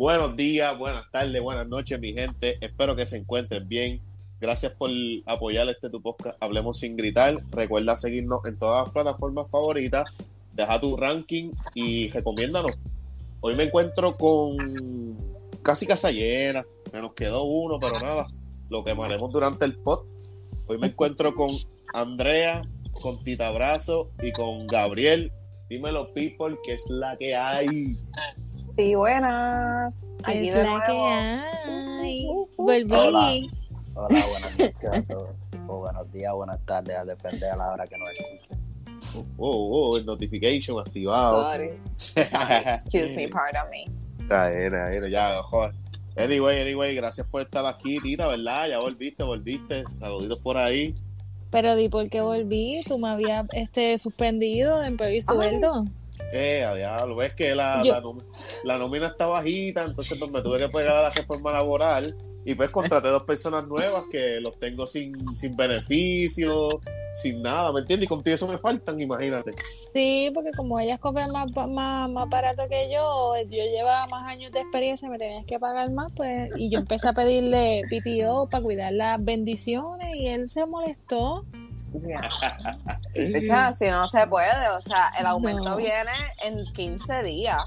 [0.00, 2.56] Buenos días, buenas tardes, buenas noches, mi gente.
[2.62, 4.00] Espero que se encuentren bien.
[4.40, 4.88] Gracias por
[5.26, 7.36] apoyar este tu podcast Hablemos sin gritar.
[7.50, 10.08] Recuerda seguirnos en todas las plataformas favoritas.
[10.54, 12.72] Deja tu ranking y recomiéndanos.
[13.42, 14.56] Hoy me encuentro con
[15.62, 16.64] casi casa llena.
[16.94, 18.26] Me nos quedó uno, pero nada.
[18.70, 20.06] Lo quemaremos durante el pod.
[20.66, 21.50] Hoy me encuentro con
[21.92, 22.62] Andrea,
[22.92, 25.30] con Tita Brazo y con Gabriel.
[25.68, 27.98] Dímelo, people, que es la que hay.
[28.74, 30.14] Sí, buenas.
[30.24, 30.86] ¿Qué Aquí es de la nuevo.
[30.86, 32.26] que hay?
[32.26, 32.92] Uh, uh, Volví.
[32.92, 33.46] Hola.
[33.94, 35.36] Hola, buenas noches a todos.
[35.66, 38.60] O buenos días, buenas tardes, a depender a la hora que nos escuchen.
[39.38, 41.42] Oh, oh, el notification activado.
[41.42, 41.70] Sorry.
[41.96, 42.54] Sorry.
[42.66, 43.84] Excuse me, pardon me.
[44.22, 45.74] Está bien, está bien, ya, joder.
[46.16, 48.68] Anyway, anyway, gracias por estar aquí, Tita, ¿verdad?
[48.68, 49.84] Ya volviste, volviste.
[50.00, 50.94] Saluditos por ahí.
[51.50, 52.82] Pero di por qué volví.
[52.86, 55.84] Tú me habías este, suspendido de empleo y sueldo.
[56.32, 58.24] Eh, a diablo, ves que la, Yo- la, nom-
[58.64, 62.14] la nómina está bajita, entonces pues me tuve que pegar a la reforma laboral
[62.44, 66.80] y pues contraté dos personas nuevas que los tengo sin, sin beneficio,
[67.12, 68.06] sin nada, ¿me entiendes?
[68.06, 69.52] Y contigo eso me faltan, imagínate.
[69.92, 74.52] Sí, porque como ellas cobran más, más, más barato que yo, yo llevaba más años
[74.52, 78.62] de experiencia, me tenías que pagar más, pues, y yo empecé a pedirle PTO para
[78.62, 81.44] cuidar las bendiciones y él se molestó.
[81.92, 85.76] De hecho, si no se puede, o sea, el aumento No.
[85.76, 86.12] viene
[86.44, 87.62] en 15 días.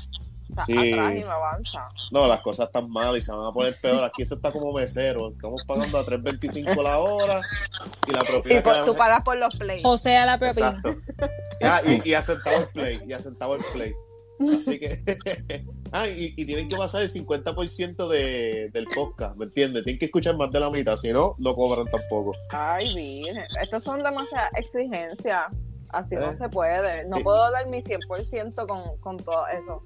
[0.50, 0.94] Está Sí.
[0.94, 1.88] atrás y no avanza.
[2.12, 4.04] No, las cosas están mal y se van a poner peor.
[4.04, 7.42] Aquí esto está como mesero, estamos pagando a 3.25 la hora
[8.08, 9.82] y la propina Y por- tú pagas por los plays.
[9.84, 10.68] O sea, la propina.
[10.84, 10.96] Exacto.
[11.60, 13.94] Ya, y, y asentado el play, y asentado el play.
[14.60, 15.66] Así que.
[15.92, 19.84] ah, y, y tienen que pasar el 50% de, del podcast, ¿me entiendes?
[19.84, 22.34] Tienen que escuchar más de la mitad, si no, no cobran tampoco.
[22.50, 23.44] Ay, virgen.
[23.62, 25.44] Estas son demasiadas exigencias.
[25.90, 26.34] Así no Eh.
[26.34, 27.06] se puede.
[27.08, 27.24] No Sí.
[27.24, 29.82] puedo dar mi 100% con, con todo eso.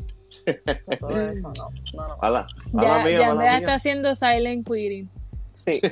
[0.99, 1.69] Con todo eso, no.
[1.93, 2.17] No, no.
[2.21, 3.57] A la, a la Ya, mía, ya mía.
[3.59, 5.09] está haciendo silent quitting.
[5.53, 5.81] Sí.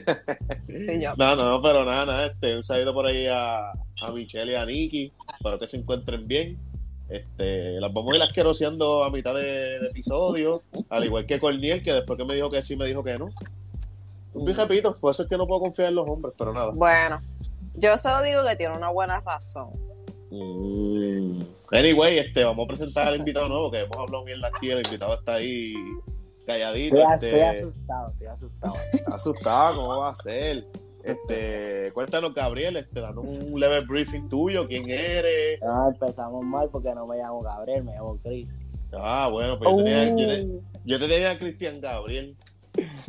[0.68, 1.16] Sí, yo.
[1.16, 2.26] No, no, pero nada, nada.
[2.28, 5.14] Este, un saludo por ahí a, a Michelle y a Nikki.
[5.38, 6.60] Espero que se encuentren bien.
[7.10, 10.64] Este, las vamos a ir asqueroseando a mitad de, de episodio.
[10.90, 13.30] Al igual que Corniel, que después que me dijo que sí, me dijo que no.
[14.36, 16.72] Y repito, por eso es que no puedo confiar en los hombres, pero nada.
[16.72, 17.22] Bueno,
[17.76, 19.70] yo solo digo que tiene una buena razón.
[20.30, 21.42] Mm.
[21.72, 24.70] Anyway, este, vamos a presentar al invitado nuevo, que hemos hablado bien aquí.
[24.70, 25.74] El invitado está ahí
[26.46, 26.98] calladito.
[26.98, 28.74] Estoy, este, estoy asustado, estoy asustado.
[29.14, 30.68] asustado, ¿cómo va a ser?
[31.06, 35.60] Este, cuéntanos, Gabriel, este, dando un leve briefing tuyo, quién eres.
[35.62, 38.54] No, empezamos mal porque no me llamo Gabriel, me llamo Chris.
[38.98, 42.36] Ah, bueno, pues yo, tenía, yo, te- Uh, yo te tenía a Cristian Gabriel.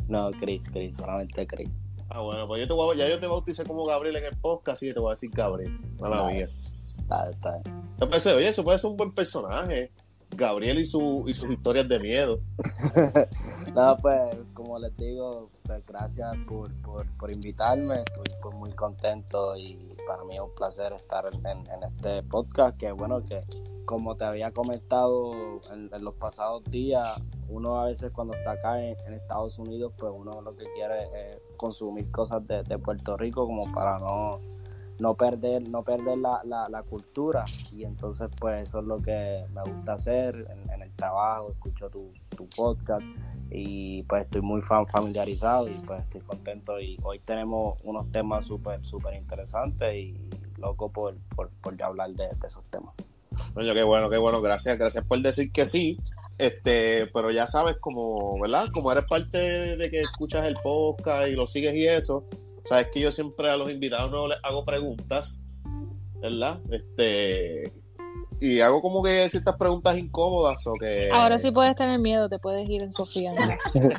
[0.08, 1.68] No, Chris, Chris, solamente Chris.
[2.08, 4.36] Ah, bueno, pues yo te voy a- ya yo te bauticé como Gabriel en el
[4.36, 5.78] podcast, que te voy a decir Gabriel.
[5.98, 6.48] Mala mía.
[6.54, 7.60] Está, está.
[8.00, 9.90] Yo pensé, oye, eso puede ser un buen personaje.
[10.30, 12.40] Gabriel y, su, y sus historias de miedo.
[13.74, 17.96] No, pues, como les digo, pues gracias por, por, por invitarme.
[17.96, 19.76] Estoy pues, muy contento y
[20.06, 22.78] para mí es un placer estar en, en este podcast.
[22.78, 23.44] Que bueno, que
[23.84, 28.96] como te había comentado en, los pasados días, uno a veces cuando está acá en,
[29.06, 33.46] en Estados Unidos, pues uno lo que quiere es consumir cosas de, de Puerto Rico
[33.46, 34.40] como para no
[34.98, 39.44] no perder no perder la, la, la cultura y entonces pues eso es lo que
[39.52, 43.04] me gusta hacer en, en el trabajo escucho tu, tu podcast
[43.50, 48.46] y pues estoy muy fan, familiarizado y pues estoy contento y hoy tenemos unos temas
[48.46, 52.94] súper súper interesantes y loco por, por, por hablar de, de esos temas
[53.54, 54.40] Coño, qué bueno, qué bueno.
[54.40, 55.98] Gracias, gracias por decir que sí.
[56.38, 58.66] Este, pero ya sabes, como, ¿verdad?
[58.72, 62.24] Como eres parte de que escuchas el podcast y lo sigues y eso,
[62.66, 65.44] sabes que yo siempre a los invitados no les hago preguntas,
[66.20, 66.60] ¿verdad?
[66.70, 67.72] Este,
[68.38, 71.10] y hago como que ciertas preguntas incómodas o que.
[71.10, 73.56] Ahora sí puedes tener miedo, te puedes ir en confianza.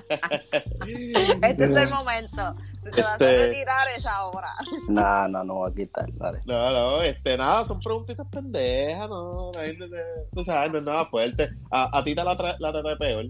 [1.42, 2.56] Este es el momento.
[2.84, 4.54] Si te vas Este- a retirar es ahora.
[4.88, 6.40] no no no voy a quitar dale.
[6.46, 10.84] No, no, este, nada, son preguntitas pendejas, no, la gente, te- tú sabes, no es
[10.84, 11.50] nada fuerte.
[11.72, 13.26] A, a ti te la, tra- la traté peor.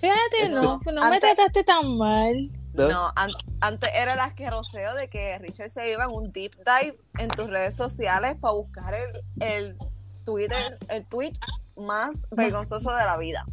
[0.00, 2.34] Fíjate, no, no me trataste tan mal.
[2.74, 2.88] ¿No?
[2.88, 3.30] No, an-
[3.60, 7.48] antes era el asqueroseo de que Richard se iba en un deep dive en tus
[7.50, 9.76] redes sociales para buscar el, el
[10.24, 11.32] Twitter, el tweet
[11.76, 13.44] más vergonzoso de la vida.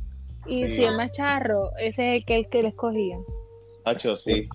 [0.48, 0.78] Y Sí.
[0.78, 3.18] si es más charro, ese es el que, el que le escogía.
[3.86, 4.48] Hacho, sí.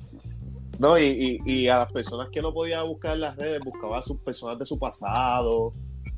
[0.79, 1.05] No, y,
[1.45, 4.19] y, y a las personas que no podía buscar en las redes, buscaba a sus
[4.19, 5.73] personas de su pasado,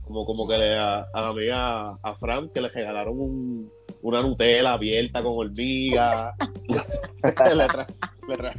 [0.04, 3.72] como, como que le, a, a la amiga, a Fran, que le regalaron un,
[4.02, 6.34] una Nutella abierta con hormiga.
[6.68, 7.86] le, trae,
[8.28, 8.54] le, trae,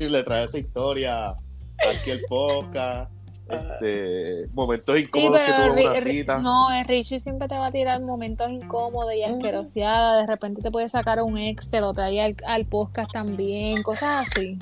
[0.00, 3.10] le trae esa historia aquí el podcast.
[3.50, 6.38] Este, momentos Sí, incómodos que tuvo una cita.
[6.38, 10.26] no, el Richie siempre te va a tirar momentos incómodos y asqueroseadas.
[10.26, 14.26] De repente te puede sacar un ex, te lo trae al, al podcast también, cosas
[14.28, 14.58] así.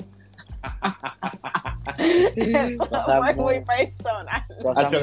[1.97, 4.45] Fue muy personal.
[4.61, 4.93] Cosas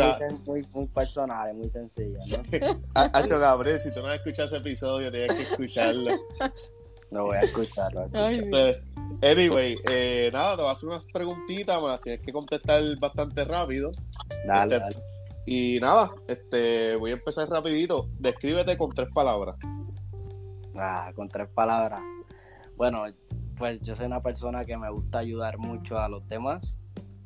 [0.46, 2.38] muy, muy, muy personales, muy sencillas, ¿no?
[2.94, 6.10] Ha- Hacho Gabriel, si tú no has escuchado ese episodio, tienes que escucharlo.
[7.14, 8.06] No voy a escucharlo.
[8.12, 8.82] Este,
[9.22, 13.44] Anyway, eh, nada, te voy a hacer unas preguntitas, me las tienes que contestar bastante
[13.44, 13.92] rápido.
[14.46, 14.96] Dale, Este- dale.
[15.46, 18.08] Y nada, este, voy a empezar rapidito.
[18.18, 19.56] Descríbete con tres palabras.
[20.74, 22.00] Ah, con tres palabras.
[22.76, 23.04] Bueno,
[23.56, 26.74] pues yo soy una persona que me gusta ayudar mucho a los demás.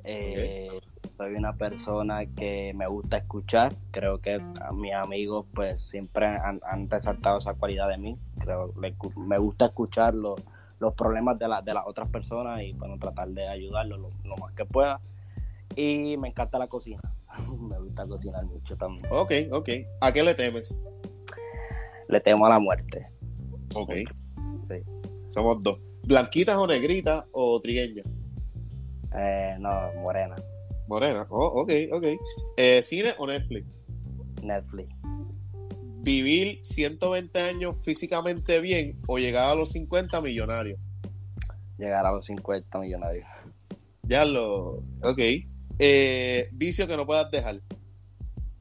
[0.04, 0.80] Eh,
[1.18, 3.74] Soy una persona que me gusta escuchar.
[3.90, 8.16] Creo que a mis amigos pues siempre han, han resaltado esa cualidad de mí.
[8.38, 10.40] Creo le- me gusta escuchar los,
[10.78, 14.36] los problemas de, la- de las otras personas y bueno, tratar de ayudarlos lo, lo
[14.36, 15.00] más que pueda.
[15.74, 17.00] Y me encanta la cocina.
[17.60, 19.04] me gusta cocinar mucho también.
[19.10, 19.68] Ok, ok.
[20.00, 20.84] ¿A qué le temes?
[22.08, 23.08] Le temo a la muerte.
[23.74, 23.92] Ok.
[24.68, 24.82] Sí.
[25.30, 25.80] Somos dos.
[26.04, 28.06] ¿Blanquitas o negritas o trigueñas?
[29.16, 30.36] Eh, no, morena.
[30.88, 31.26] Morena.
[31.30, 32.04] Oh, ok, ok.
[32.56, 33.66] Eh, ¿Cine o Netflix?
[34.42, 34.88] Netflix.
[36.00, 40.80] ¿Vivir 120 años físicamente bien o llegar a los 50 millonarios?
[41.76, 43.26] Llegar a los 50 millonarios.
[44.02, 44.82] Ya lo.
[45.02, 45.20] Ok.
[45.78, 47.60] Eh, vicio que no puedas dejar.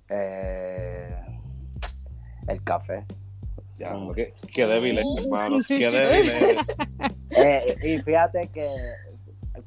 [0.10, 1.16] Eh,
[2.48, 3.06] el café.
[3.80, 5.60] Ya, qué, qué débil es, hermano.
[5.66, 6.68] Qué débil eres.
[7.30, 8.68] Eh, y fíjate que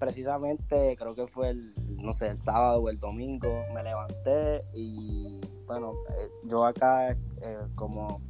[0.01, 5.41] precisamente creo que fue el, no sé, el sábado o el domingo me levanté y
[5.67, 8.21] bueno, eh, yo acá eh, como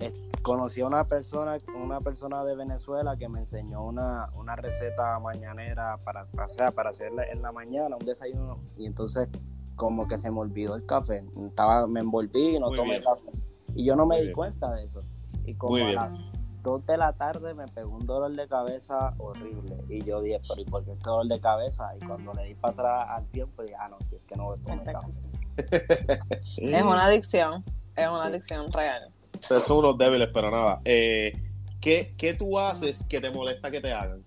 [0.00, 0.12] eh,
[0.42, 5.96] conocí a una persona, una persona de Venezuela que me enseñó una, una receta mañanera
[6.04, 9.28] para, o sea, para hacerla en la mañana, un desayuno, y entonces
[9.76, 13.04] como que se me olvidó el café, estaba, me envolví y no Muy tomé bien.
[13.04, 13.30] café.
[13.76, 14.34] Y yo no me Muy di bien.
[14.34, 15.04] cuenta de eso.
[15.44, 16.27] Y como a las
[16.62, 19.76] 2 de la tarde me pegó un dolor de cabeza horrible.
[19.88, 21.90] Y yo dije, pero ¿y por qué este dolor de cabeza?
[21.96, 24.54] Y cuando le di para atrás al tiempo, dije, ah, no, si es que no
[24.62, 25.12] tomé café.
[26.56, 27.64] Es una adicción.
[27.96, 29.12] Es una adicción real.
[29.34, 30.80] Ustedes son unos débiles, pero nada.
[30.84, 31.32] Eh,
[31.80, 34.24] ¿qué, ¿Qué tú haces que te molesta que te hagan?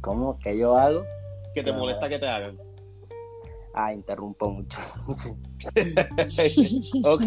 [0.00, 0.38] ¿Cómo?
[0.38, 1.02] ¿Qué yo hago?
[1.54, 2.58] Que te molesta que te hagan.
[3.74, 4.78] Ah, interrumpo mucho.
[7.04, 7.22] ok.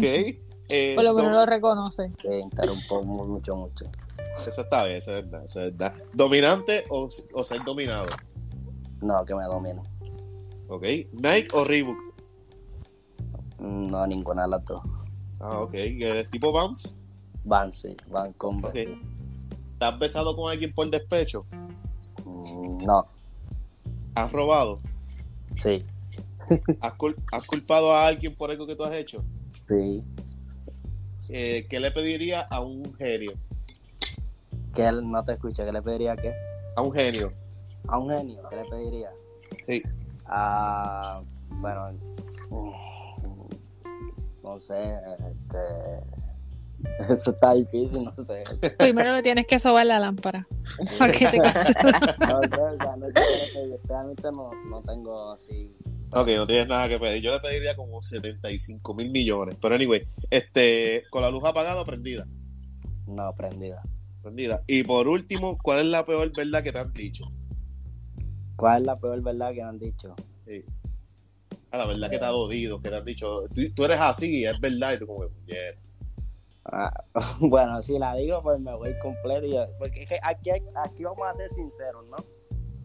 [0.72, 2.10] Eh, Por lo menos lo reconoce.
[2.24, 3.84] Interrumpo mu- mucho, mucho.
[4.46, 5.94] Eso está bien, eso es verdad, eso es verdad.
[6.14, 8.06] ¿Dominante o, o ser dominado?
[9.02, 9.82] No, que me domino.
[10.68, 10.82] Ok.
[11.12, 11.96] ¿Nike o Reebok?
[13.58, 14.82] No, ninguna de las dos.
[15.40, 15.74] Ah, ok.
[15.74, 17.00] ¿Eres tipo Vans?
[17.44, 18.72] Van, sí, van con Ok.
[18.72, 21.44] ¿Te has besado con alguien por despecho?
[22.24, 23.04] Mm, No,
[24.14, 24.80] ¿Has robado?
[25.56, 25.82] sí,
[26.80, 29.22] ¿Has, cul- has culpado a alguien por algo que tú has hecho?
[29.68, 30.02] sí.
[31.34, 33.32] Eh, ¿Qué le pediría a un genio?
[34.74, 35.64] ¿Qué él no te escucha?
[35.64, 36.34] ¿Qué le pediría qué?
[36.76, 37.32] A un genio.
[37.88, 39.10] A un genio, ¿qué le pediría?
[39.66, 39.82] Sí.
[40.26, 41.92] Ah, bueno,
[42.50, 42.70] mm,
[44.42, 44.94] no sé,
[45.30, 45.58] este,
[47.10, 48.42] eso está difícil, no sé.
[48.78, 50.46] Primero le tienes que sobar la lámpara.
[50.98, 51.76] Para que te cases.
[52.28, 53.06] No no
[53.88, 55.74] realmente no, no tengo así.
[56.14, 57.22] Ok, no tienes nada que pedir.
[57.22, 59.56] Yo le pediría como 75 mil millones.
[59.60, 62.26] Pero anyway, este, con la luz apagada o prendida.
[63.06, 63.82] No, prendida.
[64.22, 64.62] Prendida.
[64.66, 67.24] Y por último, ¿cuál es la peor verdad que te han dicho?
[68.56, 70.14] ¿Cuál es la peor verdad que me han dicho?
[70.46, 70.64] Sí.
[71.70, 74.44] Ah, la verdad que te ha dolido, que te han dicho, tú, tú eres así,
[74.44, 75.56] es verdad, y tú como, yeah.
[76.66, 76.92] Ah,
[77.40, 79.46] bueno, si la digo, pues me voy completo.
[79.46, 82.16] y- porque es que aquí, aquí vamos a ser sinceros, ¿no?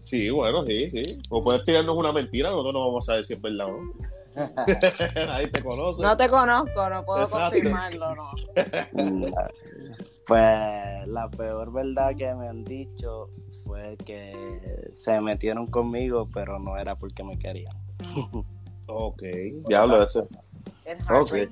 [0.08, 1.04] Sí, bueno, sí, sí.
[1.30, 3.94] O puedes tirarnos una mentira, nosotros no vamos a saber si es verdad o no.
[5.34, 6.02] Ahí te conoce.
[6.02, 7.58] No te conozco, no puedo Exacto.
[7.58, 8.30] confirmarlo, no.
[10.26, 13.30] Pues la peor verdad que me han dicho
[13.66, 17.76] fue que se metieron conmigo, pero no era porque me querían.
[18.88, 19.24] Ok,
[19.68, 20.24] diablo, ese.
[20.86, 21.50] Es Ok.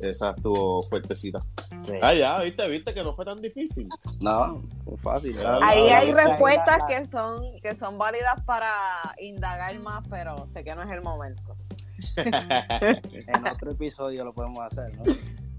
[0.00, 1.40] Esa estuvo fuertecita.
[1.84, 1.92] Sí.
[2.00, 3.88] Ah, ya, viste, viste que no fue tan difícil.
[4.20, 5.36] No, muy fácil.
[5.44, 8.70] Ah, Ahí Ah, hay la- respuestas la- que son que son válidas para
[9.20, 11.52] indagar más, pero sé que no es el momento.
[13.26, 15.04] En otro episodio lo podemos hacer, ¿no?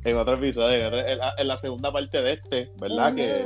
[0.04, 3.14] En otro episodio, en, otra- en la, en la segunda parte de este, ¿verdad?
[3.14, 3.46] Que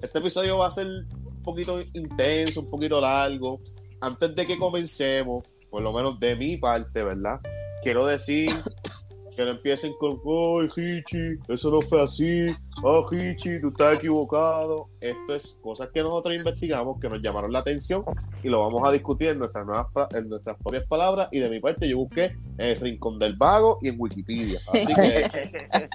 [0.00, 3.60] este episodio va a ser un poquito intenso, un poquito largo.
[4.00, 7.40] Antes de que comencemos, por lo menos de mi parte, ¿verdad?
[7.82, 8.50] Quiero decir
[9.38, 12.50] que no empiecen con, ay, Hichi, eso no fue así,
[12.84, 14.88] ah, Hichi, tú estás equivocado.
[15.00, 18.04] Esto es cosas que nosotros investigamos, que nos llamaron la atención
[18.42, 21.28] y lo vamos a discutir en nuestras, nuevas, en nuestras propias palabras.
[21.30, 24.58] Y de mi parte, yo busqué en el Rincón del Vago y en Wikipedia.
[24.72, 25.88] Así que,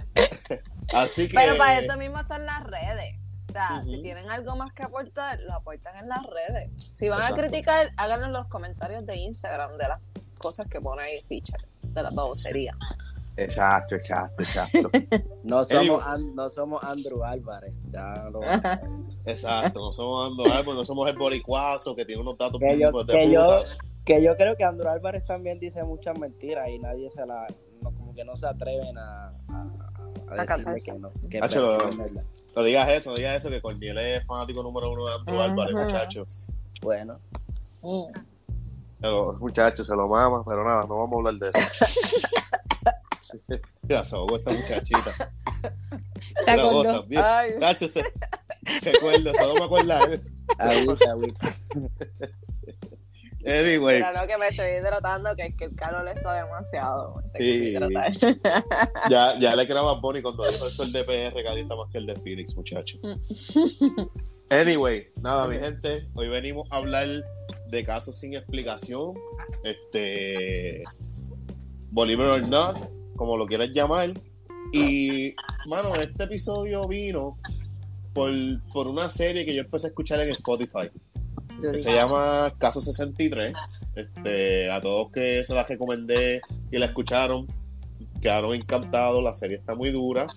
[0.94, 3.20] así que Pero para eso mismo están las redes.
[3.50, 6.72] O sea, si tienen algo más que aportar, lo aportan en las redes.
[6.78, 7.42] Si van Exacto.
[7.42, 10.00] a criticar, háganlo en los comentarios de Instagram de las
[10.38, 12.78] cosas que pone ahí Richard, de la babosería.
[13.36, 14.90] Exacto, exacto, exacto.
[15.44, 16.04] No somos,
[16.36, 17.74] no somos Andrew Álvarez.
[17.92, 18.42] Ya lo
[19.26, 22.92] Exacto, no somos Ando Árbol, no somos el boricuazo que tiene unos datos que yo,
[23.04, 23.60] de que, yo,
[24.06, 27.46] que yo creo que Andrew Álvarez también dice muchas mentiras y nadie se la.
[27.82, 29.34] No, como que no se atreven a.
[29.50, 29.68] a,
[30.30, 31.12] a decirle que no.
[31.30, 31.78] Que Hacho.
[32.56, 35.42] No digas eso, no digas eso, que Corniel es fanático número uno de Andrew.
[35.42, 36.26] Álvarez, muchacho.
[36.82, 37.20] Bueno,
[37.84, 38.12] Mm.
[39.02, 41.86] Pero, Muchacho, se lo mama, pero nada, no vamos a hablar de eso.
[43.84, 45.34] ya se ahogó esta muchachita.
[46.44, 47.02] Se acordó.
[47.02, 47.22] también.
[47.24, 48.04] Ay, Muchacho, se,
[48.82, 50.14] se acuerda, solo me acuerda.
[50.14, 50.22] ¿eh?
[50.58, 51.56] agüita, agüita.
[53.46, 57.22] Anyway, mira lo que me estoy hidratando, que es que el calor está demasiado.
[57.38, 57.74] Sí.
[59.10, 61.98] ya, ya le creo a Bonnie cuando dijo eso el de PR calienta más que
[61.98, 63.00] el de Phoenix, muchacho.
[64.50, 67.08] Anyway, nada, mi gente, hoy venimos a hablar
[67.70, 69.16] de casos sin explicación.
[69.64, 70.84] Este.
[71.90, 72.78] Bolívar or not,
[73.16, 74.14] como lo quieras llamar.
[74.72, 75.36] Y,
[75.68, 77.38] mano, este episodio vino
[78.14, 78.32] por,
[78.72, 80.90] por una serie que yo empecé a escuchar en Spotify.
[81.62, 83.54] que se llama Caso 63.
[83.96, 86.42] Este, a todos que se la recomendé
[86.72, 87.48] y la escucharon,
[88.22, 89.24] quedaron encantados.
[89.24, 90.28] La serie está muy dura.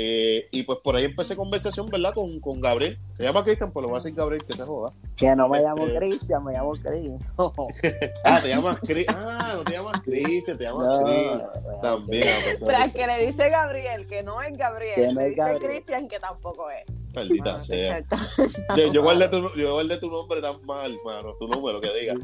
[0.00, 2.14] Eh, y pues por ahí empecé conversación, ¿verdad?
[2.14, 3.00] Con, con Gabriel.
[3.14, 4.92] Se llama Cristian, pues lo voy a decir Gabriel, que se joda.
[5.16, 7.10] Que no me llamo Este- Cristian, me llamo Chris.
[7.36, 7.52] No,
[8.24, 9.16] Ah, te llamas Cristian.
[9.18, 12.56] Ah, no te llamas Cristian, te llamas no, llamo También, Chris.
[12.64, 14.94] Pero es que le dice Gabriel, que no es Gabriel.
[14.94, 15.58] Que no le dice.
[15.58, 16.84] Cristian, que tampoco es.
[17.12, 18.04] Maldita Mano, sea.
[18.76, 21.34] Yo, yo guardé tu, yo guardé tu nombre tan mal, mano.
[21.40, 22.14] Tu número que diga.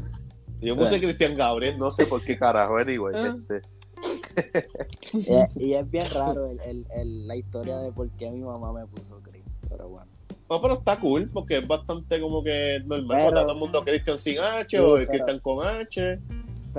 [0.61, 3.15] Yo puse Cristian Gabriel, no sé por qué carajo, anyway.
[3.17, 3.37] Ah.
[3.37, 3.69] Este,
[5.13, 8.73] Y, y es bien raro el, el, el- la historia de por qué mi mamá
[8.73, 9.45] me puso Chris.
[9.69, 10.11] Pero bueno.
[10.51, 13.19] No, pero está cool porque es bastante como que normal.
[13.29, 16.19] Pero- todo el mundo Christian sin H Sí, o pero- Christian con H,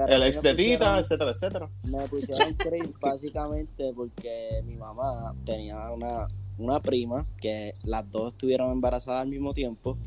[0.10, 1.70] el ex de Tita, etcétera, etcétera.
[1.84, 6.28] Me pusieron Chris básicamente porque mi mamá tenía una,
[6.58, 9.98] una prima que las dos estuvieron embarazadas al mismo tiempo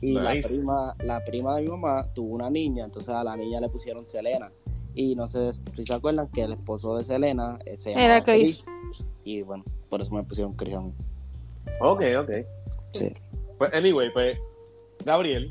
[0.00, 3.60] y la prima la prima de mi mamá tuvo una niña, entonces a la niña
[3.60, 4.50] le pusieron Selena.
[4.94, 8.64] Y no sé si se acuerdan que el esposo de Selena eh, se Era Chris.
[9.24, 10.92] Y bueno, por eso me pusieron Chris a mí.
[11.80, 12.30] Ok, ok.
[12.92, 13.12] Sí.
[13.58, 14.38] Pues, anyway, pues,
[15.04, 15.48] Gabriel,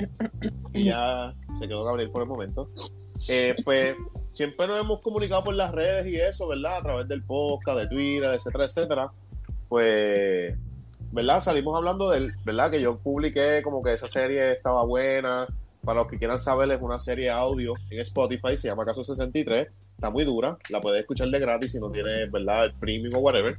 [0.73, 2.69] y ya se quedó Gabriel por el momento.
[3.29, 3.95] eh, pues,
[4.33, 6.77] siempre nos hemos comunicado por las redes y eso, ¿verdad?
[6.77, 9.11] A través del podcast, de Twitter, etcétera, etcétera.
[9.67, 10.55] Pues,
[11.11, 11.39] ¿verdad?
[11.39, 12.71] Salimos hablando del, ¿verdad?
[12.71, 15.47] Que yo publiqué como que esa serie estaba buena.
[15.83, 19.67] Para los que quieran saber, es una serie audio en Spotify, se llama Caso 63.
[19.95, 22.65] Está muy dura, la puedes escuchar de gratis si no tienes, ¿verdad?
[22.65, 23.57] El premium o whatever.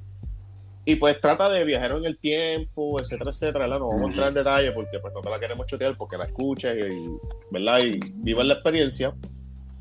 [0.86, 3.78] Y pues trata de viajero en el tiempo, etcétera, etcétera, ¿verdad?
[3.78, 6.24] No vamos a entrar en detalle porque pues no te la queremos chotear porque la
[6.24, 7.10] escuches y,
[7.50, 7.80] ¿verdad?
[7.80, 9.14] Y vivas la experiencia.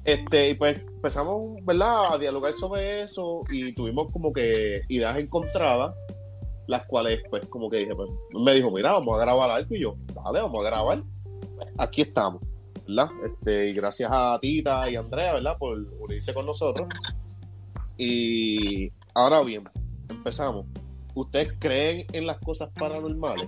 [0.06, 2.14] Este, y pues empezamos, ¿verdad?
[2.14, 5.96] A dialogar sobre eso y tuvimos como que ideas encontradas,
[6.68, 9.82] las cuales pues como que dije, pues me dijo, mira, vamos a grabar algo y
[9.82, 11.04] yo, dale, vamos a grabar.
[11.56, 12.42] Pues, aquí estamos,
[12.88, 13.10] ¿verdad?
[13.26, 15.58] Este, y gracias a Tita y Andrea, ¿verdad?
[15.58, 16.88] Por unirse con nosotros.
[17.98, 19.64] Y ahora bien,
[20.10, 20.66] empezamos.
[21.16, 23.48] ¿Ustedes creen en las cosas paranormales?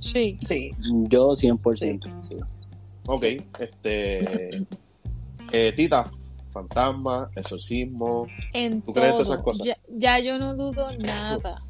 [0.00, 0.38] Sí.
[0.40, 0.70] Sí.
[1.08, 2.22] Yo 100%.
[2.22, 2.36] sí.
[3.06, 3.22] Ok,
[3.60, 4.50] este.
[5.52, 6.10] eh, Tita,
[6.50, 8.26] fantasma, exorcismo.
[8.52, 9.66] En ¿Tú crees en esas cosas?
[9.66, 11.62] Ya, ya yo no dudo nada.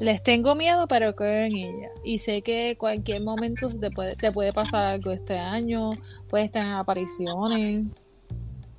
[0.00, 1.90] Les tengo miedo, pero creo en ella.
[2.04, 5.90] Y sé que cualquier momento se te puede, te puede pasar algo este año,
[6.28, 7.86] puedes tener apariciones.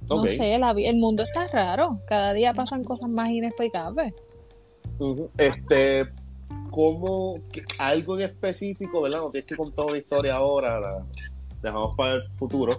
[0.09, 1.99] No sé, la el mundo está raro.
[2.05, 4.13] Cada día pasan cosas más inexplicables.
[4.99, 5.25] Ujú.
[5.37, 6.05] Este,
[6.69, 9.19] ¿cómo, que- algo en específico, ¿verdad?
[9.19, 11.05] No tienes que contar una historia ahora, la
[11.61, 12.77] dejamos para el futuro.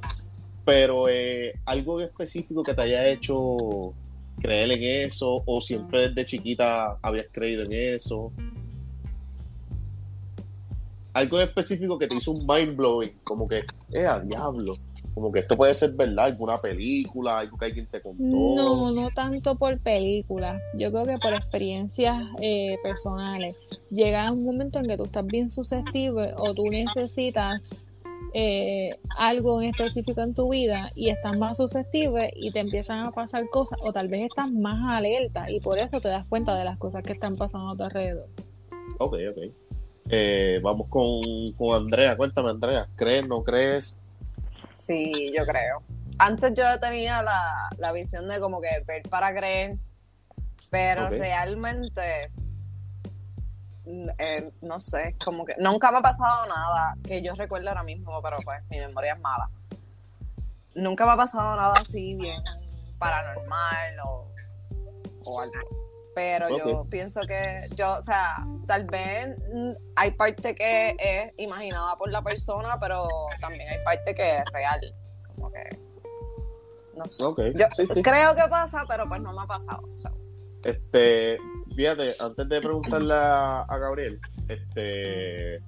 [0.65, 3.95] Pero eh, algo en específico que te haya hecho
[4.41, 8.33] creer en eso, o siempre desde chiquita habías creído en eso.
[11.15, 14.75] Algo específico que te hizo un mind blowing, como que, eh, a diablo.
[15.15, 18.25] Como que esto puede ser verdad, alguna película, algo que alguien te contó.
[18.25, 20.61] No, no tanto por películas.
[20.75, 23.59] Yo creo que por experiencias eh, personales.
[23.91, 27.69] Llega un momento en que tú estás bien susceptible o tú necesitas
[28.35, 33.11] eh, algo en específico en tu vida y estás más susceptible y te empiezan a
[33.11, 36.65] pasar cosas o tal vez estás más alerta y por eso te das cuenta de
[36.65, 38.29] las cosas que están pasando a tu alrededor.
[38.99, 39.53] Ok, ok.
[40.11, 42.17] Eh, vamos con, con Andrea.
[42.17, 42.89] Cuéntame, Andrea.
[42.97, 43.99] ¿Crees, no crees?
[44.71, 45.83] Sí, yo creo.
[46.19, 49.77] Antes yo tenía la, la visión de como que ver para creer,
[50.71, 52.31] pero realmente,
[53.87, 58.21] eh, no sé, como que nunca me ha pasado nada que yo recuerde ahora mismo,
[58.23, 59.51] pero pues mi memoria es mala.
[60.75, 62.43] Nunca me ha pasado nada así bien
[62.99, 64.31] paranormal o,
[65.25, 65.55] o algo.
[66.15, 71.97] Pero yo pienso que yo, o sea, tal vez mm, hay parte que es imaginada
[71.97, 73.09] por la persona, pero
[73.41, 74.95] también hay parte que es real.
[75.35, 75.63] Como que,
[76.95, 77.25] no sé.
[77.25, 78.03] Ok, Yo sí, sí.
[78.03, 79.83] creo que pasa, pero pues no me ha pasado.
[80.65, 81.39] Este,
[81.73, 85.63] fíjate, antes de preguntarle a, a Gabriel, este,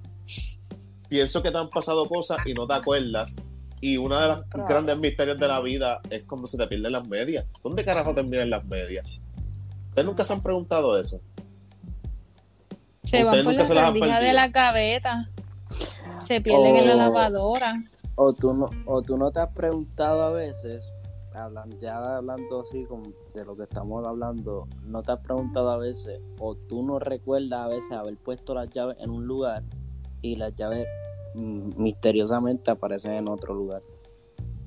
[1.09, 3.41] pienso que te han pasado cosas y no te acuerdas.
[3.81, 4.67] Y una de las Claro.
[4.67, 7.45] grandes misterios de la vida es cuando se te pierden las medias.
[7.63, 9.19] ¿Dónde carajo terminan las medias?
[9.89, 11.19] ¿Ustedes nunca se han preguntado eso?
[13.03, 15.29] Se van por la se las han rendija de la gaveta,
[16.17, 17.83] se pierden en la lavadora.
[18.15, 20.91] O tú no, o tú no te has preguntado a veces,
[21.35, 25.77] hablan, ya hablando así como de lo que estamos hablando, no te has preguntado a
[25.77, 29.63] veces, o tú no recuerdas a veces haber puesto las llaves en un lugar
[30.21, 30.87] y las llaves
[31.35, 33.81] mm, misteriosamente aparecen en otro lugar.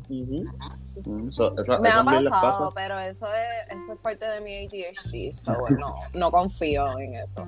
[0.08, 1.28] Mm.
[1.28, 2.70] Eso, Me eso ha pasado, pasa.
[2.74, 5.32] pero eso es, eso es parte de mi ADHD.
[5.32, 7.46] so, no, no confío en eso.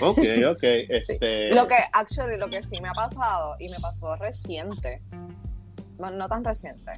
[0.00, 0.18] Ok,
[0.48, 0.62] ok.
[0.88, 5.02] Este, Lo que, actually, lo que sí me ha pasado, y me pasó reciente,
[5.98, 6.92] bueno, no tan reciente,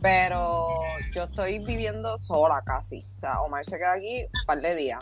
[0.00, 0.68] pero
[1.12, 3.04] yo estoy viviendo sola casi.
[3.16, 5.00] O sea, Omar se queda aquí un par de días.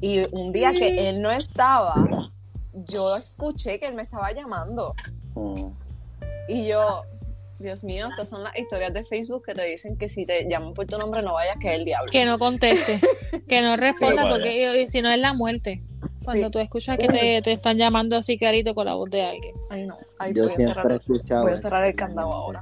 [0.00, 1.94] Y un día que él no estaba,
[2.72, 4.94] yo escuché que él me estaba llamando.
[5.34, 5.68] Mm.
[6.48, 7.04] Y yo,
[7.58, 10.74] Dios mío, estas son las historias de Facebook que te dicen que si te llaman
[10.74, 12.10] por tu nombre no vayas, que es el diablo.
[12.12, 13.00] Que no conteste,
[13.48, 14.30] que no responda, vaya.
[14.34, 15.82] porque si no es la muerte.
[16.24, 16.50] Cuando Sí.
[16.50, 19.54] tú escuchas que te, te están llamando así carito con la voz de alguien.
[19.70, 19.96] Ay, no.
[20.18, 21.42] Ay, Yo voy, a siempre cerrar, he escuchado.
[21.44, 22.60] voy a cerrar el candado ahora.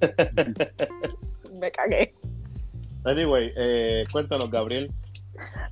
[1.52, 2.14] me cagué.
[3.04, 4.92] Anyway, eh, cuéntanos, Gabriel.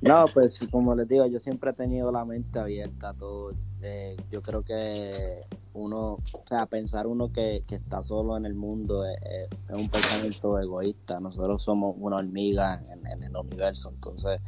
[0.01, 3.53] No, pues como les digo, yo siempre he tenido la mente abierta a todo.
[3.81, 5.41] Eh, yo creo que
[5.79, 10.59] uno, o sea, pensar uno que, que está solo en el mundo es, un pensamiento
[10.59, 11.19] egoísta.
[11.19, 14.41] Nosotros somos una hormiga en, el universo, entonces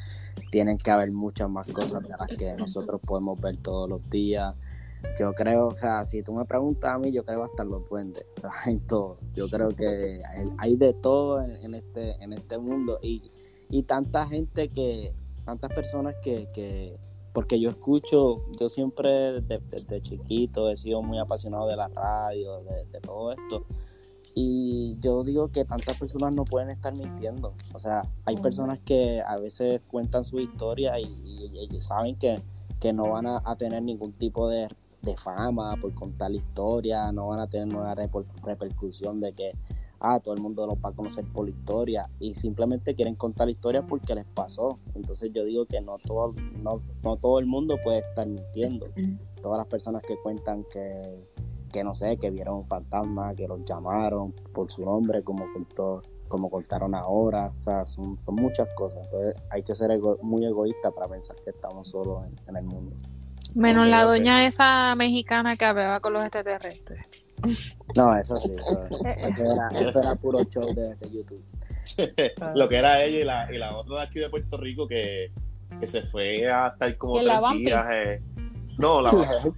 [0.52, 4.54] tienen que haber muchas más cosas de las que nosotros podemos ver todos los días.
[5.20, 8.26] Yo creo, o sea, si tú me preguntas a mí, yo creo hasta los duendes,
[8.38, 9.18] o sea, en todo.
[9.34, 10.22] Yo creo que
[10.58, 13.32] hay, de todo en, en este, en este mundo y,
[13.70, 15.14] y tanta gente que,
[15.46, 17.00] tantas personas que, que
[17.34, 22.60] porque yo escucho, yo siempre desde, desde chiquito he sido muy apasionado de la radio,
[22.62, 23.66] de, de todo esto.
[24.34, 27.54] Y yo digo que tantas personas no pueden estar mintiendo.
[27.74, 32.42] O sea, hay personas que a veces cuentan su historia y, y- y saben que,
[32.80, 34.70] que no van a, a tener ningún tipo de,
[35.02, 39.52] de fama por contar la historia, no van a tener una reper- repercusión de que
[40.02, 43.48] ah, todo el mundo los va a conocer por la historia y simplemente quieren contar
[43.48, 44.80] la historia porque les pasó.
[44.96, 48.88] Entonces yo digo que no todo, no, no todo el mundo puede estar mintiendo.
[49.42, 51.28] Todas las personas que cuentan que,
[51.72, 56.02] que no sé, que vieron un fantasma, que los llamaron por su nombre, como contó,
[56.28, 59.00] como contaron ahora, o sea, son, son muchas cosas.
[59.06, 62.64] Entonces hay que ser ego- muy egoísta para pensar que estamos solos en, en el
[62.66, 62.96] mundo.
[63.56, 67.02] Menos la doña esa mexicana que hablaba con los extraterrestres.
[67.96, 71.44] No, eso sí, eso, eso era, eso era puro show de, de YouTube.
[72.56, 75.32] Lo que era ella y la, y la otra de aquí de Puerto Rico que,
[75.80, 77.66] que se fue a estar como ¿Y la tres vampi?
[77.66, 77.86] días.
[77.92, 78.24] eh.
[78.78, 79.50] No, la vampi.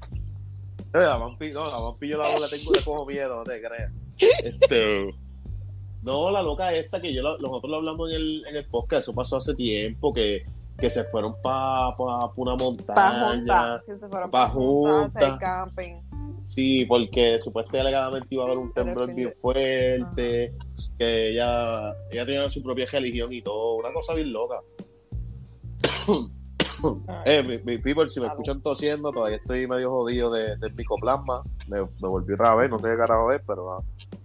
[0.94, 3.62] Eh, La vampi, no, la vampi yo la, la tengo de cojo miedo, no te
[3.62, 3.92] creas.
[4.44, 5.14] Este.
[6.04, 9.04] No, la loca esta que yo la- nosotros lo hablamos en el, en el podcast,
[9.04, 10.46] eso pasó hace tiempo, que,
[10.78, 13.30] que se fueron para pa, pa una montaña.
[13.38, 15.40] junta, que se fueron pa' pa' junta a hacer junta.
[15.40, 15.96] camping.
[16.44, 17.92] Sí, porque supuestamente
[18.30, 20.54] iba a haber un temblor bien fuerte,
[20.98, 24.60] que ella, ella tenía su propia religión y todo, una cosa bien loca.
[27.26, 31.44] eh, mi, mi people, si me escuchan tosiendo, todavía estoy medio jodido de, del picoplasma,
[31.68, 33.84] me, me volví otra vez, no sé qué carajo es, pero ah,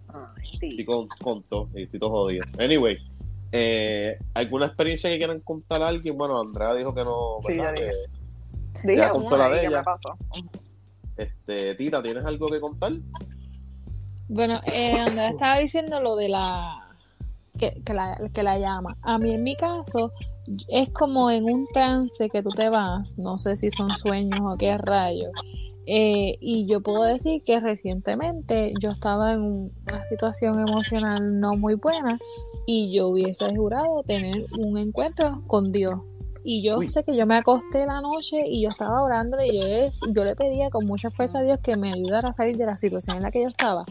[0.09, 2.45] Ay, estoy con, con tos y estoy todo jodido.
[2.59, 2.97] Anyway,
[3.53, 6.17] eh, ¿alguna experiencia que quieran contar a alguien?
[6.17, 7.87] Bueno, Andrea dijo que no, Sí, ya dije.
[7.87, 8.19] Que-
[8.85, 9.79] Dije ya contó la una de ella.
[9.79, 10.17] me pasó.
[11.19, 12.93] Este, Tita, ¿tienes algo que contar?
[14.29, 16.85] Bueno, eh, Andrea estaba diciendo lo de la
[17.59, 18.97] que, que la que la llama.
[19.03, 20.13] A mí en mi caso
[20.69, 24.57] es como en un trance que tú te vas, no sé si son sueños o
[24.57, 25.33] qué rayos.
[25.91, 31.57] Eh, y yo puedo decir que recientemente yo estaba en un- una situación emocional no
[31.57, 32.19] muy buena
[32.67, 35.99] y yo hubiese jurado tener un encuentro con Dios.
[36.51, 36.87] Y yo Uy.
[36.87, 40.35] sé que yo me acosté la noche y yo estaba orando y yo, yo le
[40.35, 43.23] pedía con mucha fuerza a Dios que me ayudara a salir de la situación en
[43.25, 43.85] la que yo estaba.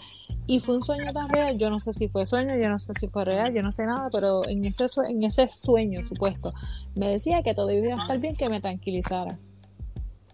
[0.48, 2.96] Y fue un sueño tan real, yo no sé si fue sueño, yo no sé
[2.96, 6.52] si fue real, yo no sé nada, pero en ese, en ese sueño supuesto
[6.96, 9.38] me decía que todo iba a estar bien, que me tranquilizara.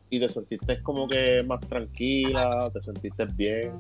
[0.09, 3.73] Y te sentiste como que más tranquila, te sentiste bien.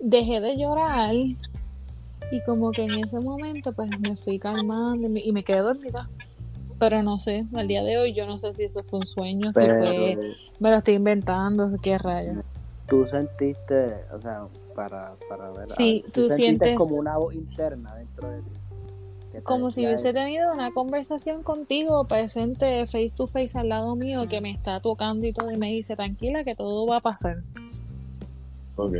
[0.00, 5.44] dejé de llorar y como que en ese momento pues me fui calmando y me
[5.44, 6.10] quedé dormida.
[6.88, 9.52] Pero no sé, al día de hoy yo no sé si eso fue un sueño,
[9.52, 10.18] si fue,
[10.58, 12.38] me lo estoy inventando, qué rayos.
[12.88, 15.68] tú sentiste, o sea, para, para ver.
[15.70, 18.50] Sí, ah, tú sientes- como una voz interna dentro de ti.
[19.44, 20.18] Como si hubiese eso.
[20.18, 25.26] tenido una conversación contigo presente face to face al lado mío que me está tocando
[25.26, 27.38] y todo y me dice tranquila que todo va a pasar.
[28.76, 28.96] Ok.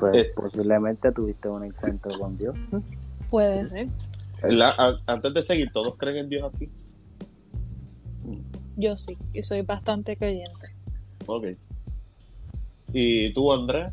[0.00, 0.32] Pues Eh.
[0.34, 2.56] posiblemente tuviste un encuentro con Dios.
[3.30, 3.88] Puede ser,
[4.42, 6.68] La- a- antes de seguir, ¿todos creen en Dios aquí?
[8.80, 10.68] yo sí, y soy bastante creyente.
[11.26, 11.46] Ok.
[12.92, 13.92] ¿Y tú, Andrea?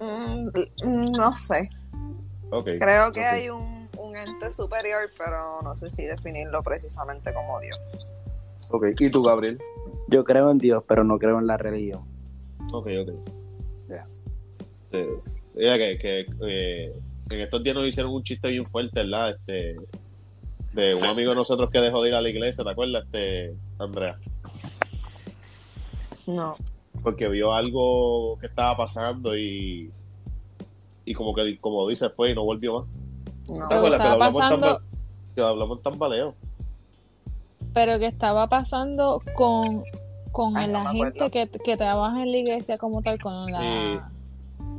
[0.00, 1.70] Mm, no sé.
[2.50, 2.68] Ok.
[2.78, 7.78] Creo que hay un, un ente superior, pero no sé si definirlo precisamente como Dios.
[8.70, 8.88] Ok.
[8.98, 9.58] ¿Y tú, Gabriel?
[10.08, 12.04] Yo creo en Dios, pero no creo en la religión.
[12.72, 13.10] Ok, ok.
[13.88, 14.06] Ya.
[14.84, 15.08] Este,
[15.54, 16.92] mira que, que eh,
[17.30, 19.30] en estos días nos hicieron un chiste bien fuerte, ¿verdad?
[19.30, 19.76] Este,
[20.74, 23.54] de un amigo de nosotros que dejó de ir a la iglesia, ¿te acuerdas, este,
[23.78, 24.18] Andrea?
[26.26, 26.56] No.
[27.02, 29.90] Porque vio algo que estaba pasando y,
[31.04, 32.88] y como que, como dice, fue y no volvió más.
[33.48, 33.68] No.
[33.68, 34.82] ¿Te acuerdas que lo estaba hablamos pasando- tamba-
[35.34, 36.34] que lo hablamos tambaleo?
[37.74, 39.82] pero que estaba pasando con,
[40.30, 43.60] con Ay, la gente que, que trabaja en la iglesia como tal, con la...
[43.60, 43.98] Sí.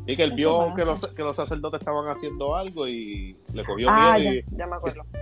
[0.08, 3.88] Y que él vio que los, que los sacerdotes estaban haciendo algo y le cogió
[3.90, 4.46] Ah, miedo ya, y...
[4.58, 5.04] ya me acuerdo.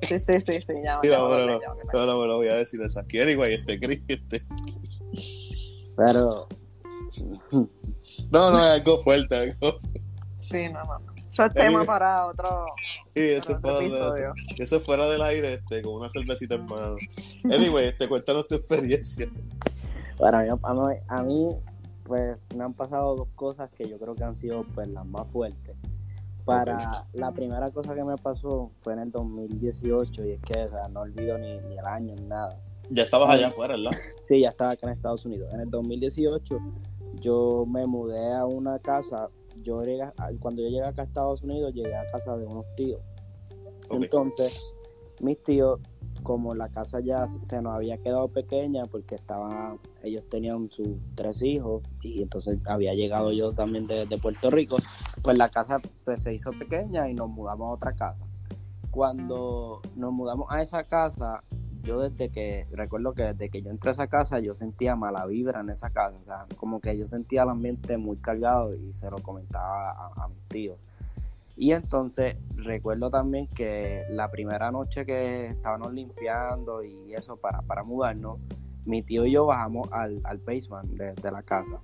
[0.00, 1.58] Sí, sí, sí, sí, ya, me bueno, acordé, no,
[1.92, 3.20] no, no, no voy a decir eso aquí.
[3.20, 4.42] Anyway, este, Chris, este...
[5.94, 6.48] Pero
[7.52, 9.78] No, no, es algo fuerte, algo...
[10.40, 10.98] Sí, no, no.
[11.28, 11.86] Eso es tema Anyway.
[11.86, 12.64] para otro,
[13.14, 14.32] Sí, eso, para otro es de- episodio.
[14.58, 16.96] eso es fuera del aire, este, con una cervecita en mano.
[17.44, 19.28] Anyway, este, cuéntanos tu experiencia.
[20.18, 21.56] para mí, a mí, a mí,
[22.08, 25.30] pues me han pasado dos cosas que yo creo que han sido pues las más
[25.30, 25.76] fuertes.
[26.44, 30.68] Para la primera cosa que me pasó fue en el 2018 y es que o
[30.70, 32.58] sea, no olvido ni, ni el año ni nada.
[32.90, 33.90] Ya estabas allá afuera, ¿verdad?
[34.24, 35.52] Sí, ya estaba acá en Estados Unidos.
[35.52, 36.58] En el 2018
[37.20, 39.28] yo me mudé a una casa.
[39.62, 40.04] Yo llegué,
[40.40, 43.00] cuando yo llegué acá a Estados Unidos, llegué a casa de unos tíos.
[43.90, 44.02] Ok.
[44.04, 44.74] Entonces,
[45.20, 45.80] mis tíos,
[46.22, 51.42] como la casa ya se nos había quedado pequeña porque estaban, ellos tenían sus tres
[51.42, 54.78] hijos y entonces había llegado yo también de, Puerto Rico,
[55.22, 58.26] pues la casa pues, se hizo pequeña y nos mudamos a otra casa.
[58.90, 61.44] Cuando nos mudamos a esa casa,
[61.82, 65.24] yo desde que, recuerdo que desde que yo entré a esa casa, yo sentía mala
[65.26, 68.92] vibra en esa casa, o sea, como que yo sentía el ambiente muy cargado y
[68.92, 70.87] se lo comentaba a mis tíos.
[71.60, 77.82] Y entonces recuerdo también que la primera noche que estábamos limpiando y eso para, para
[77.82, 78.38] mudarnos,
[78.84, 81.80] mi tío y yo bajamos al, al basement de, de la casa.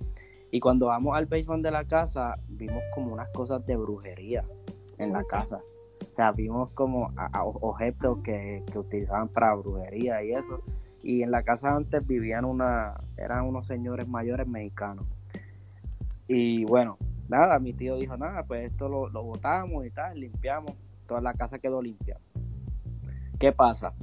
[0.49, 4.45] Y cuando vamos al basement de la casa, vimos como unas cosas de brujería
[4.97, 5.59] en la casa.
[6.09, 10.61] O sea, vimos como a- a- objetos que, que utilizaban para brujería y eso.
[11.03, 15.05] Y en la casa antes vivían una, eran unos señores mayores mexicanos.
[16.27, 20.71] Y bueno, nada, mi tío dijo, nada, pues esto lo, lo botamos y tal, limpiamos,
[21.07, 22.19] toda la casa quedó limpia.
[23.39, 23.93] ¿Qué pasa?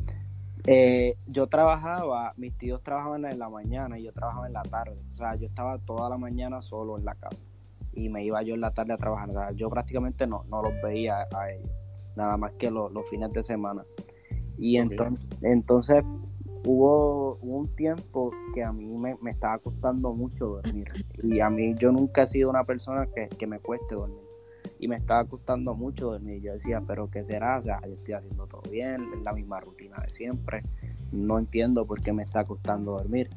[0.67, 4.97] Eh, yo trabajaba, mis tíos trabajaban en la mañana y yo trabajaba en la tarde.
[5.11, 7.45] O sea, yo estaba toda la mañana solo en la casa
[7.93, 9.31] y me iba yo en la tarde a trabajar.
[9.31, 11.71] O sea, yo prácticamente no, no los veía a ellos,
[12.15, 13.85] nada más que los, los fines de semana.
[14.59, 16.05] Y entonces, entonces
[16.67, 20.89] hubo, un tiempo que a mí me, estaba costando mucho dormir.
[21.23, 24.23] Y a mí yo nunca he sido una persona que, que me cueste dormir.
[24.79, 26.43] Y me estaba costando mucho dormir.
[26.43, 27.59] Yo decía, pero ¿qué será?
[27.59, 30.63] O sea, yo estoy haciendo todo bien, es la misma rutina de siempre.
[31.13, 33.31] No entiendo por qué me está costando dormir.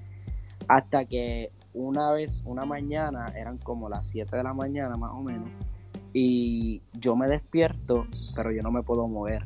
[0.67, 5.21] Hasta que una vez, una mañana, eran como las 7 de la mañana más o
[5.21, 5.49] menos,
[6.13, 8.07] y yo me despierto,
[8.38, 9.45] pero yo no me puedo mover.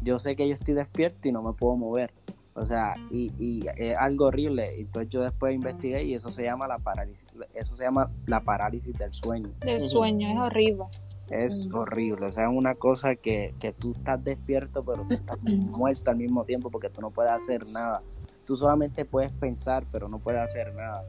[0.00, 2.12] Yo sé que yo estoy despierto y no me puedo mover.
[2.54, 4.64] O sea, y, y es algo horrible.
[4.78, 8.96] Entonces yo después investigué y eso se llama la parálisis, eso se llama la parálisis
[8.98, 9.48] del sueño.
[9.60, 10.84] Del sueño, es horrible.
[11.30, 11.74] Es Mm.
[11.76, 16.10] horrible, o sea, es una cosa que, que tú estás despierto, pero tú estás muerto
[16.10, 18.02] al mismo tiempo porque tú no puedes hacer nada.
[18.44, 21.04] Tú solamente puedes pensar, pero no puedes hacer nada.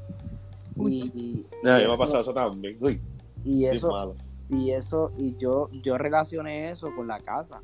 [0.78, 2.78] Y, mí me ha pasado eso también.
[2.80, 3.02] Uy,
[3.44, 4.14] y eso, malo.
[4.50, 7.62] y eso, y yo, yo relacioné eso con la casa,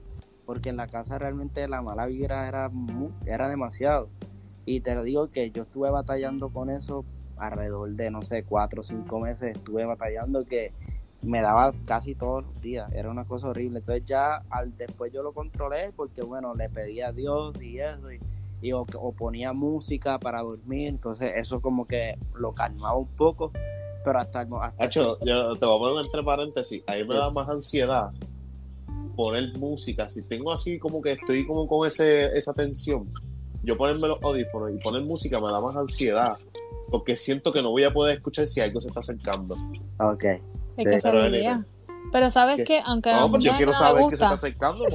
[0.49, 2.71] porque en la casa realmente la mala vibra era,
[3.27, 4.09] era demasiado.
[4.65, 7.05] Y te lo digo que yo estuve batallando con eso
[7.37, 10.73] alrededor de, no sé, cuatro o cinco meses, estuve batallando que
[11.21, 13.77] me daba casi todos los días, era una cosa horrible.
[13.77, 18.11] Entonces ya al, después yo lo controlé porque, bueno, le pedí a Dios y eso,
[18.11, 18.19] y,
[18.59, 23.51] y o, o ponía música para dormir, entonces eso como que lo calmaba un poco,
[24.03, 26.83] pero hasta hasta Hacho, yo te voy a poner entre paréntesis.
[26.87, 28.09] A mí me da más ansiedad
[29.19, 30.07] poner música.
[30.07, 33.11] Si tengo así como que estoy como con ese, esa tensión,
[33.63, 36.37] yo ponerme los audífonos y poner música me da más ansiedad.
[36.89, 39.57] Porque siento que no voy a poder escuchar si algo se está acercando.
[39.99, 40.23] Ok.
[40.23, 40.39] Es
[40.77, 41.65] Sí, que pero idea.
[42.13, 42.63] Pero sabes ¿Qué?
[42.63, 44.85] que, aunque a No, yo quiero saber que se está acercando.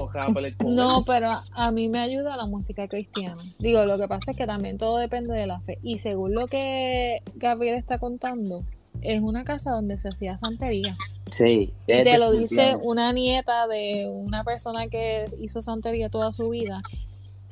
[0.73, 3.45] No, pero a mí me ayuda la música cristiana.
[3.59, 5.79] Digo, lo que pasa es que también todo depende de la fe.
[5.83, 8.65] Y según lo que Gabriel está contando,
[9.03, 10.97] es una casa donde se hacía santería.
[11.31, 11.73] Sí.
[11.87, 16.79] Te lo dice una nieta de una persona que hizo santería toda su vida.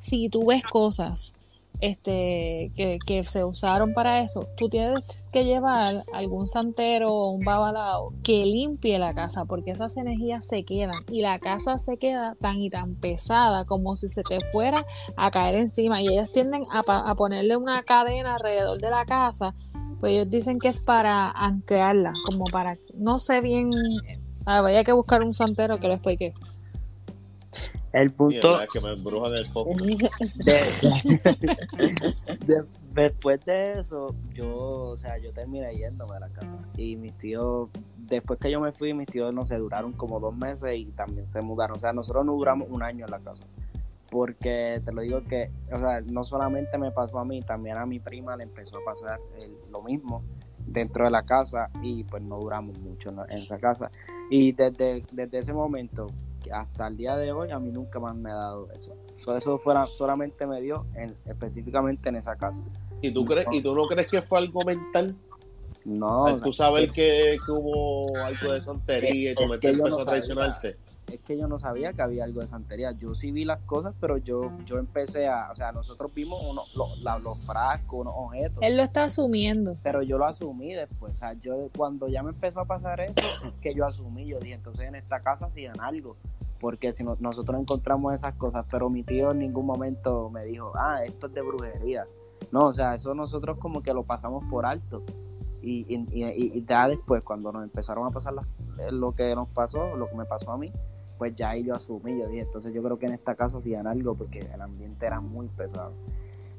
[0.00, 1.34] Si tú ves cosas
[1.82, 7.44] este, que, que se usaron para eso, tú tienes que llevar algún santero o un
[7.44, 12.36] babalao que limpie la casa, porque esas energías se quedan y la casa se queda
[12.40, 16.00] tan y tan pesada como si se te fuera a caer encima.
[16.00, 19.52] Y ellas tienden a, a ponerle una cadena alrededor de la casa,
[20.02, 23.70] pues ellos dicen que es para anclarla, como para, no sé bien,
[24.46, 26.34] ah, vaya que buscar un santero que lo explique.
[27.92, 29.70] El punto, es que me embrujan el poco.
[29.74, 30.10] de-
[32.46, 36.56] de- después de eso, yo, o sea, yo terminé yéndome a la casa.
[36.76, 37.68] Y mis tíos,
[38.08, 41.26] después que yo me fui, mis tíos, no sé, duraron como dos meses y también
[41.26, 41.76] se mudaron.
[41.76, 43.44] O sea, nosotros no duramos un año en la casa.
[44.12, 47.86] Porque te lo digo que, o sea, no solamente me pasó a mí, también a
[47.86, 50.22] mi prima le empezó a pasar el- lo mismo
[50.66, 53.90] dentro de la casa y pues no duramos mucho en, la- en esa casa.
[54.28, 56.08] Y desde, desde ese momento
[56.52, 58.92] hasta el día de hoy a mí nunca más me ha dado eso.
[59.16, 62.62] So, eso fuera, solamente me dio en- específicamente en esa casa.
[63.00, 65.16] ¿Y tú, crees, ¿Y tú no crees que fue algo mental?
[65.86, 69.88] No, Al tú saber es, que, que hubo algo de santería y tu mente empezó
[69.96, 70.76] no a traicionarte.
[71.10, 72.92] Es que yo no sabía que había algo de santería.
[72.92, 76.62] Yo sí vi las cosas, pero yo, yo empecé a, o sea, nosotros vimos uno,
[76.76, 78.58] lo- la- los frascos, unos objetos.
[78.62, 79.76] Él lo está asumiendo.
[79.82, 81.12] pero yo lo asumí después.
[81.12, 83.12] O sea, yo cuando ya me empezó a pasar eso,
[83.60, 86.16] que yo asumí, yo dije, entonces en esta casa hacían algo.
[86.60, 90.72] Porque si no- nosotros encontramos esas cosas, pero mi tío en ningún momento me dijo,
[90.80, 92.06] ah, esto es de brujería.
[92.52, 95.02] No, o sea, eso nosotros como que lo pasamos por alto.
[95.60, 98.46] Y, y, y- y ya después, cuando nos empezaron a pasar las-
[98.90, 100.72] lo que nos pasó, lo que me pasó a mí,
[101.18, 103.86] pues ya ahí yo asumí, yo dije, entonces yo creo que en esta casa hacían
[103.86, 105.92] algo porque el ambiente era muy pesado.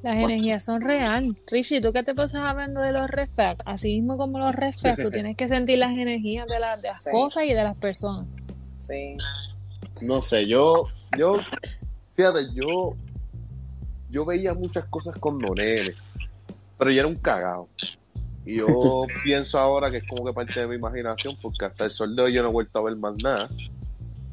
[0.01, 0.29] Las Bueno.
[0.29, 1.37] energías son real.
[1.49, 3.63] Richie, ¿tú qué te pasas hablando de los flags?
[3.65, 7.03] Así mismo como los flags, tú tienes que sentir las energías de, las de las
[7.03, 7.09] Sí.
[7.09, 8.27] cosas y de las personas.
[8.81, 9.15] Sí.
[10.01, 10.83] No sé, yo,
[11.17, 11.37] yo,
[12.15, 12.95] fíjate, yo,
[14.09, 15.91] yo veía muchas cosas con Nonene,
[16.77, 17.69] pero yo era un cagado.
[18.45, 21.91] Y yo pienso ahora que es como que parte de mi imaginación, porque hasta el
[21.91, 23.49] sol de hoy yo no he vuelto a ver más nada.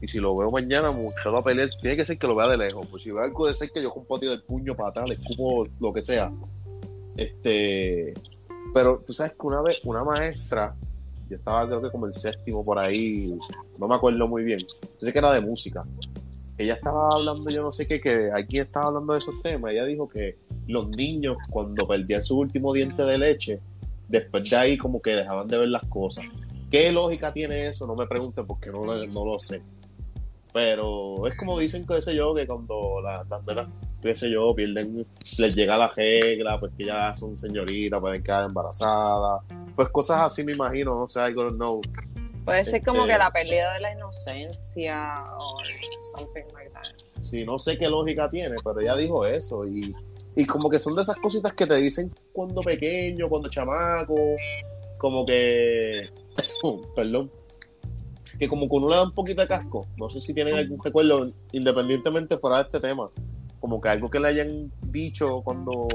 [0.03, 2.49] Y si lo veo mañana, me gusta a pelear, tiene que ser que lo vea
[2.49, 2.87] de lejos.
[2.87, 5.67] Pues si veo algo de cerca, yo puedo tirar el puño para atrás, le escupo
[5.79, 6.33] lo que sea.
[7.17, 8.15] Este,
[8.73, 10.75] pero tú sabes que una vez, una maestra,
[11.29, 13.39] yo estaba creo que como el séptimo por ahí,
[13.79, 14.61] no me acuerdo muy bien.
[14.61, 15.85] Yo sé que era de música.
[16.57, 19.73] Ella estaba hablando, yo no sé qué, que aquí estaba hablando de esos temas.
[19.73, 23.61] Ella dijo que los niños, cuando perdían su último diente de leche,
[24.11, 26.25] después de ahí como que dejaban de ver las cosas.
[26.71, 27.87] ¿Qué lógica tiene eso?
[27.87, 29.63] No me pregunten porque no, no lo sé.
[30.53, 33.69] Pero es como dicen, qué sé yo, que cuando las, nenas,
[34.03, 35.07] qué sé yo, pierden,
[35.39, 39.43] les llega la regla, pues que ya son señoritas, pueden quedar embarazadas.
[39.77, 41.81] Pues cosas así me imagino, no sé, I don't know.
[42.45, 45.59] Puede ser como Este- que la pérdida de la inocencia o
[46.17, 47.23] something like that.
[47.23, 49.67] Sí, no sé qué lógica tiene, pero ella dijo eso.
[49.67, 49.95] Y,
[50.37, 54.17] y como que son de esas cositas que te dicen cuando pequeño, cuando chamaco,
[54.99, 56.01] como que.
[56.95, 57.31] Perdón.
[58.39, 59.87] Que como que uno le da un poquito de casco.
[59.97, 63.11] No sé si tienen algún recuerdo, independientemente fuera de este tema.
[63.59, 65.89] Como que algo que le hayan dicho cuando.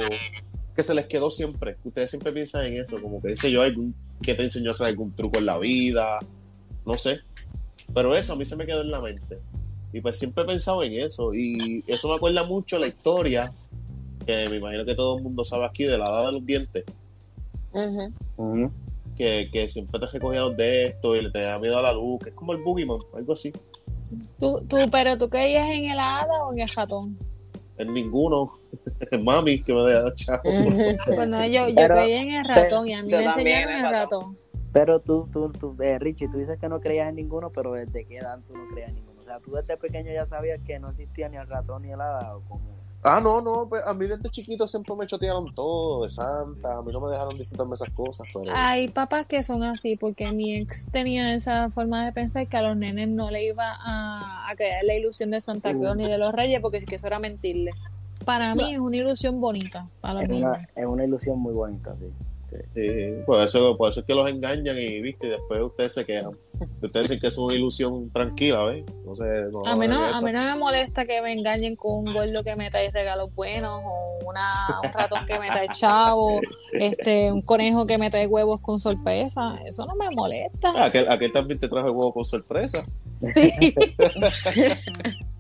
[0.76, 1.78] que se les quedó siempre.
[1.84, 4.88] Ustedes siempre piensan en eso, como que dice yo, algún, que te enseñó a hacer
[4.88, 6.18] algún truco en la vida.
[6.86, 7.20] No sé.
[7.94, 9.40] Pero eso a mí se me quedó en la mente.
[9.94, 11.32] Y pues siempre he pensado en eso.
[11.34, 13.54] Y eso me acuerda mucho la historia,
[14.26, 16.84] que me imagino que todo el mundo sabe aquí, de la hada de los dientes.
[19.18, 22.20] Que, que siempre te recogía los de esto y le tenía miedo a la luz,
[22.24, 23.54] que es como el Boogeyman, algo así.
[24.40, 27.18] ¿Tú, tú, pero tú creías en el hada o en el ratón?
[27.78, 28.52] En ninguno.
[29.24, 30.42] Mami, que me deja chavo.
[30.44, 33.80] Pues no, yo, yo Pero- creía en el ratón y a mí me enseñaron en
[33.80, 34.38] el el ratón.
[34.74, 38.06] Pero tú, tú, tú eh, Richie, tú dices que no creías en ninguno, pero ¿desde
[38.06, 39.22] qué edad tú no creías en ninguno?
[39.22, 42.02] O sea, tú desde pequeño ya sabías que no existía ni el ratón ni el
[42.02, 42.75] hada, o como...
[43.08, 46.82] Ah, no, no, pues a mí desde chiquito siempre me chotearon todo de Santa, a
[46.82, 48.46] mí no me dejaron disfrutarme esas cosas, pero...
[48.52, 52.64] Hay papás que son así, porque mi ex tenía esa forma de pensar que a
[52.64, 56.18] los nenes no le iba a, a crear la ilusión de Santa Claus ni de
[56.18, 57.70] los Reyes, porque sí que eso era mentirle.
[58.26, 61.96] Para mí es una ilusión bonita para los Es una, es una ilusión muy bonita,
[61.96, 62.08] sí.
[62.74, 66.06] Sí, por eso, por eso es que los engañan y viste, y después ustedes se
[66.06, 66.32] quejan.
[66.82, 68.86] Ustedes dicen que es una ilusión tranquila, ¿ves?
[69.06, 72.44] No, A mí, no, a mí no me molesta que me engañen con un gordo
[72.44, 74.48] que me trae regalos buenos o una,
[74.84, 76.40] un ratón que me trae chavo,
[76.72, 79.54] este, un conejo que me trae huevos con sorpresa.
[79.66, 80.74] Eso no me molesta.
[80.76, 82.86] Ah, aquel, aquel también te traje huevo con sorpresa.
[83.34, 83.52] Sí.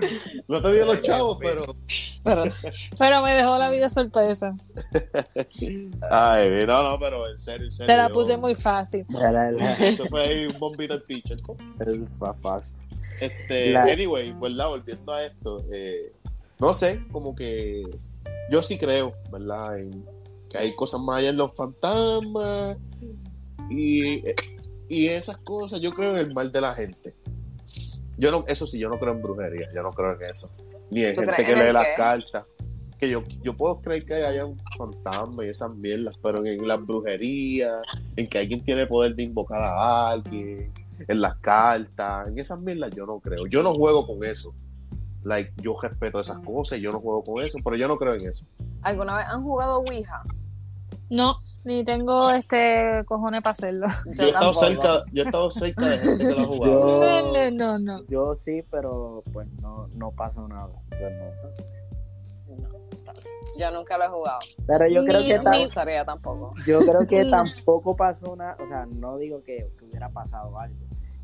[0.48, 1.62] No te dio los chavos, pero.
[2.22, 2.42] Pero
[2.98, 4.54] Pero me dejó la vida sorpresa.
[6.10, 7.86] Ay, no, no, pero en serio, en serio.
[7.92, 9.06] Te la yo- puse muy fácil.
[9.80, 11.38] Eso fue ahí un bombito al pitcher.
[11.46, 11.56] ¿no?
[11.84, 12.74] el fafas.
[13.20, 14.68] Este, La- anyway, ¿verdad?
[14.68, 16.12] Volviendo a esto, eh,
[16.58, 17.82] no sé, como que
[18.50, 19.78] yo sí creo, ¿verdad?
[19.78, 20.04] En
[20.50, 22.76] que hay cosas más allá en los fantasmas
[23.70, 24.22] y,
[24.88, 25.80] y esas cosas.
[25.80, 27.14] Yo creo en el mal de la gente.
[28.18, 30.50] Yo no, eso sí, yo no creo en brujería, yo no creo en eso.
[30.90, 31.94] Ni en ¿Tú gente que lee las qué?
[31.96, 32.44] cartas.
[32.98, 36.80] Que yo, yo puedo creer que haya un fantasma y esas mierdas, pero en las
[36.84, 37.82] brujerías,
[38.16, 40.72] en que alguien tiene poder de invocar a alguien,
[41.06, 43.46] en las cartas, en esas mierdas yo no creo.
[43.46, 44.54] Yo no juego con eso.
[45.24, 48.14] Like, yo respeto esas cosas y yo no juego con eso, pero yo no creo
[48.14, 48.46] en eso.
[48.80, 50.22] ¿Alguna vez han jugado Ouija?
[51.10, 53.86] No, ni tengo este cojones para hacerlo.
[54.16, 56.88] Yo, he estado cerca, yo he estado cerca de gente que lo ha jugado.
[56.88, 58.04] Yo- No, no, no.
[58.08, 60.66] Yo sí, pero pues no, no pasa nada.
[60.66, 62.56] o sea, no.
[63.58, 64.38] Yo nunca lo he jugado.
[64.66, 65.38] Pero yo creo que
[66.04, 66.52] tampoco.
[66.66, 70.76] yo creo que tampoco pasó nada, o sea, no digo que, que hubiera pasado algo,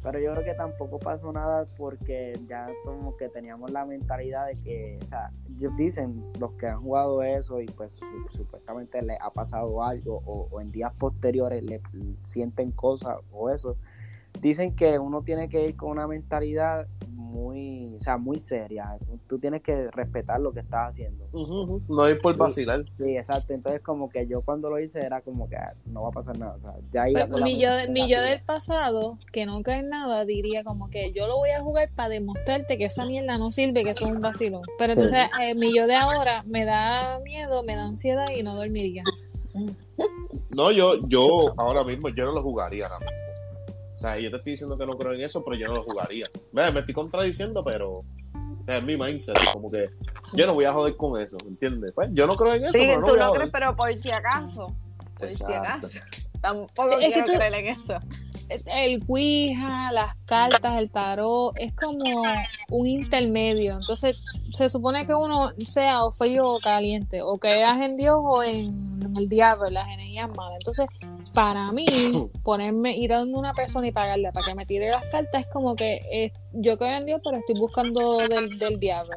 [0.03, 4.57] pero yo creo que tampoco pasó nada porque ya como que teníamos la mentalidad de
[4.57, 5.31] que, o sea,
[5.77, 10.61] dicen los que han jugado eso y pues su- supuestamente les ha pasado algo o
[10.61, 11.81] en días posteriores le
[12.25, 13.77] sienten cosas o eso,
[14.41, 16.89] dicen que uno tiene que ir con una mentalidad
[17.33, 21.27] muy, o sea, muy seria, tú tienes que respetar lo que estás haciendo.
[21.89, 22.85] No hay por vacilar.
[22.99, 23.55] Sí, exacto.
[23.55, 26.39] Entonces, como que yo cuando lo hice era como que ah, no va a pasar
[26.39, 26.53] nada.
[26.53, 30.25] O sea, ya iba Pues, mi, yo, mi yo del pasado, que no en nada,
[30.25, 33.85] diría como que yo lo voy a jugar para demostrarte que esa mierda no sirve,
[33.85, 34.63] que eso es un vacilón.
[34.79, 38.55] Pero entonces, eh, mi yo de ahora me da miedo, me da ansiedad y no
[38.55, 39.05] dormiría.
[40.51, 43.32] No, yo, yo ahora mismo, yo no lo jugaría ahora mismo.
[44.03, 45.85] O sea, yo te estoy diciendo que no creo en eso, pero yo no lo
[45.85, 46.27] jugaría.
[46.51, 49.37] Ve, Me estoy contradiciendo, pero o sea, es mi mindset.
[49.53, 49.91] Como que
[50.33, 51.93] yo no voy a joder con eso, ¿entiendes?
[51.95, 53.31] Pues yo no creo en eso, Sí, pero no tú joder.
[53.35, 54.75] crees, pero por si acaso.
[55.21, 55.69] Por si Exacto.
[55.87, 56.01] acaso.
[56.41, 57.97] Tampoco Sí, es que quiero tú- creer en eso.
[58.49, 62.25] Es El Ouija, las cartas, el tarot, es como
[62.71, 63.75] un intermedio.
[63.81, 64.17] Entonces,
[64.51, 69.01] se supone que uno sea o frío o caliente, o creas en Dios o en,
[69.05, 70.57] en el diablo, en las energías malas.
[70.59, 70.87] Entonces,
[71.35, 71.87] para mí,
[72.43, 75.47] ponerme, ir a donde una persona y pagarle para que me tire las cartas es
[75.53, 79.13] como que eh, yo creo en Dios, pero estoy buscando del, del diablo.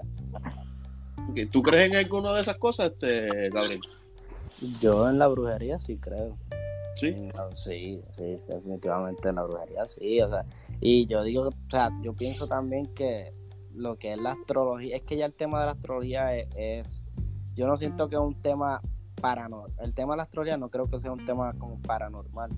[1.51, 3.81] ¿Tú crees en alguna de esas cosas, este, Gabriel?
[4.81, 6.37] Yo en la brujería sí creo.
[6.95, 7.13] Sí.
[7.55, 10.21] Sí, sí, definitivamente en la brujería sí.
[10.21, 10.45] O sea,
[10.79, 13.33] y yo digo, o sea, yo pienso también que
[13.73, 17.01] lo que es la astrología, es que ya el tema de la astrología es, es-
[17.55, 18.81] yo no siento que es un tema
[19.25, 19.73] paranormal.
[19.79, 22.51] El tema de la astrología no creo que sea un tema como paranormal.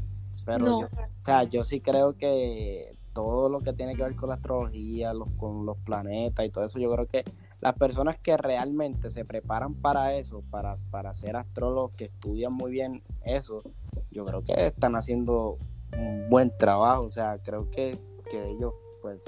[0.46, 0.82] Pero No.
[0.82, 4.36] yo, o sea, yo sí creo que todo lo que tiene que ver con la
[4.36, 7.24] astrología, los, con los planetas y todo eso, yo creo que
[7.62, 12.70] las personas que realmente se preparan para eso, para, para ser astrólogos, que estudian muy
[12.72, 13.64] bien eso,
[14.12, 15.58] yo creo que están haciendo
[15.98, 17.04] un buen trabajo.
[17.04, 17.98] O sea, creo que,
[18.30, 19.24] que ellos, pues,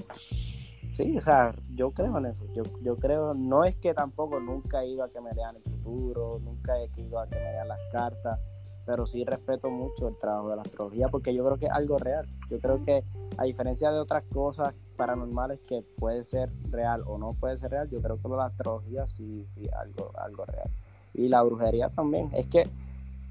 [1.04, 2.46] sí, o sea, yo creo en eso.
[2.54, 5.64] Yo, yo creo, no es que tampoco nunca he ido a que me lean el
[5.64, 8.40] futuro, nunca he ido a que me lean las cartas,
[8.86, 11.98] pero sí respeto mucho el trabajo de la astrología porque yo creo que es algo
[12.00, 12.28] real.
[12.50, 13.04] Yo creo que
[13.38, 17.90] a diferencia de otras cosas paranormales que puede ser real o no puede ser real,
[17.90, 20.70] yo creo que la astrología sí, sí, algo, algo real.
[21.14, 22.30] Y la brujería también.
[22.34, 22.68] Es que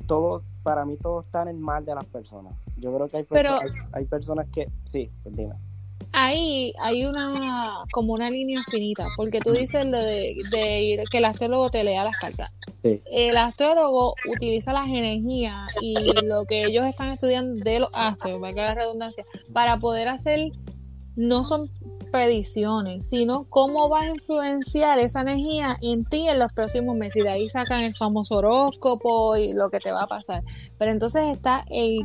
[0.06, 2.54] todo, para mí todo está en el mal de las personas.
[2.76, 5.54] Yo creo que hay, perso- Pero- hay, hay personas que, sí, pues dime.
[6.24, 11.18] Ahí hay una como una línea infinita, porque tú dices lo de, de ir, que
[11.18, 12.50] el astrólogo te lea las cartas.
[12.82, 13.00] Sí.
[13.10, 15.94] El astrólogo utiliza las energías y
[16.24, 20.52] lo que ellos están estudiando de los astros, valga la redundancia, para poder hacer,
[21.16, 21.70] no son
[22.10, 27.16] predicciones, sino cómo va a influenciar esa energía en ti en los próximos meses.
[27.16, 30.42] Y de ahí sacan el famoso horóscopo y lo que te va a pasar.
[30.78, 32.00] Pero entonces está el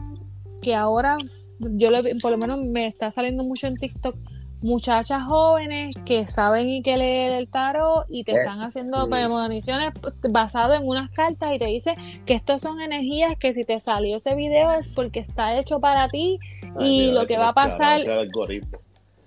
[0.62, 1.18] que ahora,
[1.60, 4.16] yo le- por lo menos me está saliendo mucho en TikTok,
[4.62, 9.10] muchachas jóvenes que saben y que leer el tarot y te Eh, están haciendo sí.
[9.10, 9.92] premoniciones
[10.30, 11.96] basado en unas cartas y te dice
[12.26, 16.08] que estas son energías que si te salió ese video es porque está hecho para
[16.08, 18.78] ti Ay, y mira, lo que va a pasar ese es el algoritmo.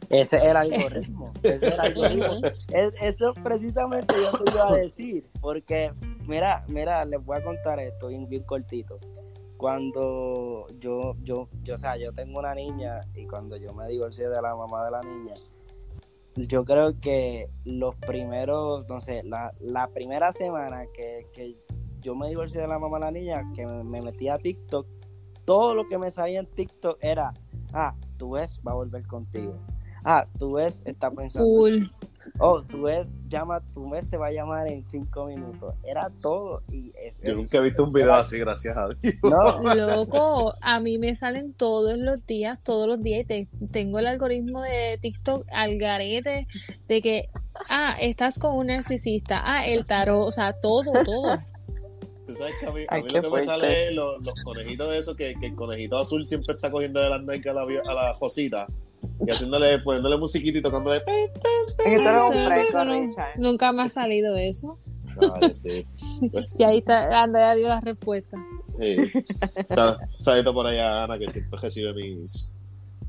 [0.09, 1.33] Ese es el algoritmo.
[1.43, 2.41] Ese es el algoritmo.
[2.73, 5.27] Es- eso precisamente yo te iba a decir.
[5.41, 5.91] Porque,
[6.29, 8.97] mira, mira, les voy a contar esto bien, bien cortito.
[9.57, 14.29] Cuando yo, yo, yo, o sea, yo tengo una niña y cuando yo me divorcié
[14.29, 15.35] de la mamá de la niña,
[16.37, 21.57] yo creo que los primeros, no sé, la, la primera semana que, que
[22.01, 24.87] yo me divorcié de la mamá de la niña, que me, me metí a TikTok,
[25.47, 27.33] todo lo que me salía en TikTok era,
[27.73, 29.59] ah, tú ves, va a volver contigo.
[30.05, 31.49] Ah, tú ves, está pensando.
[31.49, 31.85] full.
[32.39, 35.75] Oh, tú ves, llama, tu ves te va a llamar en cinco minutos.
[35.85, 39.15] Era todo y es, Yo nunca he visto un video así, gracias a Dios.
[39.23, 43.99] no, Loco, a mí me salen todos los días, todos los días, y te- tengo
[43.99, 46.47] el algoritmo de TikTok al garete
[46.89, 47.29] de que,
[47.69, 51.39] ah, estás con un narcisista, ah, el tarot, o sea, todo, todo.
[52.27, 54.91] Tú sabes que a mí, a mí lo que me sale es los, los conejitos
[54.91, 57.63] de esos que, que el conejito azul siempre está cogiendo de las nalgas a la,
[57.63, 58.67] a la Josita
[59.25, 61.01] y haciéndole, poniéndole musiquita y tocándole.
[61.01, 61.31] pe, Es
[61.85, 63.39] que tú eres No un fresco, no, Richard.
[63.39, 64.79] nunca me ha salido eso.
[65.17, 65.87] Vale, sí.
[66.31, 68.37] Pues, Y ahí está, Andrea dio la respuesta.
[68.81, 68.97] sí.
[69.75, 72.55] Sal- Saludito por allá, Ana, que siempre recibe mis,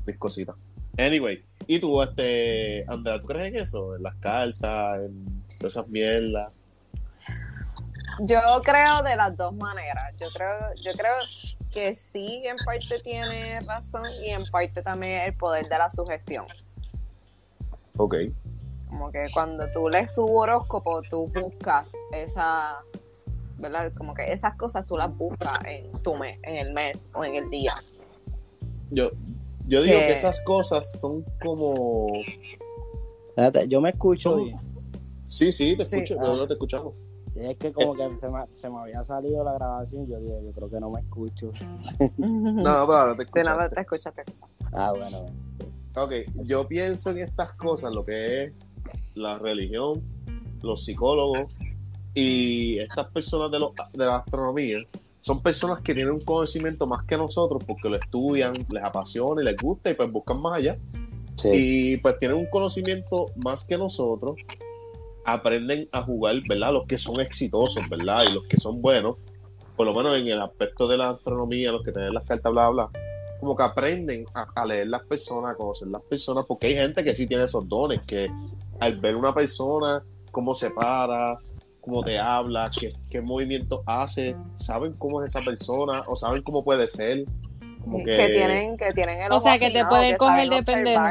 [0.06, 0.56] mis cositas.
[0.96, 3.94] Anyway, ¿y tú, este, Andrea, tú crees en eso?
[3.94, 6.50] En las cartas, en todas esas mierdas.
[8.20, 10.12] Yo creo de las dos maneras.
[10.18, 10.50] Yo creo,
[10.82, 11.14] yo creo
[11.70, 16.46] que sí, en parte tiene razón y en parte también el poder de la sugestión.
[17.96, 18.14] Ok.
[18.88, 22.78] Como que cuando tú lees tu horóscopo, tú buscas esa,
[23.58, 23.92] ¿verdad?
[23.96, 27.34] Como que esas cosas tú las buscas en tu mes, en el mes o en
[27.36, 27.74] el día.
[28.90, 29.10] Yo,
[29.66, 32.06] yo digo Que- que esas cosas son como.
[33.28, 34.68] Espérate, yo me escucho Son-.
[35.26, 35.96] Sí, sí, te Sí.
[35.96, 36.34] escucho, Ah.
[36.36, 36.94] no te escuchamos.
[37.38, 40.34] Sí, es que como que se me, se me había salido la grabación, yo dije,
[40.44, 41.50] yo creo que no me escucho.
[42.18, 44.54] No, pero ahora te Sí, no, te escuchas, te escuchas.
[44.72, 45.30] Ah, bueno.
[45.96, 46.12] Ok,
[46.44, 48.52] yo pienso en estas cosas, lo que es
[49.14, 50.02] la religión,
[50.62, 51.46] los psicólogos
[52.14, 54.78] y estas personas de, lo- de la astronomía,
[55.20, 59.44] son personas que tienen un conocimiento más que nosotros porque lo estudian, les apasiona y
[59.44, 60.78] les gusta y pues buscan más allá.
[61.36, 61.50] Sí.
[61.52, 64.36] Y pues tienen un conocimiento más que nosotros,
[65.32, 66.72] aprenden a jugar, ¿verdad?
[66.72, 68.22] Los que son exitosos, ¿verdad?
[68.30, 69.16] Y los que son buenos,
[69.76, 72.68] por lo menos en el aspecto de la astronomía, los que tienen las cartas, bla,
[72.68, 72.90] bla,
[73.40, 77.04] como que aprenden a, a leer las personas, a conocer las personas, porque hay gente
[77.04, 78.28] que sí tiene esos dones, que
[78.80, 81.38] al ver una persona, cómo se para,
[81.80, 86.64] cómo te habla, qué, qué movimiento hace, saben cómo es esa persona o saben cómo
[86.64, 87.24] puede ser.
[87.82, 91.02] Como que, Que tienen, que tienen el O sea, que te pueden coger de pendejo.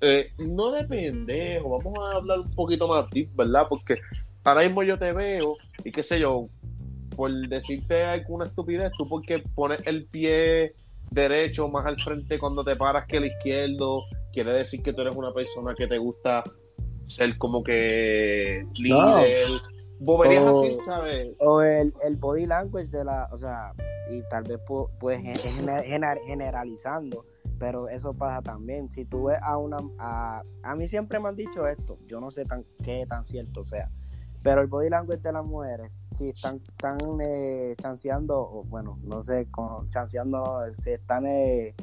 [0.00, 3.66] Eh, no de pendejo, vamos a hablar un poquito más deep, ¿verdad?
[3.68, 3.96] Porque
[4.44, 6.48] ahora mismo yo te veo y qué sé yo,
[7.16, 10.74] por decirte alguna estupidez, tú porque pones el pie
[11.10, 15.16] derecho más al frente cuando te paras que el izquierdo, quiere decir que tú eres
[15.16, 16.44] una persona que te gusta
[17.06, 19.48] ser como que líder,
[20.00, 21.34] boberías O- así, ¿sabes?
[21.38, 23.72] O el, el body language de la, o sea,
[24.10, 27.24] y tal vez pu- pues gen- gener- gener- generalizando,
[27.58, 28.90] pero eso pasa también.
[28.90, 32.30] Si tú ves a una, a, a mí siempre me han dicho esto, yo no
[32.30, 33.90] sé tan qué tan cierto sea,
[34.42, 39.22] pero el body language de las mujeres, si están, están eh, chanceando, o bueno, no
[39.22, 41.74] sé, con, chanceando, si están, eh,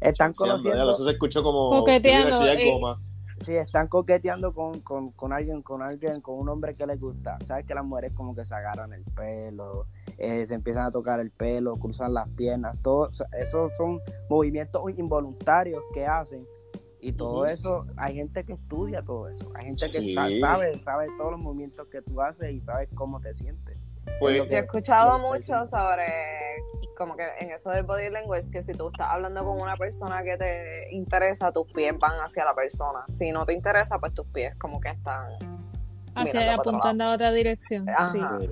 [0.00, 2.72] están Chanceando, ya, conociendo, Eso se escuchó como Coqueteando, eh.
[2.72, 3.00] goma.
[3.44, 7.38] Si están coqueteando con, con, con alguien, con alguien, con un hombre que les gusta,
[7.46, 9.86] sabes que las mujeres como que se agarran el pelo,
[10.18, 13.08] eh, se empiezan a tocar el pelo, cruzan las piernas, todo,
[13.38, 16.44] esos son movimientos involuntarios que hacen
[17.00, 20.14] y todo eso, hay gente que estudia todo eso, hay gente que Sí.
[20.40, 23.77] sabe, sabe todos los movimientos que tú haces y sabes cómo te sientes.
[24.18, 26.06] Pues, Yo he escuchado mucho sobre,
[26.96, 30.22] como que en eso del body language, que si tú estás hablando con una persona
[30.22, 33.04] que te interesa, tus pies van hacia la persona.
[33.08, 35.38] Si no te interesa, pues tus pies como que están...
[36.14, 37.88] Hacia apuntando a otra dirección.
[37.88, 38.10] Ajá.
[38.12, 38.48] Sí.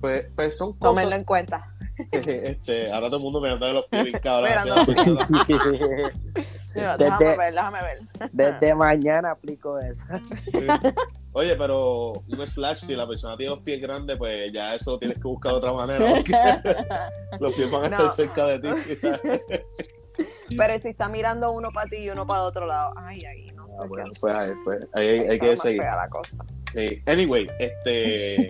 [0.00, 1.74] pues, pues son Tómenlo en cosas cuenta.
[2.12, 4.50] este, ahora todo el mundo me anda de los pies, cabrón.
[6.74, 7.98] Mira, Desde- déjame ver, déjame ver.
[8.32, 10.00] Desde mañana aplico eso.
[11.34, 15.18] Oye, pero un slash, si la persona tiene los pies grandes, pues ya eso tienes
[15.18, 16.04] que buscar de otra manera.
[16.14, 16.32] Porque
[17.40, 18.08] los pies van a estar No.
[18.08, 18.68] cerca de ti.
[20.56, 23.50] Pero si está mirando uno para ti y uno para el otro lado, ay, ay,
[23.54, 24.20] no sé Ah, qué bueno, hacer.
[24.20, 25.82] pues, ahí, pues, ahí hay, que más seguir.
[25.82, 26.44] la cosa.
[26.74, 27.02] Sí.
[27.06, 28.48] Anyway, este,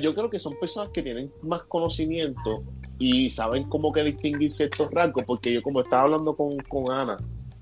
[0.00, 2.62] yo creo que son personas que tienen más conocimiento
[2.98, 7.18] y saben cómo que distinguir ciertos rasgos, porque yo como estaba hablando con, con Ana,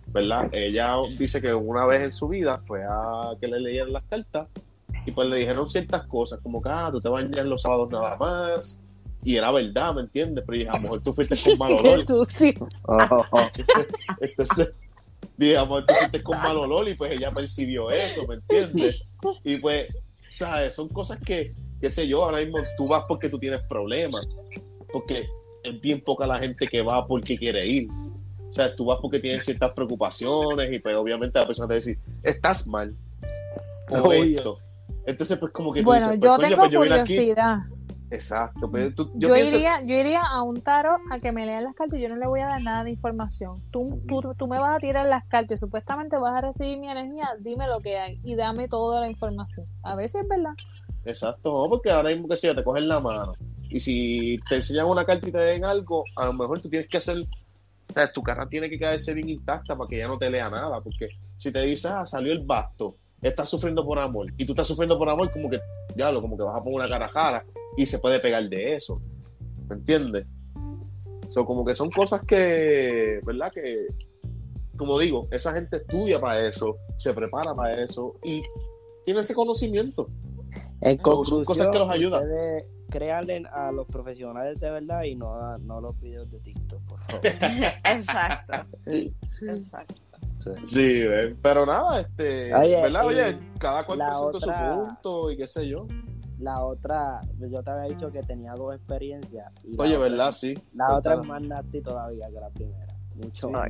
[0.08, 0.48] ¿verdad?
[0.52, 4.48] Ella dice que una vez en su vida fue a que le leyeran las cartas
[5.06, 8.16] y pues le dijeron ciertas cosas, como que, ah, tú te bañas los sábados nada
[8.18, 8.80] más,
[9.22, 10.44] y era verdad, ¿me entiendes?
[10.46, 12.04] Pero dije, a lo mejor tú fuiste con mal olor.
[12.84, 13.46] Oh, oh.
[14.20, 14.74] Entonces,
[15.36, 19.04] dije, amor, tú fuiste con mal olor y pues ella percibió eso, ¿me entiendes?
[19.44, 19.88] Y pues,
[20.34, 20.74] ¿sabes?
[20.74, 24.28] Son cosas que, qué sé yo, ahora mismo tú vas porque tú tienes problemas,
[24.92, 25.26] porque
[25.62, 27.88] es bien poca la gente que va porque quiere ir.
[28.48, 31.76] O sea, tú vas porque tienes ciertas preocupaciones y pues obviamente la persona te va
[31.76, 32.94] a decir, estás mal.
[33.90, 34.56] O esto.
[35.06, 37.58] Entonces, pues como que tú Bueno, dices, yo pues, coño, tengo pues, curiosidad.
[38.12, 41.46] Exacto, pero tú- yo, Yo, pienso, iría, yo iría a un tarot a que me
[41.46, 43.62] lean las cartas y yo no le voy a dar nada de información.
[43.70, 46.90] Tú, tú, tú me vas a tirar las cartas y supuestamente vas a recibir mi
[46.90, 49.66] energía, dime lo que hay y dame toda la información.
[49.84, 50.54] A veces es verdad.
[51.04, 53.34] Exacto, porque ahora mismo que si te cogen la mano
[53.70, 56.88] y si te enseñan una carta y te den algo, a lo mejor tú tienes
[56.88, 60.18] que hacer, o sea, tu carta tiene que quedarse bien intacta para que ya no
[60.18, 64.32] te lea nada, porque si te dices, ah, salió el basto, estás sufriendo por amor,
[64.36, 65.60] y tú estás sufriendo por amor, como que,
[65.96, 67.44] ya lo, como que vas a poner una cara jara
[67.76, 69.00] y se puede pegar de eso,
[69.68, 70.26] ¿me entiendes?
[71.28, 73.52] So, como que son cosas que, ¿verdad?
[73.52, 73.86] Que,
[74.76, 78.42] como digo, esa gente estudia para eso, se prepara para eso y
[79.04, 80.08] tiene ese conocimiento.
[80.80, 82.22] En Son cosas que los ayudan.
[82.24, 86.82] ustedes créanle a los profesionales de verdad y no a no los videos de TikTok,
[86.84, 87.24] por favor.
[87.84, 88.54] Exacto,
[88.86, 89.94] exacto.
[90.62, 91.04] Sí,
[91.42, 93.04] pero nada, este, Oye, ¿verdad?
[93.06, 95.86] Oye, cada cual presenta otra- su punto y qué sé yo.
[96.38, 99.52] La otra, yo te había dicho que tenía dos experiencias.
[99.64, 100.32] y la Oye, otra- ¿verdad?
[100.32, 100.58] Sí.
[100.72, 102.94] La otra es más nasty todavía que la primera.
[103.16, 103.52] Mucho Sí.
[103.52, 103.68] más.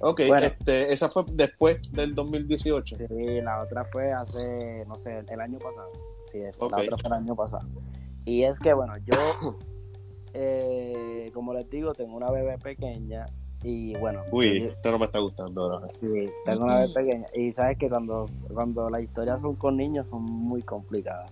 [0.00, 0.46] Ok, Bueno.
[0.46, 2.96] este, esa fue después del 2018.
[2.96, 3.06] Sí,
[3.42, 5.90] la otra fue hace, no sé, el año pasado.
[6.30, 7.66] Sí, es- la otra fue el año pasado.
[8.24, 9.12] Y es que, bueno, yo,
[10.34, 13.26] eh, como les digo, tengo una bebé pequeña
[13.62, 15.68] y bueno, Uy, yo- esto no me está gustando.
[15.70, 15.88] ¿verdad?
[15.98, 20.08] sí, tengo una bebé pequeña y sabes que cuando, cuando las historias son con niños
[20.08, 21.30] son muy complicadas.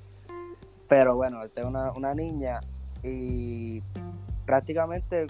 [0.88, 2.60] Pero bueno, tengo una, una niña
[3.02, 3.82] y
[4.44, 5.26] prácticamente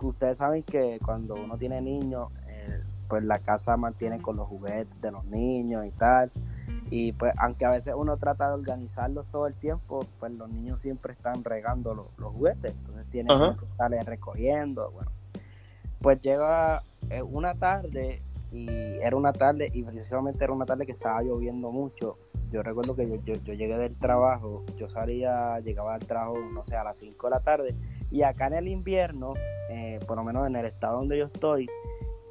[0.00, 2.28] ustedes saben que cuando uno tiene niños,
[3.12, 6.32] pues la casa mantiene con los juguetes de los niños y tal.
[6.88, 10.80] Y pues aunque a veces uno trata de organizarlos todo el tiempo, pues los niños
[10.80, 12.72] siempre están regando los, los juguetes.
[12.72, 13.54] Entonces tienen Ajá.
[13.58, 14.90] que estarles recogiendo.
[14.92, 15.10] Bueno,
[16.00, 18.70] pues llega eh, una tarde y
[19.02, 22.16] era una tarde y precisamente era una tarde que estaba lloviendo mucho.
[22.50, 26.64] Yo recuerdo que yo, yo, yo llegué del trabajo, yo salía, llegaba al trabajo, no
[26.64, 27.74] sé, a las 5 de la tarde.
[28.10, 29.34] Y acá en el invierno,
[29.68, 31.68] eh, por lo menos en el estado donde yo estoy,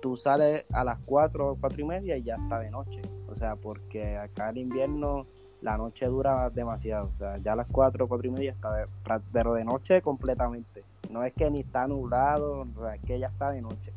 [0.02, 3.02] tú sales a las 4 o 4 y media y ya está de noche.
[3.30, 5.26] O sea, porque acá en invierno
[5.62, 7.12] la noche dura demasiado.
[7.16, 8.88] O sea, ya a las 4 o 4 y media está de,
[9.32, 10.84] pero de noche completamente.
[11.10, 13.93] No es que ni está nublado, es que ya está de noche.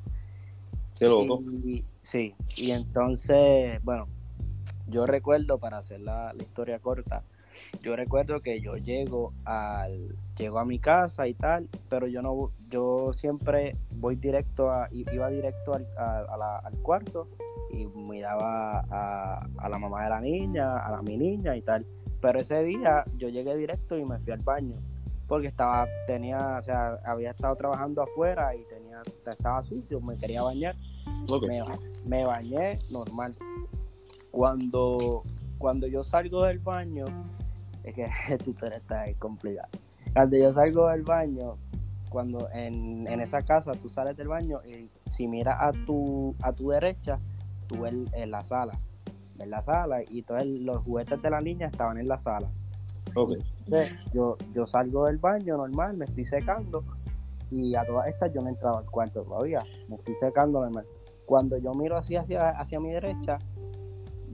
[0.99, 1.41] Qué loco.
[1.65, 4.07] Y, sí, y entonces, bueno,
[4.89, 7.23] yo recuerdo, para hacer la, la historia corta,
[7.83, 12.51] yo recuerdo que yo llego al llego a mi casa y tal, pero yo no
[12.69, 17.29] yo siempre voy directo a iba directo al, a- a la- al cuarto
[17.71, 21.87] y miraba a, a la mamá de la niña, a la mi niña y tal.
[22.21, 24.77] Pero ese día yo llegué directo y me fui al baño
[25.29, 30.43] porque estaba tenía, o sea, había estado trabajando afuera y tenía estaba sucio, me quería
[30.43, 30.75] bañar
[31.49, 31.61] me,
[32.07, 33.35] me bañé normal.
[34.31, 35.23] Cuando,
[35.59, 37.05] cuando yo salgo del baño,
[37.85, 39.69] es que esta historia está complicada.
[40.13, 41.57] Cuando yo salgo del baño,
[42.09, 46.53] cuando en, en esa casa tú sales del baño y si miras a tu, a
[46.53, 47.19] tu derecha,
[47.67, 48.79] tú ves en la sala.
[49.37, 52.49] Ves la sala y todos los juguetes de la niña estaban en la sala.
[53.17, 53.35] Ok.
[53.67, 56.85] Entonces, yo, yo salgo del baño normal, me estoy secando
[57.51, 60.87] y a todas estas yo no entraba al cuarto todavía, me estoy secando normal.
[61.27, 63.39] Cuando yo miro así hacia, hacia mi derecha,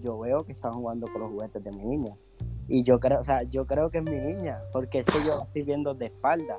[0.00, 2.16] yo veo que están jugando con los juguetes de mi niña.
[2.72, 5.36] Y yo creo, o sea, yo creo que es mi niña, porque es que yo
[5.36, 6.56] la estoy viendo de espalda.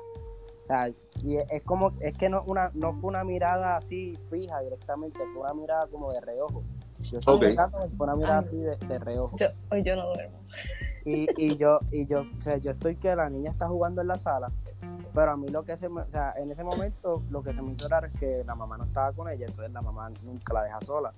[0.62, 0.88] O sea,
[1.22, 5.42] y es como, es que no, una, no fue una mirada así fija directamente, fue
[5.42, 6.62] una mirada como de reojo.
[7.10, 7.42] Yo estoy Ok.
[7.44, 8.44] secando y fue una mirada Ay.
[8.46, 9.36] así de, de reojo.
[9.38, 10.38] Yo, hoy yo no duermo.
[11.04, 14.08] Y, y yo, y yo, o sea, yo estoy que la niña está jugando en
[14.08, 14.52] la sala
[15.14, 17.60] pero a mí lo que se me, o sea, en ese momento lo que se
[17.62, 20.54] me hizo raro es que la mamá no estaba con ella, entonces la mamá nunca
[20.54, 21.12] la deja sola.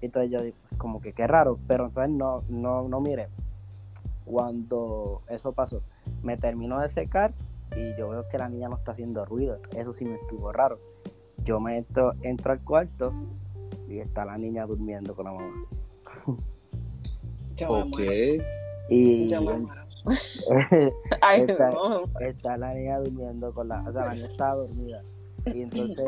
[0.00, 3.28] Entonces yo digo, como que qué raro, pero entonces no, no, no miré.
[4.26, 5.80] Cuando eso pasó,
[6.22, 7.32] me terminó de secar
[7.76, 9.58] y yo veo que la niña no está haciendo ruido.
[9.74, 10.78] Eso sí me estuvo raro.
[11.44, 13.12] Yo me entro, entro al cuarto
[13.88, 15.64] y está la niña durmiendo con la mamá.
[17.68, 18.00] Ok.
[18.90, 19.28] Y
[21.36, 22.04] Está- no.
[22.20, 25.02] está la niña durmiendo con la, o sea, la niña estaba dormida.
[25.46, 26.06] Y entonces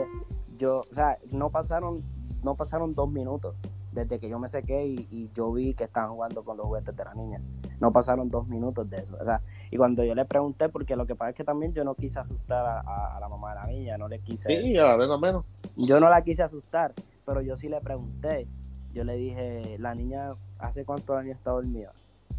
[0.58, 2.02] yo, o sea, no pasaron,
[2.42, 3.54] no pasaron dos minutos
[3.98, 6.94] desde que yo me sequé y, y yo vi que estaban jugando con los juguetes
[6.96, 7.40] de la niña.
[7.80, 9.16] No pasaron dos minutos de eso.
[9.20, 9.40] O sea,
[9.70, 12.18] y cuando yo le pregunté, porque lo que pasa es que también yo no quise
[12.18, 15.20] asustar a, a- a la mamá de la niña, no le quise, Sí, a menos
[15.20, 15.44] menos.
[15.76, 16.92] yo no la quise asustar,
[17.26, 18.46] pero yo sí le pregunté.
[18.92, 21.92] Yo le dije, la niña, ¿hace cuántos años está dormida?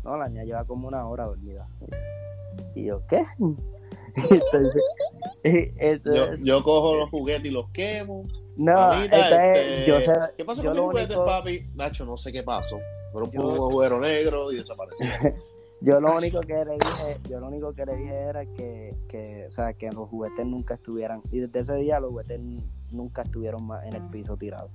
[0.04, 1.68] No, la niña lleva como una hora dormida.
[2.76, 3.22] Y yo, ¿qué?
[4.16, 4.84] Entonces,
[5.44, 8.26] Yo, entonces, yo cojo los juguetes y los quemo.
[8.60, 11.66] No, este, yo sé, ¿Qué pasó yo con lo único- papi?
[11.76, 12.80] Nacho, no sé qué pasó.
[13.14, 15.08] Pero un Yo- juguero negro y desapareció.
[15.82, 19.46] yo lo único que le dije, yo lo único que le dije era que, que,
[19.48, 22.40] o sea, que los juguetes nunca estuvieran, y desde ese día los juguetes
[22.92, 24.72] nunca estuvieron más en el piso tirados.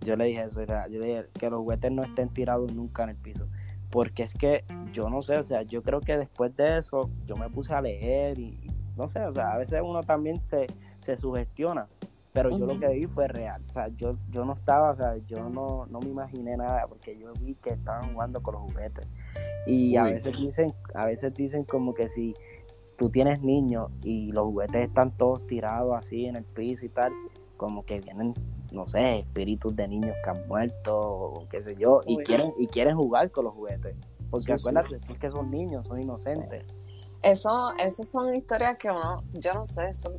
[0.00, 3.04] Yo le dije eso, sea, yo le dije que los juguetes no estén tirados nunca
[3.04, 3.46] en el piso.
[3.90, 7.36] Porque es que yo no sé, o sea, yo creo que después de eso yo
[7.36, 10.66] me puse a leer y y no sé, o sea, a veces uno también se,
[11.04, 11.86] se sugestiona.
[12.36, 13.62] Pero yo lo que vi fue real.
[13.66, 17.18] O sea, yo, yo no estaba, o sea, yo no, no me imaginé nada porque
[17.18, 19.08] yo vi que estaban jugando con los juguetes.
[19.66, 22.34] Y a veces dicen, a veces dicen como que si
[22.98, 27.10] tú tienes niños y los juguetes están todos tirados así en el piso y tal,
[27.56, 28.34] como que vienen,
[28.70, 32.66] no sé, espíritus de niños que han muerto o qué sé yo, y quieren, y
[32.66, 33.96] quieren jugar con los juguetes.
[34.28, 34.68] Porque Sí, sí.
[34.68, 36.66] acuérdate, es que son niños, son inocentes.
[37.22, 40.12] Eso, esas son historias que uno, yo no sé, son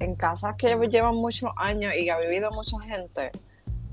[0.00, 3.30] en casas que llevan muchos años y que ha vivido mucha gente.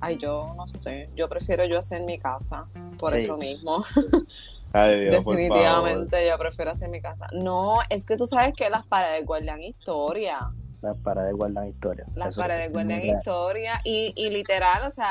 [0.01, 2.65] Ay, yo no sé, yo prefiero yo hacer mi casa,
[2.99, 3.19] por Sí.
[3.19, 3.83] eso mismo.
[4.73, 5.37] Ay, Dios, por favor.
[5.37, 7.27] Definitivamente yo prefiero hacer mi casa.
[7.31, 10.51] No, es que tú sabes que las paredes guardan historia.
[10.81, 12.05] Las paredes guardan historia.
[12.13, 15.07] Las Eso paredes es guardan historia y, y literal, o sea,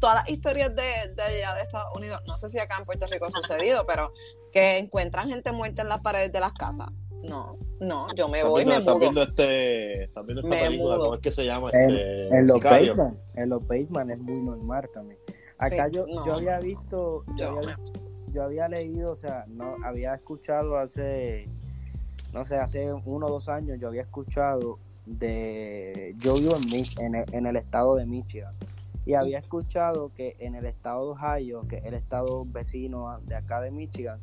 [0.00, 3.06] todas las historias de, de allá de Estados Unidos, no sé si acá en Puerto
[3.08, 4.12] Rico ha sucedido, pero
[4.52, 6.88] que encuentran gente muerta en las paredes de las casas.
[7.22, 9.00] No, no, yo me ¿Estás voy y viendo, me estás mudo.
[9.00, 10.94] viendo este, estás viendo esta Me película?
[10.96, 11.04] mudo.
[11.04, 11.70] ¿Cómo es que se llama?
[11.72, 15.18] En, Este, en los basement, en los basement es muy normal también.
[15.58, 16.24] Acá Sí, yo, no.
[16.24, 17.78] yo había visto, yo, Yo había,
[18.32, 21.48] yo había leído, o sea, no había escuchado hace,
[22.32, 27.04] no sé, hace uno o dos años, yo había escuchado de, yo vivo en, Mi-
[27.04, 28.54] en, el, en el estado de Michigan
[29.04, 33.34] y había escuchado que en el estado de Ohio, que es el estado vecino de
[33.36, 34.20] acá de Michigan,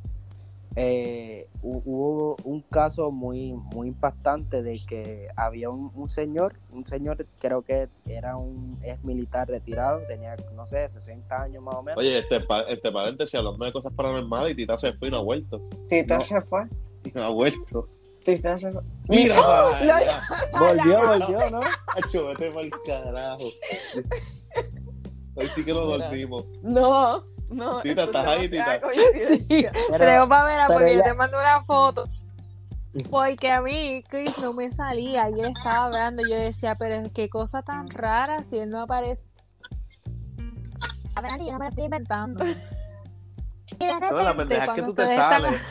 [0.81, 6.85] eh, hu- hubo un caso muy muy impactante de que había un, un señor, un
[6.85, 11.83] señor creo que era un ex militar retirado, tenía no sé, 60 años más o
[11.83, 11.97] menos.
[11.97, 15.23] Oye, este, este paréntesis, hablando de cosas paranormales, y Tita se fue y no ha
[15.23, 15.61] vuelto.
[15.89, 16.23] Tita No.
[16.25, 16.61] se fue.
[17.03, 17.89] Y no ha vuelto.
[18.23, 18.81] Tita se fue.
[19.09, 20.21] Mira, lo- allá.
[20.57, 21.59] volvió, volvió, ¿no?
[21.59, 23.43] Macho, vete pa'l carajo.
[25.35, 26.05] Hoy sí que nos Mira.
[26.07, 26.45] dormimos.
[26.63, 27.81] No, no.
[27.81, 29.71] Tita, ¿estás ahí, demasiada Tita?
[29.89, 32.03] Pero- Creo, Pamela, pero porque ella- yo te mando una foto.
[33.11, 36.23] Porque a mí, Chris no me salía y él estaba hablando.
[36.27, 39.27] Yo decía, pero qué cosa tan rara si él no aparece.
[41.15, 42.43] A ver, yo no me lo estoy inventando.
[42.45, 45.61] Y de No, la repente, pendeja es que tú te ustedes están- sales.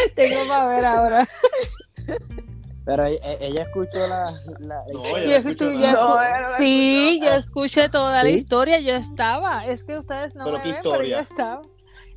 [0.14, 1.28] Tengo para ver ahora.
[2.84, 5.92] Pero e- e- ella escuchó la, la- No, Yo.
[5.92, 6.18] No,
[6.50, 9.64] sí, yo escuché toda la historia, yo estaba.
[9.64, 11.20] Es que ustedes no ¿Pero me qué ven, pero yo historia?
[11.20, 11.62] estaba.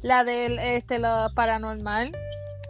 [0.02, 2.12] La del este lo paranormal.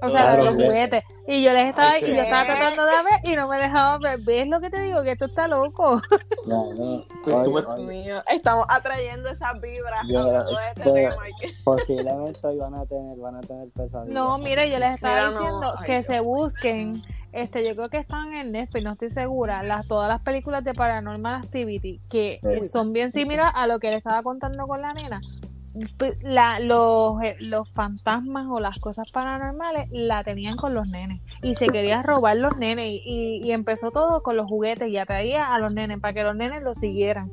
[0.02, 1.04] O sea, de los juguetes.
[1.28, 2.12] Y yo les estaba, Ay, sí.
[2.12, 4.20] y yo estaba tratando de ver y no me dejaban ver.
[4.22, 5.02] ¿Ves lo que te digo?
[5.04, 6.00] Que esto está loco.
[6.46, 7.04] No, no,
[7.44, 10.30] Dios mío, estamos atrayendo esas vibras Yo-
[10.70, 11.16] este pero- tema.
[11.66, 14.14] posiblemente hoy van a tener, van a tener pesadillas.
[14.14, 16.06] No, mire, yo les estaba Mira, no, diciendo ay, que Dios.
[16.06, 17.02] se busquen.
[17.34, 19.62] Este, yo creo que están en Netflix, no estoy segura.
[19.64, 22.64] Las, todas las películas de Paranormal Activity, que Sí.
[22.70, 25.20] son bien similares a lo que le estaba contando con la nena.
[25.98, 31.22] P- La, los, eh, los fantasmas o las cosas paranormales la tenían con los nenes
[31.44, 34.98] y se quería robar los nenes y, y- y empezó todo con los juguetes y
[34.98, 37.32] atraía a los nenes para que los nenes lo siguieran.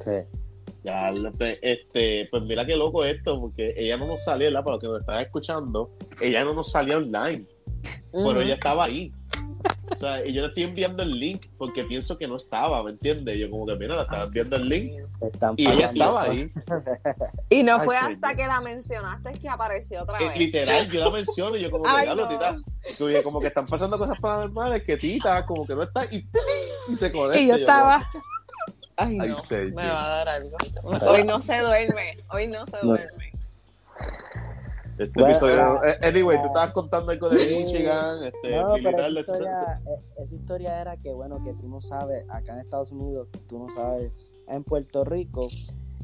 [0.00, 0.12] Sí.
[0.84, 4.62] Ya, este, este, pues mira qué loco esto, porque ella no nos salía, ¿verdad?
[4.64, 5.90] Para los que nos están escuchando,
[6.20, 7.44] ella no nos salía online,
[8.12, 9.12] pero ella estaba ahí.
[9.90, 12.90] O sea, y yo le estoy enviando el link porque pienso que no estaba, ¿me
[12.90, 13.38] entiendes?
[13.38, 14.92] Yo como que, mira, le estaba enviando el link
[15.56, 16.52] y ella estaba ahí.
[17.50, 18.12] Y no Ay, fue señor.
[18.12, 20.38] hasta que la mencionaste que apareció otra Eh, vez.
[20.38, 22.28] literal, yo la menciono y yo como que, Ay, no.
[22.28, 22.56] tita,
[22.98, 26.26] que- como que están pasando cosas paranormales que tita como que no está y,
[26.88, 27.40] y se conecta.
[27.40, 28.06] Y yo estaba.
[28.96, 29.72] Ay, Ay, no, señor.
[29.74, 30.56] me va a dar algo.
[31.08, 32.96] Hoy no se duerme, hoy no se No.
[34.98, 37.36] Este Bueno, episodio, la- eh, anyway, la- estabas contando algo de.
[37.46, 41.52] Michigan, este, No, pero militar esa de historia, e- esa historia era que, bueno, que
[41.54, 45.46] tú no sabes, acá en Estados Unidos, tú no sabes, en Puerto Rico,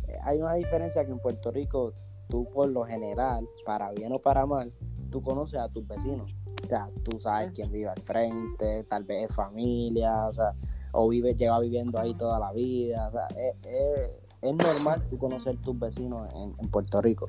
[0.07, 1.93] eh, hay una diferencia que en Puerto Rico,
[2.29, 4.73] tú por lo general, para bien o para mal,
[5.11, 6.35] tú conoces a tus vecinos.
[6.65, 10.55] O sea, tú sabes quién vive al frente, tal vez es familia, o sea,
[10.93, 13.09] o vive, lleva viviendo ahí toda la vida.
[13.09, 17.27] O sea, es, es- es normal tú conocer tus vecinos en, en Puerto Rico.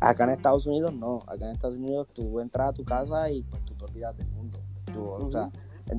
[0.00, 3.42] Acá en Estados Unidos no, acá en Estados Unidos tú entras a tu casa y
[3.42, 4.58] pues tú te olvidas del mundo.
[4.92, 5.50] Tú, O sea,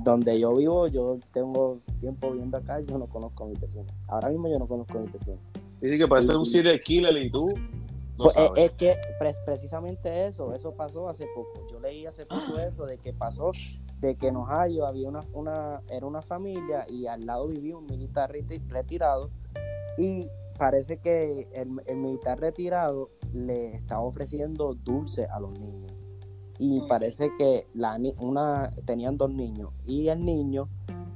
[0.04, 3.88] donde yo vivo, yo tengo tiempo viviendo acá, yo no conozco a mis vecinos.
[4.08, 5.40] Ahora mismo yo no conozco a mis vecinos.
[5.82, 8.64] Dice que parece un serial killer y tú no Pues, eh, sabes.
[8.66, 11.66] es que pre- precisamente eso, eso pasó hace poco.
[11.72, 13.52] Yo leí hace poco eso de que pasó,
[14.00, 17.86] de que en Ohio había una, una, era una familia y al lado vivía un
[17.86, 19.30] militar reti- retirado
[19.98, 20.28] y
[20.58, 25.94] parece que el, el militar retirado le estaba ofreciendo dulce a los niños.
[26.58, 30.68] Y parece que la, ni- una, tenían dos niños y el niño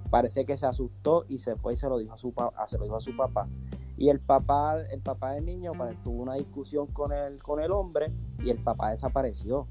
[0.09, 2.78] parece que se asustó y se fue y se lo dijo a su, pa- se
[2.78, 3.49] lo dijo a su papá.
[3.97, 7.72] Y el papá, el papá del niño pues, tuvo una discusión con el, con el
[7.72, 8.11] hombre
[8.43, 9.68] y el papá desapareció.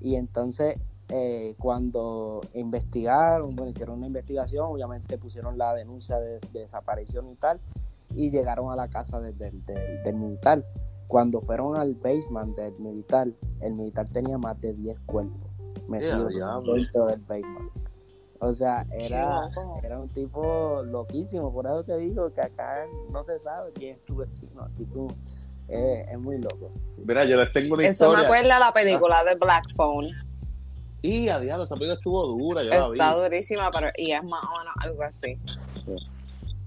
[0.00, 0.76] Y entonces
[1.10, 7.34] eh, cuando investigaron, bueno, hicieron una investigación, obviamente pusieron la denuncia de, de desaparición y
[7.34, 7.60] tal,
[8.14, 10.64] y llegaron a la casa de- del- del- del militar.
[11.10, 13.26] Cuando fueron al basement del militar,
[13.60, 15.50] el militar tenía más de 10 cuerpos
[15.88, 16.74] metidos diablo.
[16.74, 17.70] dentro del basement.
[18.38, 19.50] O sea, era,
[19.82, 24.04] era un tipo loquísimo, por eso te digo que acá no se sabe quién es
[24.04, 25.08] tu vecino, aquí tú,
[25.68, 26.70] eh, es muy loco.
[26.90, 27.02] sí.
[27.04, 28.24] Mira, yo les tengo una Eso me historia.
[28.26, 30.06] acuerda a la película de Black Phone.
[31.02, 32.92] Y a diablo, esa película estuvo dura, yo la vi.
[32.92, 35.36] Está durísima, pero y es más o menos algo así.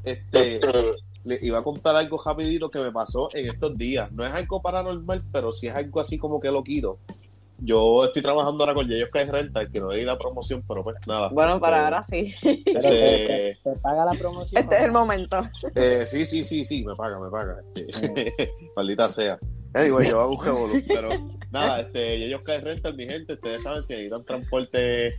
[0.03, 0.59] Este,
[1.25, 4.11] le iba a contar algo rapidito que me pasó en estos días.
[4.11, 6.99] No es algo paranormal, pero sí es algo así como que loquito.
[7.59, 10.97] Yo estoy trabajando ahora con Yeyos que Renta, que no di la promoción, pero pues
[11.07, 11.29] nada.
[11.29, 12.33] Bueno, para Este, ahora sí.
[12.65, 12.89] Pero Sí.
[12.89, 14.61] te, te- te paga la promoción.
[14.61, 15.37] Este es el momento.
[15.75, 17.61] Eh, sí, sí, sí, sí, me paga, me paga.
[17.75, 18.33] Este,
[18.75, 19.39] maldita sea.
[19.75, 21.09] Anyway, yo hago un revolú, pero
[21.51, 25.13] nada, este, ellos caen rental, mi gente, ustedes saben si necesitan transporte,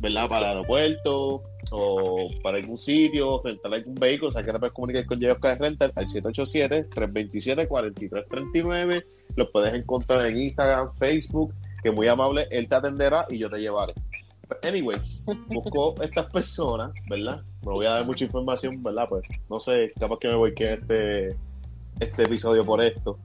[0.00, 0.28] ¿verdad?
[0.28, 1.42] Para el aeropuerto
[1.72, 5.38] o para algún sitio, rentar algún vehículo, o sea, que te puedes comunicar con ellos
[5.40, 9.04] caen rental al 787-327-4339.
[9.36, 13.60] Los puedes encontrar en Instagram, Facebook, que muy amable, él te atenderá y yo te
[13.60, 13.94] llevaré.
[14.62, 14.98] Anyway,
[15.46, 17.42] busco estas personas, ¿verdad?
[17.64, 19.06] Me voy a dar mucha información, ¿verdad?
[19.08, 21.36] Pues no sé, capaz que me voy que este,
[22.00, 23.18] este episodio por esto.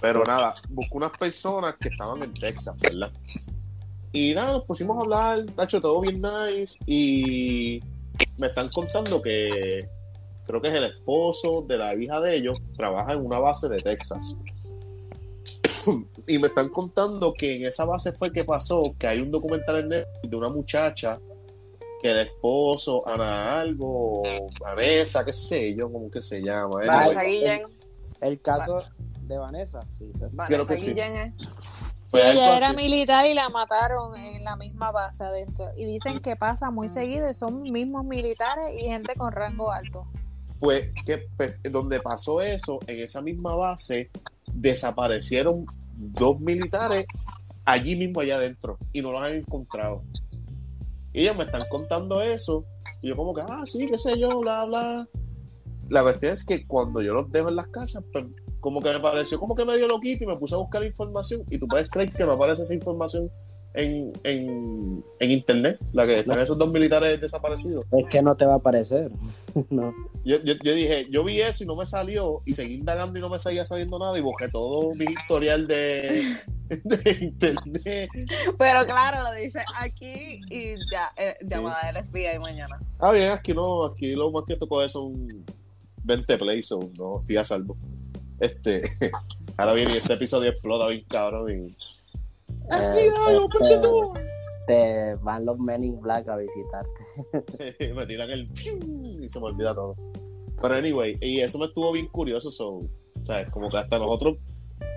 [0.00, 3.10] Pero nada, busco unas personas que estaban en Texas, ¿verdad?
[4.12, 6.78] Y nada, nos pusimos a hablar, tacho, todo bien nice.
[6.86, 7.80] Y
[8.36, 9.88] me están contando que
[10.46, 13.80] creo que es el esposo de la hija de ellos, trabaja en una base de
[13.80, 14.36] Texas.
[16.26, 19.80] y me están contando que en esa base fue que pasó que hay un documental
[19.80, 21.18] en Netflix de una muchacha
[22.02, 24.22] que el esposo, Ana algo,
[24.60, 26.84] Vanessa, qué sé yo, cómo que se llama.
[26.84, 27.62] Vanessa Guillén.
[28.20, 28.84] El caso
[29.22, 30.10] de Vanessa, sí.
[30.32, 30.88] Vanessa que sí.
[30.88, 31.34] Guillén es.
[32.04, 32.76] Sí, Fue ella era así.
[32.76, 35.70] militar y la mataron en la misma base adentro.
[35.76, 40.06] Y dicen que pasa muy seguido y son mismos militares y gente con rango alto.
[40.58, 44.10] pues que pues, donde pasó eso, en esa misma base,
[44.52, 47.06] desaparecieron dos militares
[47.64, 50.02] allí mismo allá adentro y no los han encontrado.
[51.12, 52.64] Y ellos me están contando eso
[53.02, 55.08] y yo como que, ah, sí, qué sé yo, bla, bla.
[55.88, 58.24] La cuestión es que cuando yo los dejo en las casas, pues
[58.62, 61.58] como que me pareció como que medio loquito y me puse a buscar información y
[61.58, 63.28] tú puedes creer que no aparece esa información
[63.74, 67.84] en, en, en internet, la que están esos dos militares desaparecidos.
[67.90, 69.10] Es que no te va a aparecer.
[69.70, 69.92] no.
[70.24, 73.22] Yo, yo, yo dije, yo vi eso y no me salió, y seguí indagando y
[73.22, 76.36] no me seguía saliendo nada, y busqué todo mi historial de,
[76.68, 78.10] de internet.
[78.58, 82.78] Pero claro, lo dice aquí y ya, eh, llamada del FBI mañana.
[83.00, 85.44] Ah, bien, aquí no, aquí lo más que tocó es un
[86.04, 87.76] 20 plays, so no estoy a salvo.
[88.42, 88.82] Este,
[89.56, 91.66] ahora viene y este episodio explota bien cabrón y.
[92.74, 94.14] Eh, algo, ¿por qué tú?
[94.66, 97.86] Te van los Men in Black a visitarte.
[97.94, 98.50] me tiran el
[99.22, 99.94] y se me olvida todo.
[100.60, 102.82] Pero anyway, y eso me estuvo bien curioso, so,
[103.22, 103.48] ¿sabes?
[103.50, 104.38] Como que hasta nosotros,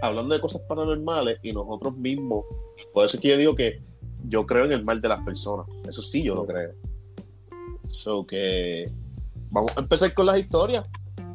[0.02, 2.46] hablando de cosas paranormales y nosotros mismos,
[2.94, 3.80] por eso es que yo digo que
[4.28, 5.68] yo creo en el mal de las personas.
[5.88, 6.74] Eso sí, yo lo creo.
[7.88, 8.92] So que
[9.52, 10.86] vamos a empezar con las historias.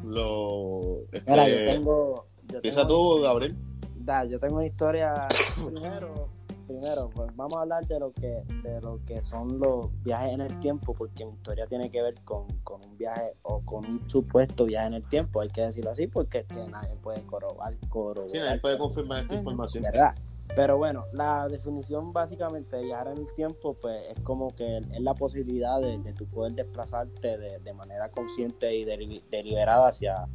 [0.05, 2.27] Lo, este, Mira, yo tengo.
[2.49, 3.57] Yo empieza tengo- tú, Gabriel.
[3.97, 5.29] Da, yo tengo una historia.
[5.67, 6.29] Primero,
[6.67, 10.41] primero, pues vamos a hablar de lo que, de lo que son los viajes en
[10.41, 14.09] el tiempo, porque mi historia tiene que ver con, con un viaje o con un
[14.09, 17.77] supuesto viaje en el tiempo, hay que decirlo así, porque es que nadie puede corroborar,
[17.89, 19.83] corroborar Sí, nadie puede confirmar esta información.
[19.85, 20.15] ¿verdad?
[20.57, 25.01] Pero bueno, la definición básicamente de viajar en el tiempo, pues es como que es
[25.01, 30.27] la posibilidad de, de tu poder desplazarte de, de manera consciente y deli- deliberada hacia,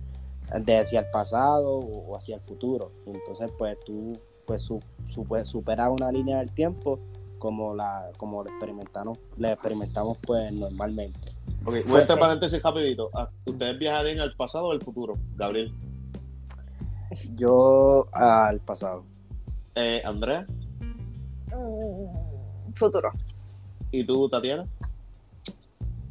[0.49, 2.91] hacia el pasado o, o hacia el futuro.
[3.05, 6.99] Entonces, pues tú pues, su, su- pues, superas una línea del tiempo
[7.37, 11.31] como la como lo experimentamos, le experimentamos pues normalmente.
[11.65, 12.15] Ok, voy Pues, eh.
[12.17, 13.09] paréntesis rapidito.
[13.13, 15.17] Ah, ¿Ustedes viajarían al pasado o al futuro?
[15.35, 15.73] Gabriel.
[17.35, 19.03] Yo al pasado.
[19.75, 20.45] Eh, Andrea.
[21.51, 23.11] Mm, Futuro.
[23.91, 24.67] ¿Y tú, Tatiana?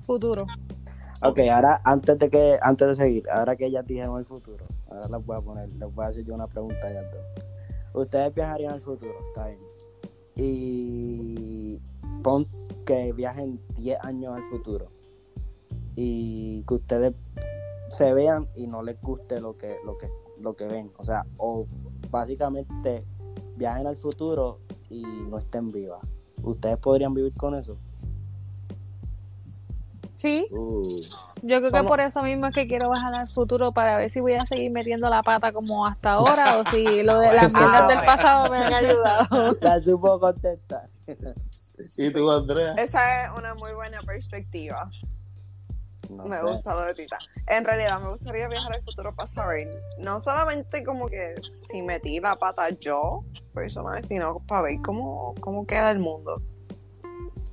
[0.07, 0.47] Futuro.
[1.23, 5.09] Ok, ahora antes de que antes de seguir, ahora que ellas dijeron el futuro, ahora
[5.09, 7.23] les voy a poner, les voy a hacer yo una pregunta a ellas dos.
[7.95, 9.61] Ustedes viajarían al futuro, está bien.
[10.37, 11.81] Y
[12.23, 12.47] pon
[12.85, 14.91] que viajen 10 años al futuro.
[15.97, 17.15] Y que ustedes
[17.89, 21.25] se vean y no les guste lo que lo que lo que ven, o sea,
[21.39, 21.67] o
[22.11, 23.05] básicamente
[23.57, 24.59] viajen al futuro
[24.91, 26.01] y no estén vivas.
[26.43, 27.77] ¿Ustedes podrían vivir con eso?
[30.15, 30.83] Sí, Uh,
[31.43, 31.89] yo creo que ¿Cómo?
[31.89, 34.71] por eso mismo es que quiero bajar al futuro para ver si voy a seguir
[34.71, 38.59] metiendo la pata como hasta ahora o si lo de las mierdas del pasado me
[38.59, 39.57] han ayudado.
[39.61, 40.89] La supo contestar.
[41.97, 42.75] ¿Y tú, Andrea?
[42.79, 44.87] Esa es una muy buena perspectiva.
[46.17, 46.43] No me sé.
[46.45, 47.19] gusta lo de Tita.
[47.49, 52.21] En realidad, me gustaría viajar al futuro para saber, no solamente como que si metí
[52.21, 56.41] la pata yo, personal, sino para ver cómo, cómo queda el mundo.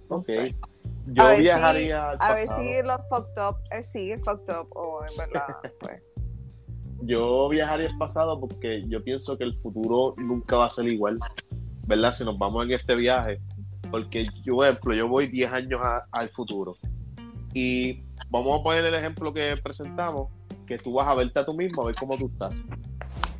[0.09, 0.23] No Ok.
[0.23, 0.55] sé.
[1.05, 2.61] Yo A ver si- viajaría al A ver pasado.
[2.63, 5.47] si lo fucked up es sigue fucked up o en verdad,
[5.79, 6.01] pues.
[7.03, 11.17] Yo viajaría al pasado porque yo pienso que el futuro nunca va a ser igual,
[11.87, 12.13] ¿verdad?
[12.13, 13.39] Si nos vamos en este viaje.
[13.89, 16.75] Porque yo, por ejemplo, yo voy 10 años a- al futuro.
[17.53, 20.29] Y vamos a poner el ejemplo que presentamos,
[20.65, 22.65] que tú vas a verte a tú mismo, a ver cómo tú estás.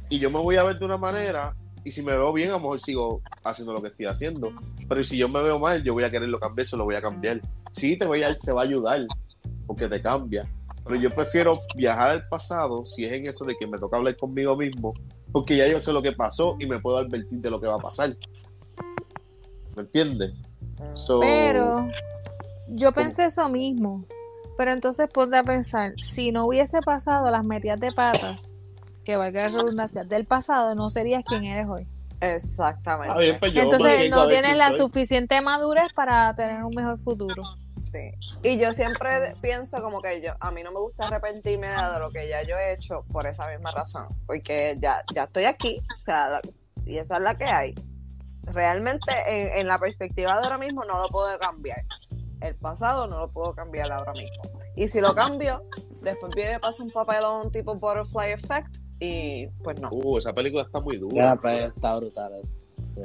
[0.09, 2.53] Y yo me voy a ver de una manera, y si me veo bien, a
[2.53, 4.51] lo mejor sigo haciendo lo que estoy haciendo.
[4.87, 7.01] Pero si yo me veo mal, yo voy a quererlo cambiar, se lo voy a
[7.01, 7.39] cambiar.
[7.71, 9.07] Sí, te, voy a, te va a ayudar,
[9.65, 10.47] porque te cambia.
[10.83, 14.17] Pero yo prefiero viajar al pasado si es en eso de que me toca hablar
[14.17, 14.93] conmigo mismo,
[15.31, 17.75] porque ya yo sé lo que pasó y me puedo advertir de lo que va
[17.75, 18.15] a pasar.
[19.75, 20.33] ¿Me entiendes?
[20.93, 21.87] So, Pero
[22.67, 24.03] yo pensé eso mismo.
[24.57, 28.61] Pero entonces ponte a pensar, si no hubiese pasado las metidas de patas,
[29.03, 31.87] que valga la redundancia, del pasado, no serías quien eres hoy.
[32.19, 33.17] Exactamente.
[33.17, 34.77] bien, pues yo Entonces no tienes la soy.
[34.77, 37.41] suficiente madurez para tener un mejor futuro.
[37.71, 38.11] Sí.
[38.43, 42.11] Y yo siempre pienso como que yo, a mí no me gusta arrepentirme de lo
[42.11, 44.05] que ya yo he hecho por esa misma razón.
[44.27, 46.41] Porque ya, ya estoy aquí, o sea, la-
[46.85, 47.73] y esa es la que hay.
[48.43, 51.83] Realmente en, en la perspectiva de ahora mismo no lo puedo cambiar.
[52.41, 54.41] El pasado no lo puedo cambiar ahora mismo.
[54.75, 55.63] Y si lo cambio,
[56.01, 59.89] después viene pasa un papelón tipo Butterfly Effect y pues no.
[59.91, 61.35] Uh, esa película está muy Ya, dura.
[61.41, 62.33] pues, está brutal.
[62.39, 62.43] eh.
[62.81, 63.03] Sí.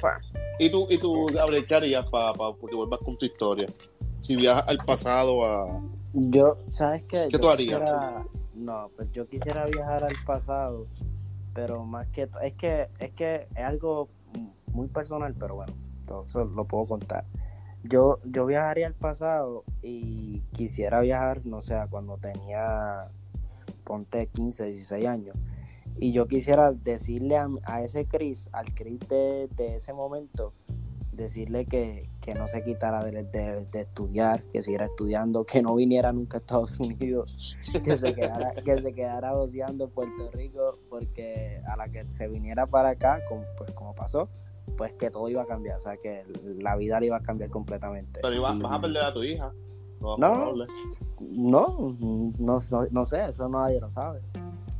[0.00, 0.14] Pues.
[0.58, 3.68] ¿Y tú, y tú Gabriel, qué harías para que vuelvas con tu historia?
[4.10, 5.80] Si viajas al pasado a...
[6.14, 7.24] Yo, ¿sabes qué?
[7.26, 7.80] ¿Qué Yo tú harías?
[7.80, 10.86] quisiera- no, pues yo quisiera viajar al pasado,
[11.54, 14.08] pero más que es que es que es algo
[14.72, 15.72] muy personal, pero bueno,
[16.06, 17.24] todo eso lo puedo contar.
[17.84, 23.10] Yo yo viajaría al pasado y quisiera viajar, no sé, cuando tenía
[23.84, 25.34] ponte 15, 16 años.
[25.98, 30.54] Y yo quisiera decirle a, a ese Chris, al Chris de, de ese momento,
[31.12, 36.12] decirle que, que no se quitara de, de- estudiar, que siguiera estudiando, que no viniera
[36.12, 39.32] nunca a Estados Unidos, que se quedara, que se quedara
[39.84, 44.28] en Puerto Rico, porque a la que se viniera para acá, como, pues como pasó,
[44.76, 46.24] pues que todo iba a cambiar, o sea que
[46.58, 48.20] la vida le iba a cambiar completamente.
[48.22, 49.52] Pero ibas- vas a perder a tu hija.
[50.00, 50.52] No, No.
[51.20, 51.96] No,
[52.38, 52.60] no,
[52.90, 54.20] no, sé, eso nadie lo sabe.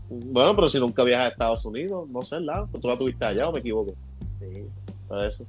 [0.08, 2.66] Bueno, pero si nunca viajas a Estados Unidos, no sé, ¿la?
[2.80, 3.92] Tú la tuviste allá o me equivoco.
[4.40, 4.66] Sí.
[5.08, 5.44] Por eso.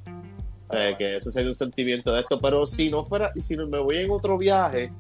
[0.72, 2.40] Eh, que ese sería un sentimiento de esto.
[2.40, 4.92] Pero si no fuera, y si no me voy en otro viaje,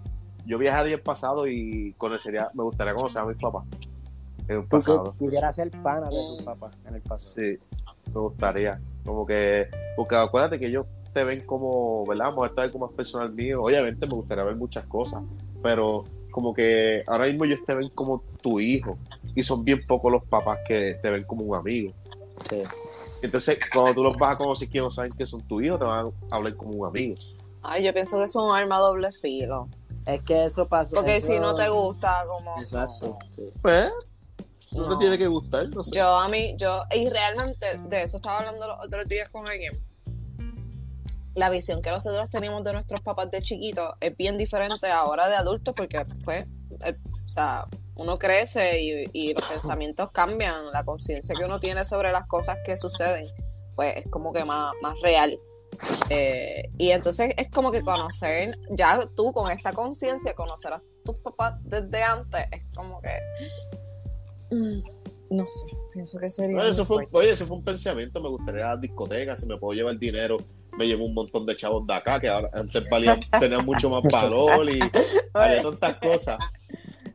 [0.45, 3.63] yo viajaría al pasado y conocería, me gustaría conocer a mis papás.
[4.47, 5.13] En el Tú pasado.
[5.17, 7.31] pudieras ser pana de tu papá en el pasado.
[7.35, 7.57] Sí,
[8.13, 8.79] me gustaría.
[9.05, 12.25] Como que, porque acuérdate que ellos te ven como, ¿verdad?
[12.25, 13.63] Vamos a estar como más personal mío.
[13.63, 15.21] Obviamente me gustaría ver muchas cosas,
[15.61, 18.97] pero como que ahora mismo ellos te ven como tu hijo
[19.35, 21.93] y son bien pocos los papás que te ven como un amigo.
[22.49, 22.61] Sí.
[23.21, 25.85] Entonces, cuando tú los vas a conocer que no saben que son tu hijo, te
[25.85, 27.15] van a hablar como un amigo.
[27.61, 29.69] Ay, yo pienso que es un arma doble filo.
[30.05, 30.95] Es que eso pasó.
[30.95, 32.57] Porque eso- si no te gusta, como.
[32.59, 33.17] Exacto.
[33.35, 33.43] sí.
[33.61, 33.89] Pues,
[34.71, 34.97] no, No.
[34.97, 35.95] te tiene que gustar, no sé.
[35.95, 39.83] Yo a mí, yo, y realmente de eso estaba hablando los otros días con alguien.
[41.35, 45.35] La visión que nosotros teníamos de nuestros papás de chiquitos es bien diferente ahora de
[45.35, 46.47] adultos porque fue,
[46.85, 46.95] eh,
[47.25, 52.11] o sea, uno crece y, y los pensamientos cambian, la conciencia que uno tiene sobre
[52.11, 53.27] las cosas que suceden,
[53.75, 55.39] pues es como que más, más real.
[56.09, 61.15] Eh, y entonces es como que conocer, ya tú con esta conciencia, conocer a tus
[61.17, 63.09] papás desde antes, es como que...
[64.53, 64.83] mm,
[65.31, 66.57] no sé, pienso que sería...
[66.61, 68.21] Oye, eso fue, oye, eso fue un pensamiento.
[68.21, 69.39] Me gustaría ir a las discotecas.
[69.39, 70.37] Si me puedo llevar dinero,
[70.77, 74.03] me llevo un montón de chavos de acá que ahora antes valían, tenían mucho más
[74.03, 74.79] valor y
[75.33, 76.37] había tantas cosas.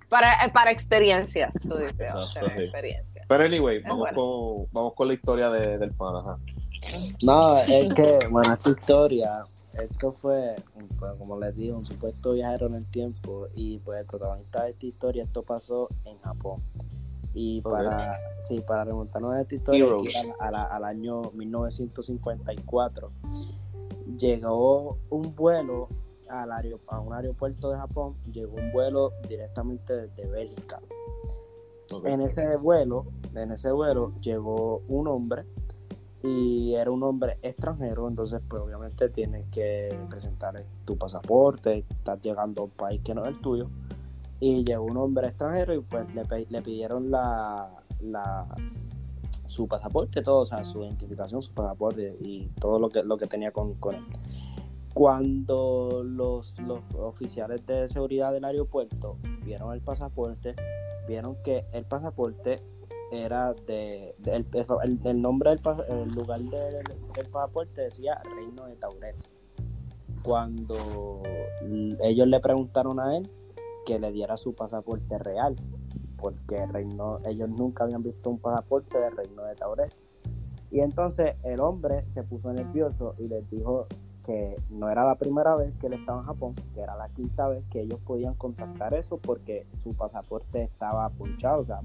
[0.09, 2.63] Para, eh, para experiencias, tú dices, Exacto, tener sí.
[2.65, 3.27] experiencias.
[3.29, 4.17] Pero anyway, vamos, bueno.
[4.17, 6.17] con, vamos con la historia de- del pan.
[6.17, 6.39] Ajá.
[7.23, 10.55] No, es que, bueno, esta historia, esto fue,
[10.99, 14.71] pues, como les digo, un supuesto viajero en el tiempo y pues el protagonista de
[14.71, 16.63] esta historia, esto pasó en Japón.
[17.35, 19.85] Y para, sí, para remontarnos a esta historia,
[20.41, 23.11] a la- al año 1954,
[24.19, 25.89] llegó un vuelo
[26.29, 30.81] al a un aeropuerto de Japón, llegó un vuelo directamente desde Bélgica.
[32.05, 35.47] En ese vuelo, en ese vuelo llegó un hombre
[36.23, 42.63] y era un hombre extranjero, entonces pues obviamente tienes que presentar tu pasaporte, estás llegando
[42.63, 43.71] a un país que no es el tuyo
[44.41, 47.71] y llegó un hombre extranjero y pues le, le pidieron la,
[48.01, 48.47] la
[49.47, 53.27] su pasaporte, todo, o sea, su identificación, su pasaporte y todo lo que lo que
[53.27, 54.05] tenía con, con él.
[54.95, 60.55] Cuando los, los oficiales de seguridad del aeropuerto vieron el pasaporte,
[61.07, 62.61] vieron que el pasaporte
[63.11, 64.47] era de, el,
[65.05, 66.85] el- nombre del el lugar del,
[67.15, 69.17] del pasaporte decía Reino de Tauret.
[70.23, 71.23] Cuando
[72.03, 73.31] ellos le preguntaron a él
[73.89, 75.57] que le diera su pasaporte real,
[76.19, 79.97] porque reino, ellos nunca habían visto un pasaporte del Reino de Tauret.
[80.71, 83.87] Y entonces el hombre se puso nervioso y les dijo
[84.25, 87.49] que no era la primera vez que él estaba en Japón, que era la quinta
[87.49, 91.81] vez que ellos podían contactar eso porque su pasaporte estaba punchado, o sea,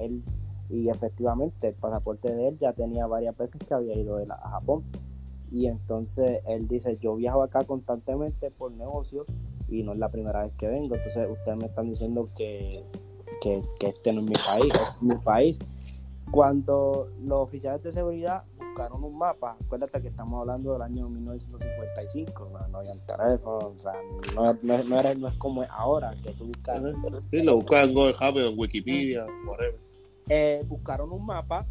[0.00, 0.22] él
[0.70, 4.84] y efectivamente el pasaporte de él ya tenía varias veces que había ido a Japón.
[5.50, 9.24] Y entonces él dice, yo viajo acá constantemente por negocio
[9.68, 10.94] y no es la primera vez que vengo.
[10.94, 12.84] Entonces ustedes me están diciendo que,
[13.40, 15.58] que, que este no es mi país, es mi país.
[16.30, 22.50] Cuando los oficiales de seguridad buscaron un mapa, acuérdate que estamos hablando del año 1955,
[22.52, 23.94] no, no había teléfono, o sea,
[24.34, 26.82] no, no, no era, no es como es ahora, que tú buscas.
[27.30, 29.78] Sí, lo buscan en Google rápido, en Wikipedia, whatever.
[30.28, 31.66] eh, buscaron un mapa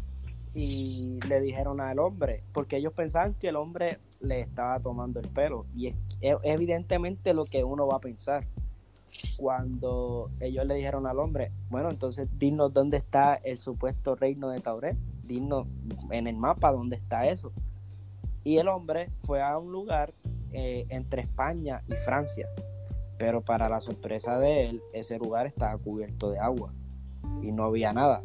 [0.54, 5.28] y le dijeron al hombre, porque ellos pensaban que el hombre le estaba tomando el
[5.28, 5.66] pelo.
[5.74, 8.46] Y es, es evidentemente lo que uno va a pensar.
[9.36, 14.60] Cuando ellos le dijeron al hombre, bueno, entonces dinos dónde está el supuesto reino de
[14.60, 15.66] Tauret, dinos
[16.10, 17.52] en el mapa dónde está eso.
[18.44, 20.12] Y el hombre fue a un lugar
[20.52, 22.48] eh, entre España y Francia,
[23.18, 26.72] pero para la sorpresa de él, ese lugar estaba cubierto de agua
[27.42, 28.22] y no había nada.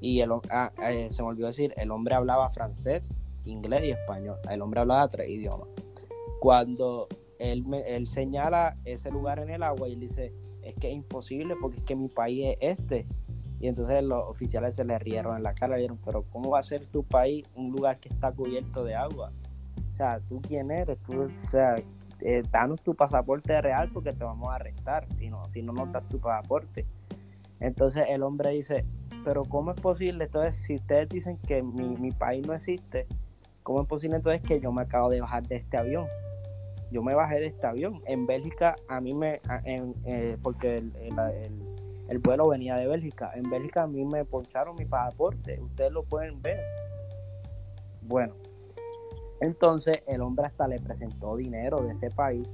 [0.00, 3.12] Y el, ah, eh, se me olvidó decir, el hombre hablaba francés,
[3.44, 4.36] inglés y español.
[4.50, 5.68] El hombre hablaba tres idiomas.
[6.40, 10.32] Cuando él, me- él señala ese lugar en el agua y él dice,
[10.62, 13.06] es que es imposible porque es que mi país es este.
[13.60, 16.60] Y entonces los oficiales se le rieron en la cara y dijeron, pero ¿cómo va
[16.60, 19.32] a ser tu país un lugar que está cubierto de agua?
[19.90, 20.96] O sea, ¿tú quién eres?
[21.02, 21.74] Tú, o sea,
[22.20, 25.90] eh, danos tu pasaporte real porque te vamos a arrestar si no, si no nos
[25.90, 26.86] das tu pasaporte.
[27.58, 28.84] Entonces el hombre dice,
[29.24, 30.24] pero ¿cómo es posible?
[30.24, 33.06] Entonces, si ustedes dicen que mi, mi país no existe,
[33.62, 36.06] ¿cómo es posible entonces que yo me acabo de bajar de este avión?
[36.90, 38.00] Yo me bajé de este avión.
[38.06, 42.86] En Bélgica, a mí me, en- eh, porque el, el- el- el vuelo venía de
[42.86, 43.30] Bélgica.
[43.34, 45.60] En Bélgica a mí me poncharon mi pasaporte.
[45.60, 46.58] Ustedes lo pueden ver.
[48.02, 48.34] Bueno,
[49.40, 52.48] entonces el hombre hasta le presentó dinero de ese país.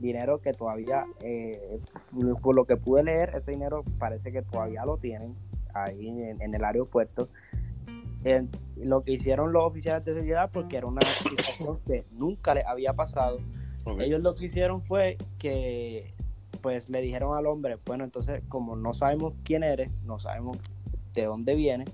[0.00, 1.78] Dinero que todavía, eh,
[2.42, 5.34] por lo que pude leer, ese dinero parece que todavía lo tienen
[5.74, 7.28] ahí en, en el aeropuerto.
[8.24, 12.66] En- lo que hicieron los oficiales de seguridad, porque era una situación que nunca les
[12.66, 13.38] había pasado,
[14.00, 16.12] ellos lo que hicieron fue que
[16.60, 20.56] pues le dijeron al hombre, bueno, entonces como no sabemos quién eres, no sabemos
[21.12, 21.88] de dónde vienes,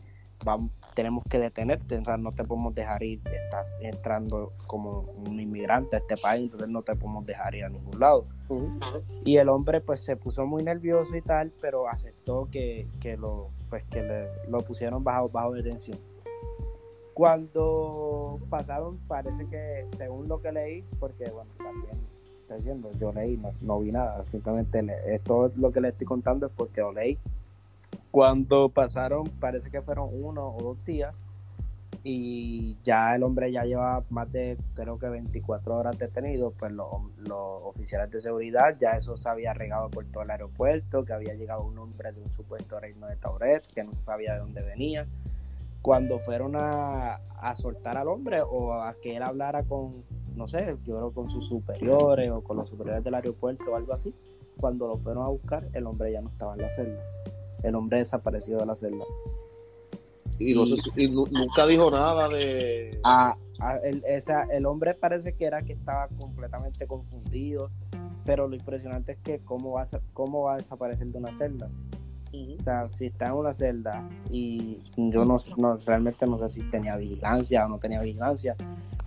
[0.45, 5.39] vamos, tenemos que detenerte, o sea, no te podemos dejar ir, estás entrando como un
[5.41, 8.27] inmigrante a este país, entonces no te podemos dejar ir a ningún lado.
[9.25, 13.51] Y el hombre pues se puso muy nervioso y tal, pero aceptó que, que lo
[13.71, 15.99] pues que le, lo pusieron bajo, bajo detención.
[17.15, 21.97] Cuando pasaron, parece que según lo que leí, porque bueno, también
[22.43, 26.07] está diciendo, yo leí, no, no vi nada, simplemente le- esto lo que le estoy
[26.07, 27.19] contando es porque lo leí.
[28.11, 31.15] Cuando pasaron, parece que fueron uno o dos días,
[32.03, 36.89] y ya el hombre ya lleva más de, creo que 24 horas detenido, pues los,
[37.63, 41.63] oficiales de seguridad, ya eso se había regado por todo el aeropuerto, que había llegado
[41.63, 45.07] un hombre de un supuesto reino de Tauret, que no sabía de dónde venía.
[45.83, 50.77] Cuando fueron a, a soltar al hombre o a que él hablara con, no sé,
[50.85, 54.15] yo creo con sus superiores o con los superiores del aeropuerto o algo así,
[54.59, 57.03] cuando lo fueron a buscar, el hombre ya no estaba en la celda.
[57.63, 59.05] El hombre desapareció de la celda.
[60.41, 62.99] Y, no se- y nu- nunca dijo nada de.
[63.05, 67.71] a- a- el, esa- el hombre parece que era que estaba completamente confundido,
[68.25, 71.69] pero lo impresionante es que cómo va a, cómo va a desaparecer de una celda.
[72.59, 76.63] O sea, si está en una celda y yo no, no realmente no sé si
[76.71, 78.55] tenía vigilancia o no tenía vigilancia,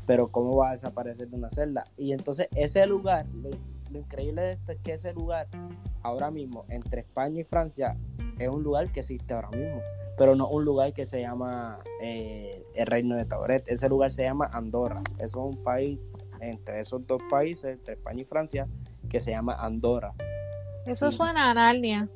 [0.05, 1.85] pero cómo va a desaparecer de una celda.
[1.97, 3.49] Y entonces ese lugar, lo,
[3.91, 5.47] lo increíble de esto es que ese lugar
[6.01, 7.95] ahora mismo entre España y Francia
[8.37, 9.79] es un lugar que existe ahora mismo,
[10.17, 13.67] pero no un lugar que se llama eh, el Reino de Tauret.
[13.67, 15.01] Ese lugar se llama Andorra.
[15.17, 15.99] Eso es un país
[16.39, 18.67] entre esos dos países, entre España y Francia,
[19.09, 20.13] que se llama Andorra.
[20.85, 22.09] Eso suena a Narnia.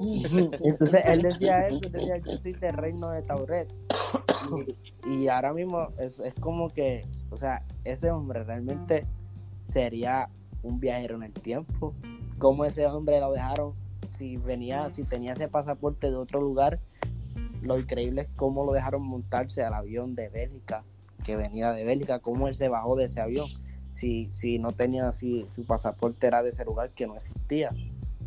[0.00, 3.68] Entonces él decía eso, él decía yo soy del reino de Tauret.
[5.06, 9.06] Y, y ahora mismo es, es como que, o sea, ese hombre realmente
[9.68, 10.28] sería
[10.62, 11.94] un viajero en el tiempo.
[12.38, 13.74] ¿Cómo ese hombre lo dejaron?
[14.12, 16.80] Si venía, si tenía ese pasaporte de otro lugar,
[17.62, 20.84] lo increíble es cómo lo dejaron montarse al avión de Bélgica,
[21.24, 23.46] que venía de Bélgica, cómo él se bajó de ese avión.
[23.92, 27.70] Si, si no tenía, si su pasaporte era de ese lugar que no existía.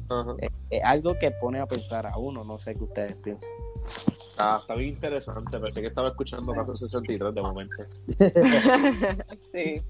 [0.09, 0.35] Ajá.
[0.39, 3.49] Es, es algo que pone a pensar a uno, no sé qué ustedes piensan.
[4.29, 5.59] Está, está bien interesante.
[5.59, 6.57] Pensé que estaba escuchando Sí.
[6.57, 7.75] caso 63 de momento.
[9.37, 9.81] sí.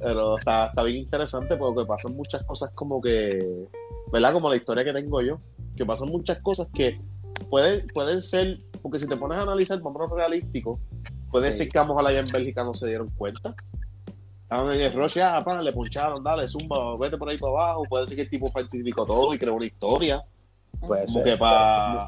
[0.00, 3.66] Pero está, está bien interesante porque pasan muchas cosas como que,
[4.12, 4.32] ¿verdad?
[4.32, 5.40] Como la historia que tengo yo,
[5.76, 7.00] que pasan muchas cosas que
[7.50, 10.78] pueden, pueden ser, porque si te pones a analizar, vamos realístico,
[11.30, 11.58] puede Sí.
[11.58, 13.54] ser que a allá en Bélgica no se dieron cuenta.
[14.42, 17.82] Estaban en el rush, pa, le puncharon, dale, zumba, vete por ahí para abajo.
[17.88, 20.24] Puede ser que el tipo falsificó todo y creó una historia.
[20.80, 21.24] Puede Como ser.
[21.24, 22.06] que para,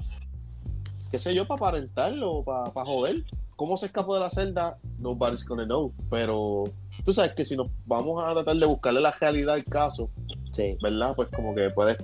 [1.10, 3.24] qué sé yo, para aparentarlo, para, para joder.
[3.56, 4.78] ¿Cómo se escapó de la celda?
[4.98, 5.92] Nobody's gonna know.
[6.08, 6.64] Pero
[7.04, 10.08] tú sabes que si nos vamos a tratar de buscarle la realidad al caso,
[10.52, 11.14] Sí, ¿verdad?
[11.14, 11.96] Pues como que puedes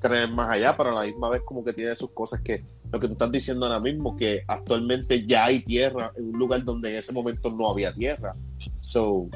[0.00, 2.64] creer más allá, pero a la misma vez como que tiene sus cosas que
[2.94, 6.62] lo que tú estás diciendo ahora mismo, que actualmente ya hay tierra en un lugar
[6.64, 8.36] donde en ese momento no había tierra.
[8.78, 9.26] So,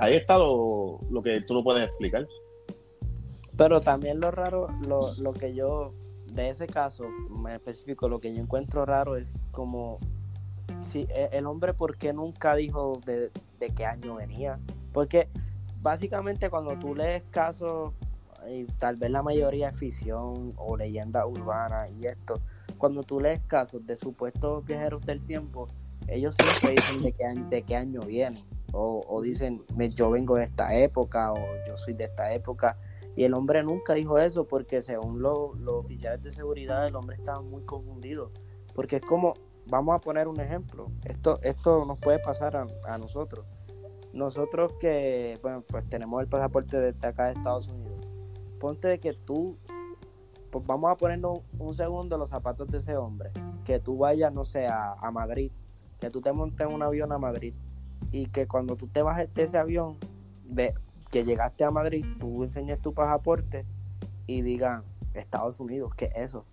[0.00, 2.26] ahí está lo, lo que tú no puedes explicar.
[3.54, 5.92] pero también lo raro, lo, lo que yo,
[6.32, 9.98] de ese caso, me específico, lo que yo encuentro raro es como,
[10.80, 13.30] si e- el hombre, ¿por qué nunca dijo de,
[13.60, 14.58] de qué año venía?
[14.94, 15.28] Porque
[15.82, 17.92] básicamente cuando tú lees casos,
[18.50, 22.40] y tal vez la mayoría es ficción o leyenda urbana y esto,
[22.78, 25.68] cuando tú lees casos de supuestos viajeros del tiempo,
[26.08, 28.42] ellos siempre dicen de qué año, de qué año vienen.
[28.72, 32.78] O, o dicen, "Me- yo vengo de esta época o yo soy de esta época.
[33.16, 37.16] Y el hombre nunca dijo eso porque según lo- los oficiales de seguridad, el hombre
[37.16, 38.30] estaba muy confundido.
[38.74, 39.34] Porque es como,
[39.68, 43.46] vamos a poner un ejemplo, esto, esto nos puede pasar a, a nosotros.
[44.12, 48.06] Nosotros que, bueno, pues tenemos el pasaporte desde acá de Estados Unidos.
[48.60, 49.56] Ponte de que tú,
[50.56, 53.30] pues vamos a ponernos un segundo los zapatos de ese hombre.
[53.64, 55.52] Que tú vayas, no sé, a, a Madrid.
[56.00, 57.54] Que tú te montes en un avión a Madrid.
[58.10, 59.98] Y que cuando tú te bajes de ese avión,
[60.44, 60.74] ve,
[61.10, 63.66] que llegaste a Madrid, tú enseñes tu pasaporte
[64.26, 64.82] y digan
[65.14, 66.46] Estados Unidos, ¿qué es eso?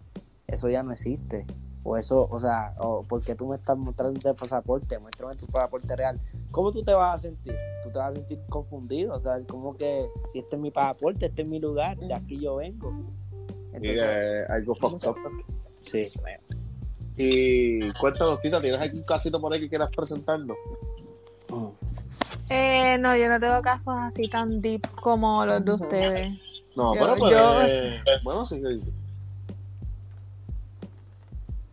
[0.48, 1.46] Eso ya no existe.
[1.86, 5.96] O eso, o sea, o porque tú me estás mostrando el pasaporte, muéstrame tu pasaporte
[5.96, 6.22] real.
[6.52, 7.56] ¿Cómo tú te vas a sentir?
[7.84, 11.26] Tú te vas a sentir confundido, o sea, como que si este es mi pasaporte,
[11.26, 12.94] este es mi lugar, de aquí yo vengo.
[13.74, 15.18] Entonces, eh, algo fucked up.
[15.82, 16.06] sí.
[17.16, 20.58] Y cuéntanos, Tita, ¿tienes algún casito por ahí que quieras presentarnos?
[21.50, 21.68] Mm.
[22.50, 26.40] Eh, no, yo no tengo casos así tan deep como los de ustedes.
[26.76, 28.60] No, Yo- pero pues, yo- eh, bueno, sí.
[28.80, 28.92] sí.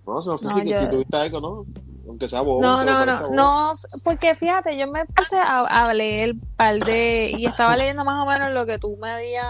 [0.06, 1.66] No, no sé No, si, yo- si tuviste algo, ¿no?
[2.08, 2.60] Aunque sea vos.
[2.60, 3.30] No, no, no, vos.
[3.30, 3.74] no,
[4.04, 8.28] porque fíjate, yo me puse a, a leer par de, y estaba leyendo más o
[8.28, 9.46] menos lo que tú me habías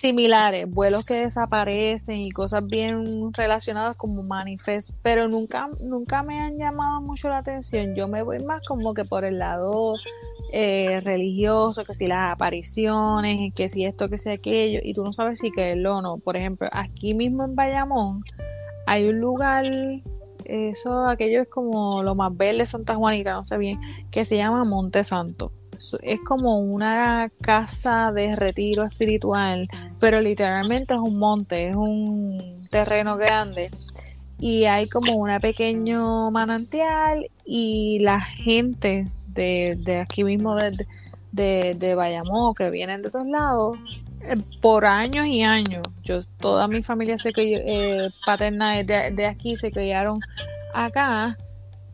[0.00, 6.56] similares, vuelos que desaparecen y cosas bien relacionadas como manifest, pero nunca, nunca me han
[6.56, 7.94] llamado mucho la atención.
[7.94, 9.92] Yo me voy más como que por el lado
[10.52, 15.12] eh, religioso, que si las apariciones, que si esto, que si aquello, y tú no
[15.12, 16.16] sabes si creerlo o no.
[16.16, 18.24] Por ejemplo, aquí mismo en Bayamón
[18.86, 19.66] hay un lugar
[20.46, 23.78] eso, aquello es como lo más verde de Santa Juanita, no sé bien,
[24.10, 25.52] que se llama Monte Santo.
[26.02, 29.68] Es como una casa de retiro espiritual,
[30.00, 33.70] pero literalmente es un monte, es un terreno grande
[34.38, 40.86] y hay como un pequeño manantial y la gente de, de aquí mismo de,
[41.32, 43.78] de, de Bayamón que vienen de todos lados
[44.28, 45.82] eh, por años y años.
[46.02, 50.18] Yo toda mi familia se cri- eh, paterna de, de aquí se criaron
[50.74, 51.36] acá.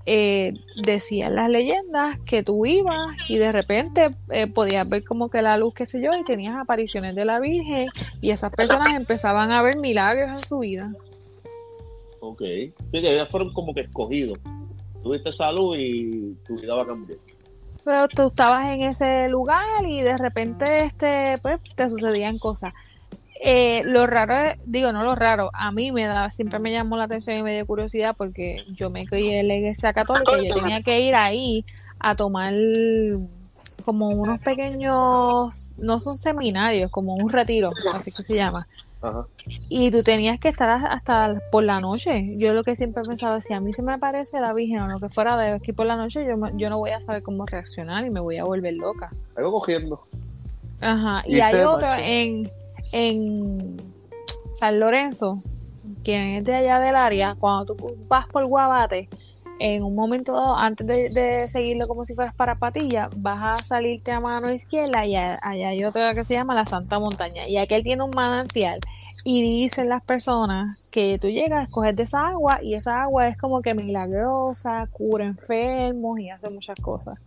[0.06, 5.42] Eh, decían las leyendas que tú ibas y de repente eh, podías ver como que
[5.42, 7.88] la luz, qué sé yo, y tenías apariciones de la Virgen
[8.20, 10.86] y esas personas empezaban a ver milagros en su vida.
[12.20, 12.42] Ok.
[12.92, 14.38] Ellos fueron como que escogidos.
[15.02, 17.18] Tuviste salud y tu vida va a cambiar.
[17.84, 22.72] Pero tú estabas en ese lugar y de repente este, pues, te sucedían cosas.
[23.42, 27.04] Eh, lo raro, digo, no lo raro, a mí me da, siempre me llamó la
[27.04, 30.54] atención y me dio curiosidad porque yo me crié en la iglesia católica y yo
[30.54, 31.64] tenía que ir ahí
[31.98, 32.54] a tomar
[33.84, 38.66] como unos pequeños, no son seminarios, como un retiro, así que se llama.
[39.02, 39.26] Ajá.
[39.68, 42.30] Y tú tenías que estar hasta por la noche.
[42.36, 44.98] Yo lo que siempre pensaba, si a mí se me aparece la Virgen o lo
[44.98, 48.04] que fuera de aquí por la noche, yo, yo no voy a saber cómo reaccionar
[48.04, 49.12] y me voy a volver loca.
[49.36, 50.02] Algo cogiendo.
[50.80, 51.22] Ajá.
[51.26, 52.50] Y, Y hay otro en,
[52.92, 53.76] en
[54.50, 55.36] San Lorenzo,
[56.02, 59.08] quien es de allá del área, cuando tú vas por Guabate,
[59.58, 64.12] en un momento dado, antes de, seguirlo como si fueras para Patilla, vas a salirte
[64.12, 67.48] a mano izquierda y allá hay otra que se llama la Santa Montaña.
[67.48, 68.80] Y aquel tiene un manantial.
[69.24, 73.26] Y dicen las personas que tú llegas a escoger de esa agua y esa agua
[73.26, 77.18] es como que milagrosa, cura enfermos y hace muchas cosas.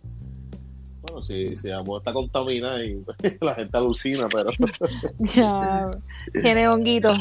[1.02, 3.02] Bueno, si, si la mujer está contaminada y
[3.40, 4.50] la gente alucina, pero.
[5.34, 5.90] Ya,
[6.42, 7.18] tiene honguitos.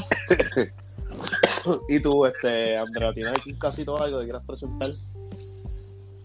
[1.90, 4.90] y tú, este, Andrea, ¿tienes aquí un casito o algo que quieras presentar?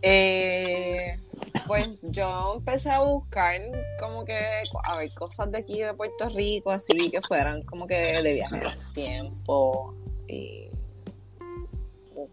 [0.07, 1.19] Eh,
[1.67, 3.61] pues yo empecé a buscar
[3.99, 4.39] como que,
[4.85, 8.57] a ver, cosas de aquí de Puerto Rico, así que fueran como que de viaje
[8.57, 9.95] en el tiempo
[10.29, 10.64] y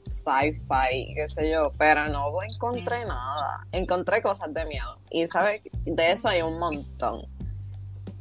[0.10, 3.66] sci-fi, qué sé yo, pero no encontré nada.
[3.72, 4.98] Encontré cosas de miedo.
[5.10, 7.22] Y sabes, de eso hay un montón.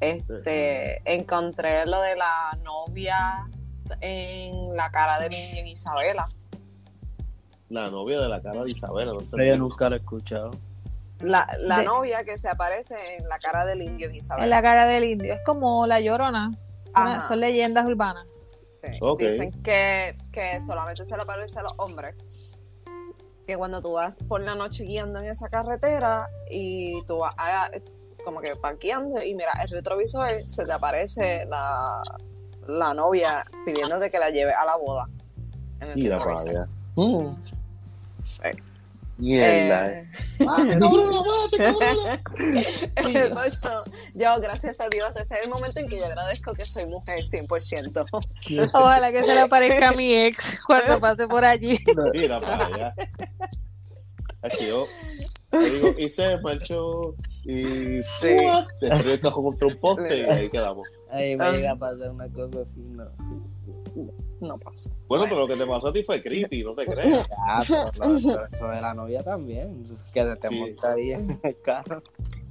[0.00, 3.44] Este, encontré lo de la novia
[4.00, 6.28] en la cara del niño en Isabela.
[7.68, 9.12] La novia de la cara de Isabela.
[9.12, 9.44] ¿no?
[9.44, 10.50] Yo nunca lo he escuchado.
[11.20, 14.44] La, la De- novia que se aparece en la cara del indio Isabel.
[14.44, 15.34] En la cara del indio.
[15.34, 16.50] Es como la llorona.
[16.96, 18.24] Una- son leyendas urbanas.
[18.80, 18.86] Sí.
[19.30, 22.16] Dicen que, que solamente se le aparece a los hombres.
[23.46, 27.70] Que cuando tú vas por la noche guiando en esa carretera y tú vas a-
[28.24, 32.02] como que parqueando y mira el retrovisor, se te aparece la,
[32.68, 35.08] la novia pidiéndote que la lleve a la boda.
[35.80, 36.48] En el retrovisor.
[36.50, 36.68] allá.
[36.96, 37.36] Mm.
[38.22, 38.42] Sí.
[39.20, 39.86] Mierda.
[39.92, 40.10] Eh,
[40.40, 40.46] eh.
[40.48, 40.66] ¡Ah!
[42.96, 43.68] Exacto.
[44.14, 47.22] Yo, gracias a Dios, este es el momento en que yo agradezco que soy mujer
[47.24, 48.70] 100%.
[48.72, 51.78] Ojalá que se le aparezca a mi ex cuando pase por allí.
[52.14, 52.94] Mira para allá.
[54.42, 54.86] Así yo,
[55.52, 57.14] yo digo, hice macho
[57.44, 58.36] y Sí.
[58.80, 60.88] destruyó el cajón contra un poste y ahí quedamos.
[61.10, 63.04] Ay, me llega a pasar una cosa así, no.
[64.40, 64.90] No pasa.
[65.06, 67.26] Bueno, pero lo que te pasó a ti fue creepy, no te creas.
[67.68, 69.86] Ya, pero eso de la novia también.
[70.14, 70.58] Que se te Sí.
[70.60, 72.02] monta ahí en el carro.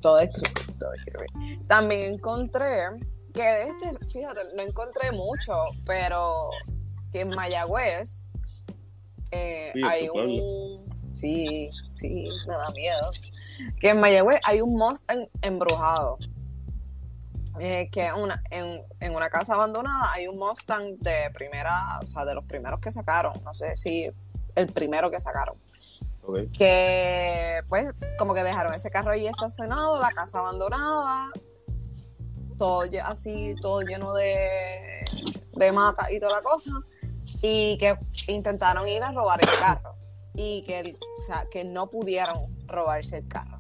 [0.02, 1.66] Todo es creepy, todo es creepy.
[1.68, 2.84] También encontré
[3.34, 5.54] que de este, fíjate, no encontré mucho,
[5.86, 6.50] pero
[7.12, 8.28] que en Mayagüez
[9.32, 10.90] eh, Sí, hay un.
[11.08, 13.10] Sí, sí, me da miedo.
[13.80, 16.18] Que en Mayagüez hay un Mustang embrujado.
[17.60, 22.24] Eh, que una, en, en una casa abandonada hay un Mustang de primera, o sea,
[22.26, 23.34] de los primeros que sacaron.
[23.44, 24.10] No sé si
[24.56, 25.56] el primero que sacaron.
[26.52, 27.88] Que pues
[28.18, 31.32] como que dejaron ese carro ahí estacionado, la casa abandonada,
[32.58, 35.04] todo así, todo lleno de,
[35.54, 36.72] de mata y toda la cosa,
[37.42, 39.96] y que intentaron ir a robar el carro
[40.36, 43.59] y que, el- o sea, que no pudieron robarse el carro.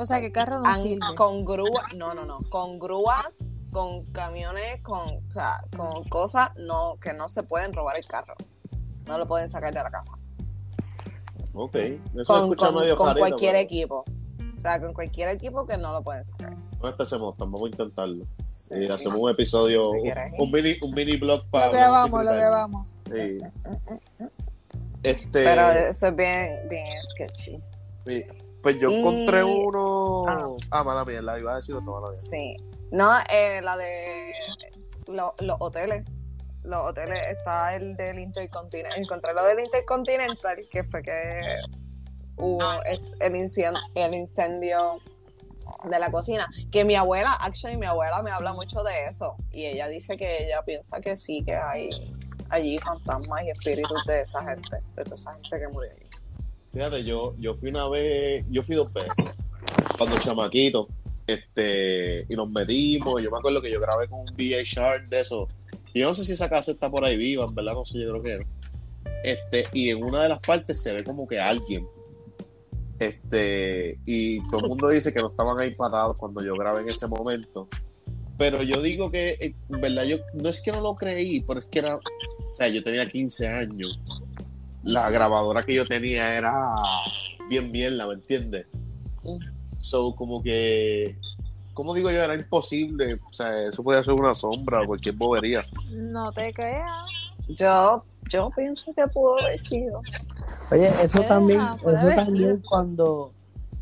[0.00, 1.00] O sea que carro no sirve.
[1.16, 6.96] con grúas, no, no, no, con grúas, con camiones, con, o sea, con cosas no,
[7.00, 8.34] que no se pueden robar el carro.
[9.06, 10.12] No lo pueden sacar de la casa.
[11.52, 11.74] Ok.
[11.76, 14.04] Eso con, con- medio con cualquier pero equipo.
[14.56, 16.54] O sea, con cualquier equipo que no lo pueden sacar.
[16.82, 18.24] No empecemos, vamos a intentarlo.
[18.48, 18.74] Sí.
[18.78, 20.32] Y hacemos un episodio, Si un, quieres.
[20.38, 22.86] un mini, un mini blog para Lo hablar grabamos, lo grabamos.
[23.04, 23.52] gritar.
[23.58, 24.24] Sí.
[25.02, 27.58] Este, Pero eso es bien, bien sketchy.
[28.06, 28.24] sí.
[28.62, 30.24] Pues yo Y- encontré uno.
[30.28, 30.48] Ah.
[30.70, 32.18] Ah, mala mía, la iba a decir otra mala mía.
[32.18, 32.56] Sí.
[32.90, 34.32] No, eh, la de
[35.06, 36.04] lo- los hoteles.
[36.62, 38.98] Los hoteles está el del Intercontinental.
[39.00, 41.40] Encontré lo del Intercontinental, que fue que
[42.36, 44.98] hubo el, el incendio, el incendio
[45.84, 46.48] de la cocina.
[46.70, 49.36] Que mi abuela, actually, mi abuela me habla mucho de eso.
[49.52, 51.88] Y ella dice que ella piensa que sí, que hay
[52.50, 56.06] allí fantasmas y espíritus de esa gente, de toda esa gente que murió allí.
[56.72, 59.34] Fíjate, yo, yo fui una vez, yo fui dos veces,
[59.98, 60.88] cuando chamaquito,
[61.26, 65.48] este, y nos metimos, yo me acuerdo que yo grabé con un VHR de eso,
[65.92, 67.98] y yo no sé si esa casa está por ahí viva, en verdad no sé,
[67.98, 68.44] yo creo que no.
[69.24, 71.86] Este, y en una de las partes se ve como que alguien,
[73.00, 76.90] este, y todo el mundo dice que no estaban ahí parados cuando yo grabé en
[76.90, 77.68] ese momento,
[78.38, 81.68] pero yo digo que, en verdad, yo no es que no lo creí, pero es
[81.68, 84.00] que era, o sea, yo tenía 15 años,
[84.82, 86.74] la grabadora que yo tenía era
[87.48, 88.66] bien mierda, ¿me entiendes?
[89.78, 91.16] So, como que,
[91.74, 95.60] como digo yo, era imposible, o sea, eso podía ser una sombra o cualquier bobería.
[95.90, 96.86] No te creas.
[97.48, 100.00] Yo, yo pienso que pudo haber sido.
[100.70, 102.68] Oye, eso Puede también, eso también sido.
[102.68, 103.32] cuando,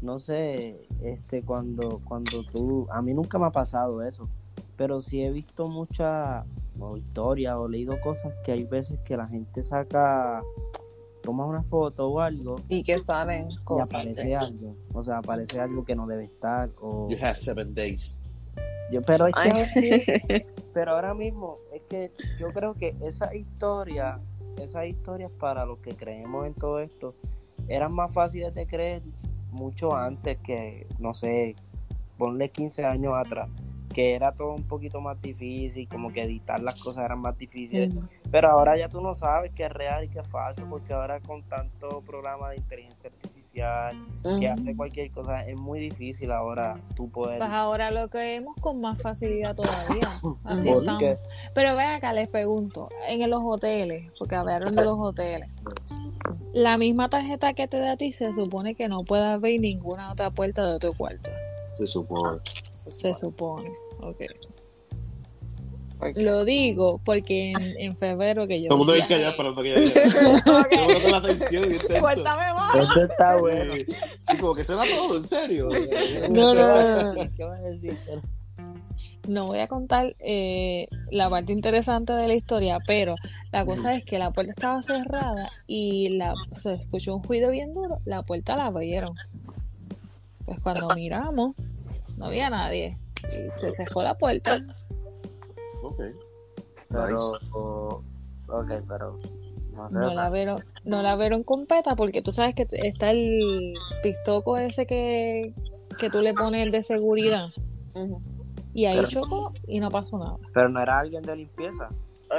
[0.01, 4.29] no sé, este, cuando, cuando tú, a mí nunca me ha pasado eso,
[4.77, 6.45] pero sí he visto muchas
[6.97, 10.43] historias o leído cosas que hay veces que la gente saca,
[11.29, 14.33] toma una foto o algo Y que salen y aparece sí.
[14.33, 18.19] algo, o sea, aparece algo que no debe estar o You have seven days.
[18.91, 19.51] yo, pero es que Ay.
[19.51, 24.19] ahora mismo- pero ahora mismo es que yo creo que esa historia,
[24.59, 27.15] esas historias para los que creemos en todo esto,
[27.69, 29.03] eran más fáciles de creer
[29.51, 31.55] mucho antes que, no sé,
[32.17, 33.51] ponle 15 años atrás,
[33.99, 37.93] que era todo un poquito más difícil, como que editar las cosas eran más difíciles.
[38.31, 41.19] Pero ahora ya tú no sabes qué es real y qué es falso, porque ahora
[41.19, 43.97] con tanto programa de inteligencia artificial
[44.39, 47.39] que hace cualquier cosa, es muy difícil ahora tú poder...
[47.39, 50.09] Pues ahora lo creemos con más facilidad todavía.
[50.45, 51.19] Así Porque- estamos.
[51.53, 55.51] Pero ven acá, les pregunto, en los hoteles, porque hablaron de los hoteles,
[56.53, 60.13] la misma tarjeta que te da a ti se supone que no puede abrir ninguna
[60.13, 61.31] otra puerta de otro cuarto.
[61.73, 62.39] Se supone.
[62.75, 63.88] Se supone.
[64.01, 64.23] Ok.
[66.15, 69.75] Lo digo porque en, en febrero que yo Todo el mundo bien callado esperando que
[69.75, 70.11] ella.
[70.45, 72.01] Todo el mundo con la atención y intenso.
[72.01, 72.75] Cuéntame más.
[72.77, 73.75] Esto está bueno.
[73.75, 73.85] Sí.
[74.33, 75.69] Y como que suena todo, en serio.
[76.31, 77.31] No, no, no, no.
[77.37, 77.99] ¿Qué vas a decir?
[79.27, 83.17] No voy a contar eh, la parte interesante de la historia, pero
[83.53, 87.73] la cosa es que la puerta estaba cerrada y la, se escuchó un ruido bien
[87.73, 89.15] duro, la puerta la abrieron.
[90.47, 91.55] Pues cuando miramos,
[92.17, 92.97] no había nadie
[93.27, 94.65] y se cerró la puerta.
[95.83, 96.01] Ok.
[96.89, 97.23] Pero, Nice.
[98.49, 99.19] ok, pero
[99.93, 104.87] no la vieron, no la vieron completa porque tú sabes que está el pistoco ese
[104.87, 105.53] que,
[105.99, 107.49] que tú le pones el de seguridad
[108.75, 110.37] y ahí Pero- chocó y no pasó nada.
[110.55, 111.89] pero no era alguien de limpieza.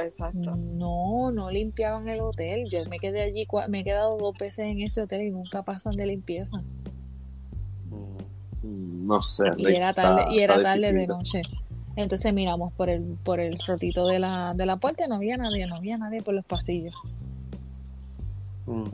[0.02, 0.54] Exacto.
[0.56, 2.64] No, no limpiaban el hotel.
[2.70, 5.62] Yo me quedé allí, cua- me he quedado dos veces en ese hotel y nunca
[5.64, 6.62] pasan de limpieza.
[8.62, 9.44] Mm, No sé.
[9.56, 11.42] Y Rick, era tarde, está- y era tarde de noche.
[11.96, 15.36] Entonces miramos por el, por el rotito de la, de la puerta y no había
[15.36, 16.94] nadie, no había nadie por los pasillos.
[18.66, 18.84] Mm.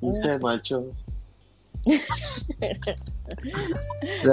[0.00, 0.84] Dice macho.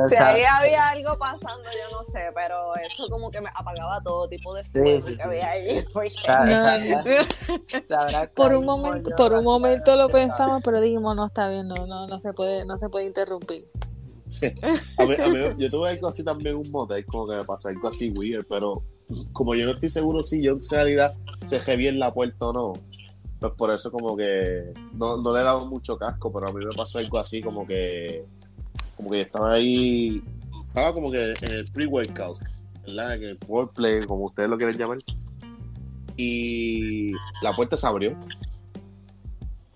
[0.10, 4.28] Si ahí había algo pasando, yo no sé, pero eso como que me apagaba todo
[4.28, 5.22] tipo de fuego sí, que sí.
[5.22, 5.86] había ahí.
[5.94, 10.82] porque- Sabrá- No, sabrá- sabrá que Por un momento, por un momento lo pensamos, pero
[10.82, 13.68] dijimos, no está bien, no, no, no se puede, no se puede interrumpir.
[14.98, 15.16] A mí,
[15.58, 18.84] yo tuve algo así también un motel, como que me pasó algo así weird, pero
[19.34, 21.16] como yo no estoy seguro si yo en realidad
[21.46, 22.74] cerré bien la puerta o no,
[23.40, 26.64] pues por eso como que no, no le he dado mucho casco, pero a mí
[26.64, 28.24] me pasó algo así como que
[28.96, 30.22] como que estaba ahí,
[30.68, 32.38] estaba como que en el pre-workout,
[32.86, 33.16] ¿verdad?
[33.16, 35.00] En el foreplay, como ustedes lo quieren llamar,
[36.20, 38.14] y la puerta se abrió.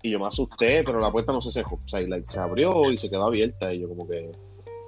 [0.02, 1.80] Y yo me asusté, pero la puerta no se cerró.
[1.82, 3.72] O sea, y, like, se abrió y se quedó abierta.
[3.72, 4.30] Y yo como que,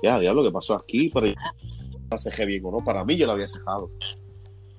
[0.02, 1.10] ya, diablo, ¿qué pasó aquí?
[1.12, 2.84] Pero la bien o no.
[2.84, 3.90] Para mí yo la había cerrado.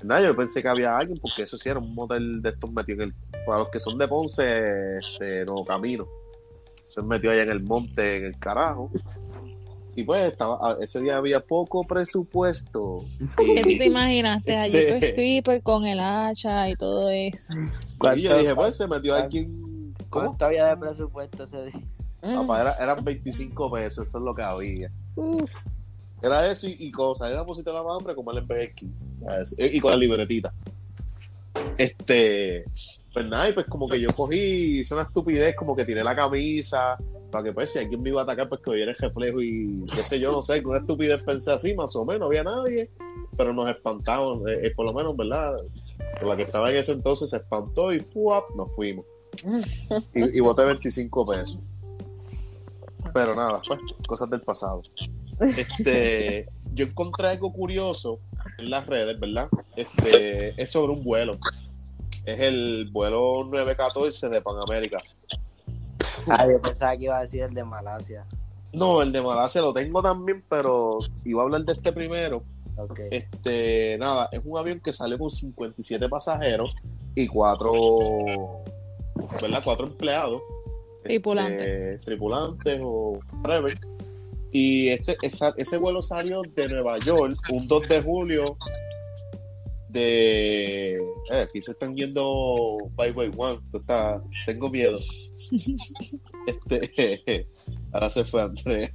[0.03, 3.03] Nada, yo pensé que había alguien, porque eso sí era un motel de estos metido
[3.03, 3.15] en el...
[3.45, 4.69] Para los que son de Ponce,
[4.99, 6.07] este, no camino.
[6.87, 8.91] Se metió allá en el monte, en el carajo.
[9.95, 13.03] Y pues estaba, ese día había poco presupuesto.
[13.37, 17.53] ¿Qué tú te imaginaste allí Este- tu stripper con el hacha y todo eso?
[18.15, 19.93] y yo dije, pues se metió alguien...
[20.09, 20.27] ¿Cómo?
[20.27, 21.81] ¿Cuánto había de presupuesto ese día?
[22.21, 24.91] Papá, era- eran 25 pesos, eso es lo que había.
[26.21, 27.29] Era eso y, y cosas.
[27.29, 28.89] Era una cosita de más hambre como el Burger King.
[29.23, 29.55] ¿sabes?
[29.57, 30.53] Y con la libretita.
[31.77, 32.65] Este.
[33.13, 36.15] Pues nada, y pues como que yo cogí, hice una estupidez, como que tiré la
[36.15, 36.97] camisa,
[37.31, 39.85] para que pues si alguien me iba a atacar, pues que viera el reflejo y
[39.95, 42.43] qué sé yo, no sé, con una estupidez pensé así, más o menos, no había
[42.43, 42.91] nadie,
[43.35, 45.57] pero nos espantamos, eh, eh, por lo menos, ¿verdad?
[46.23, 48.43] La que estaba en ese entonces se espantó y ¡fuap!
[48.55, 49.03] nos fuimos.
[50.13, 51.59] Y, y boté 25 pesos.
[53.13, 54.81] Pero nada, pues, cosas del pasado.
[55.39, 58.19] Este, yo encontré algo curioso
[58.57, 59.49] en las redes, ¿verdad?
[59.75, 61.37] Este, es sobre un vuelo.
[62.25, 64.97] Es el vuelo 914 de Panamérica.
[66.29, 68.25] Ah, yo pensaba que iba a decir el de Malasia.
[68.73, 72.43] No, el de Malasia lo tengo también, pero iba a hablar de este primero.
[73.09, 76.75] Este, nada, es un avión que sale con 57 pasajeros
[77.15, 77.73] y cuatro,
[79.41, 79.61] ¿verdad?
[79.63, 80.41] Cuatro empleados.
[81.07, 81.61] Tripulantes.
[81.61, 83.77] este, tripulantes o whatever.
[84.51, 88.57] Y este, esa- ese vuelo salió de Nueva York un 2 de julio
[89.89, 90.93] de...
[91.31, 93.59] eh, aquí se están yendo by way one.
[93.73, 94.97] Está- tengo miedo.
[96.47, 97.47] Este,
[97.91, 98.89] ahora se fue Andrea.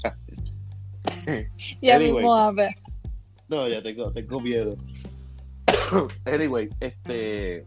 [1.83, 2.15] Ya Anyway.
[2.15, 2.71] mismo a ver.
[3.49, 4.77] No, ya tengo, tengo miedo.
[6.33, 7.67] anyway, este.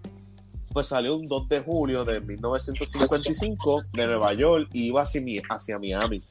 [0.76, 5.80] Pues salió un 2 de julio de 1955 de Nueva York y iba hacia, hacia
[5.80, 6.22] Miami.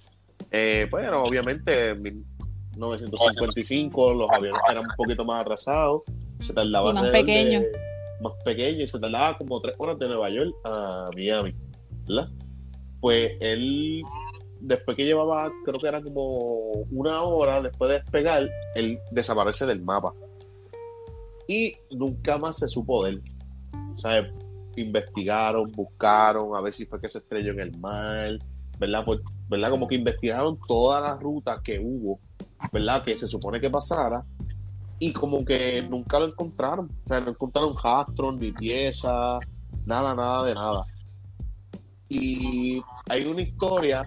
[0.51, 6.03] Eh, bueno, obviamente en 1955 los aviones eran un poquito más atrasados.
[6.41, 7.65] Se tardaba Y más pequeños.
[8.21, 11.55] más pequeño y se tardaba como tres horas de Nueva York a Miami.
[12.07, 12.29] ¿Verdad?
[13.01, 14.03] Pues él
[14.61, 19.81] después que llevaba, creo que era como una hora después de despegar, él desaparece del
[19.81, 20.13] mapa.
[21.49, 23.23] Y nunca más se supo de él.
[23.95, 24.29] Sea,
[24.77, 28.39] investigaron, buscaron a ver si fue que se estrelló en el mar,
[28.79, 29.05] ¿verdad?
[29.49, 29.71] ¿verdad?
[29.71, 32.19] Como que investigaron todas las rutas que hubo,
[32.73, 33.03] ¿verdad?
[33.03, 34.25] Que se supone que pasara.
[34.99, 36.91] Y como que nunca lo encontraron.
[37.05, 39.41] O sea, no encontraron rastros, ni piezas,
[39.85, 40.87] nada, nada de nada.
[42.09, 44.05] Y hay una historia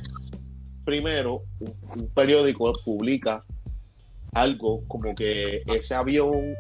[0.88, 3.44] primero, un periódico publica
[4.34, 6.56] algo como que ese avión,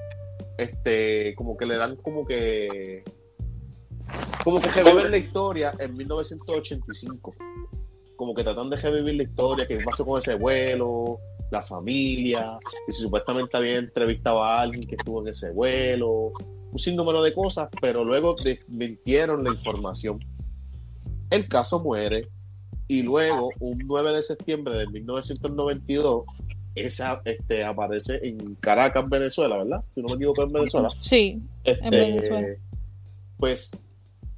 [0.57, 3.03] este, como que le dan como que,
[4.43, 7.35] como que reviven la historia en 1985.
[8.15, 11.19] Como que tratan de revivir la historia, qué pasó con ese vuelo,
[11.51, 12.57] la familia,
[12.87, 16.33] y si supuestamente había entrevistado a alguien que estuvo en ese vuelo,
[16.71, 20.19] un sinnúmero de cosas, pero luego desmintieron la información.
[21.29, 22.27] El caso muere,
[22.87, 26.23] y luego, un 9 de septiembre de 1992,
[26.79, 29.83] esa este, aparece en Caracas, Venezuela, ¿verdad?
[29.93, 30.89] Si no me equivoco, en Venezuela.
[30.97, 32.47] Sí, Este, Venezuela.
[33.37, 33.71] Pues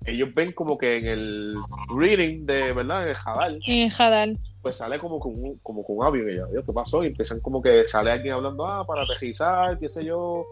[0.06, 1.56] ellos ven como que en el
[1.96, 3.04] reading de, ¿verdad?
[3.04, 4.40] En el Jadal, en el Jadal.
[4.62, 6.30] pues sale como con un, como con un avión.
[6.30, 7.04] Y yo, Dios, ¿qué pasó?
[7.04, 10.46] Y empiezan como que sale alguien hablando, ah, para aterrizar, qué sé yo.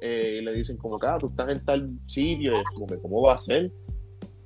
[0.00, 2.52] Eh, y le dicen como que, ah, tú estás en tal sitio.
[2.56, 3.70] Y es como que, ¿cómo va a ser?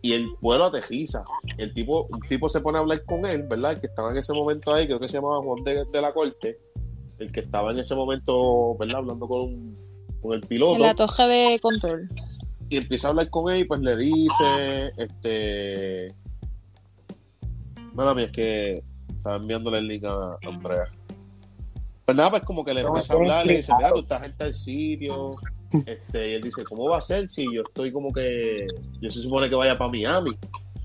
[0.02, 1.22] Y el vuelo aterriza.
[1.58, 3.72] El tipo, un tipo se pone a hablar con él, ¿verdad?
[3.72, 6.12] El que estaba en ese momento ahí, creo que se llamaba Juan de, de la
[6.12, 6.58] Corte.
[7.20, 8.96] El que estaba en ese momento, ¿verdad?
[8.96, 9.76] Hablando con,
[10.20, 12.08] con el piloto En la toja de control.
[12.68, 16.14] y empieza a hablar con él y pues le dice, este...
[17.92, 20.90] Mala mía, es que estaba enviándole el link a Andrea.
[22.06, 24.24] Pues nada, pues como que le No, empieza a hablar, le dice, mira, tú estás
[24.24, 25.34] en tal sitio.
[25.86, 28.66] Este, y él dice, ¿cómo va a ser si yo estoy como que...
[29.00, 30.30] Yo se supone que vaya para Miami.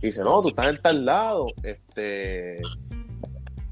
[0.02, 1.48] Y dice, no, tú estás en tal lado.
[1.64, 2.62] Este...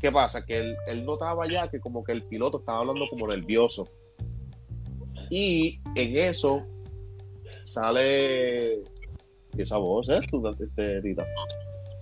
[0.04, 0.46] ¿Qué pasa?
[0.46, 3.88] Que él, él notaba ya que como que el piloto estaba hablando como nervioso.
[5.30, 6.62] Y en eso
[7.64, 8.82] sale
[9.58, 10.20] esa voz, ¿eh?
[10.30, 11.26] Tú, este, Tita.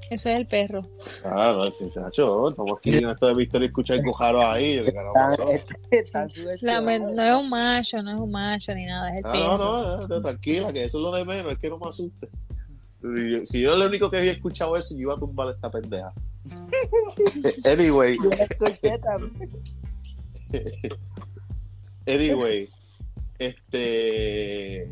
[0.10, 0.82] Eso es el perro.
[1.24, 4.82] Ah, no, este chacho, estamos aquí en esto de Víctor y escuchar cojaros ahí.
[6.60, 9.58] No es un macho, no es un macho ni nada, es el Ah, perro.
[9.60, 12.30] no, no, no, tranquila, que eso es lo de menos, es que no me asuste.
[13.00, 15.70] Si yo- Si yo lo único que había escuchado eso, yo iba a tumbar esta
[15.70, 16.12] pendeja.
[17.66, 19.52] Anyway, la escuché también.
[22.08, 22.70] Anyway,
[23.40, 24.92] este.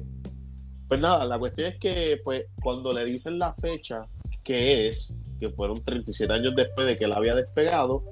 [0.87, 4.07] Pues nada, la cuestión es que, pues, cuando le dicen la fecha
[4.43, 8.03] que es, que fueron 37 años después de que él había despegado,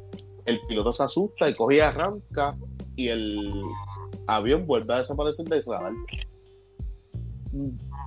[0.46, 2.56] el piloto se asusta y coge y arranca
[2.96, 3.64] y el
[4.28, 5.94] avión vuelve a desaparecer del radar.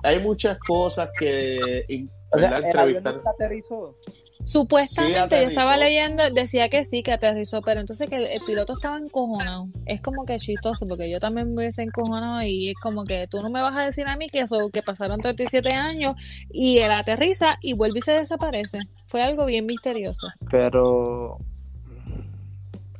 [0.03, 3.97] Hay muchas cosas que O sea, el avión nunca aterrizó.
[4.43, 8.41] Supuestamente Sí, yo estaba leyendo, decía que sí, que aterrizó, pero entonces que el, el
[8.45, 9.67] piloto estaba encojonado.
[9.85, 13.41] Es como que chistoso, porque yo también me hubiese encojonado y es como que tú
[13.41, 16.15] no me vas a decir a mí que eso, que pasaron 37 años
[16.49, 18.79] y él aterriza y vuelve y se desaparece.
[19.07, 20.27] Fue algo bien misterioso.
[20.49, 21.37] Pero,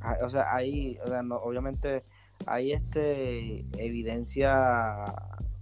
[0.01, 2.03] ah, o sea, ahí, o sea, no, obviamente
[2.45, 5.13] hay este evidencia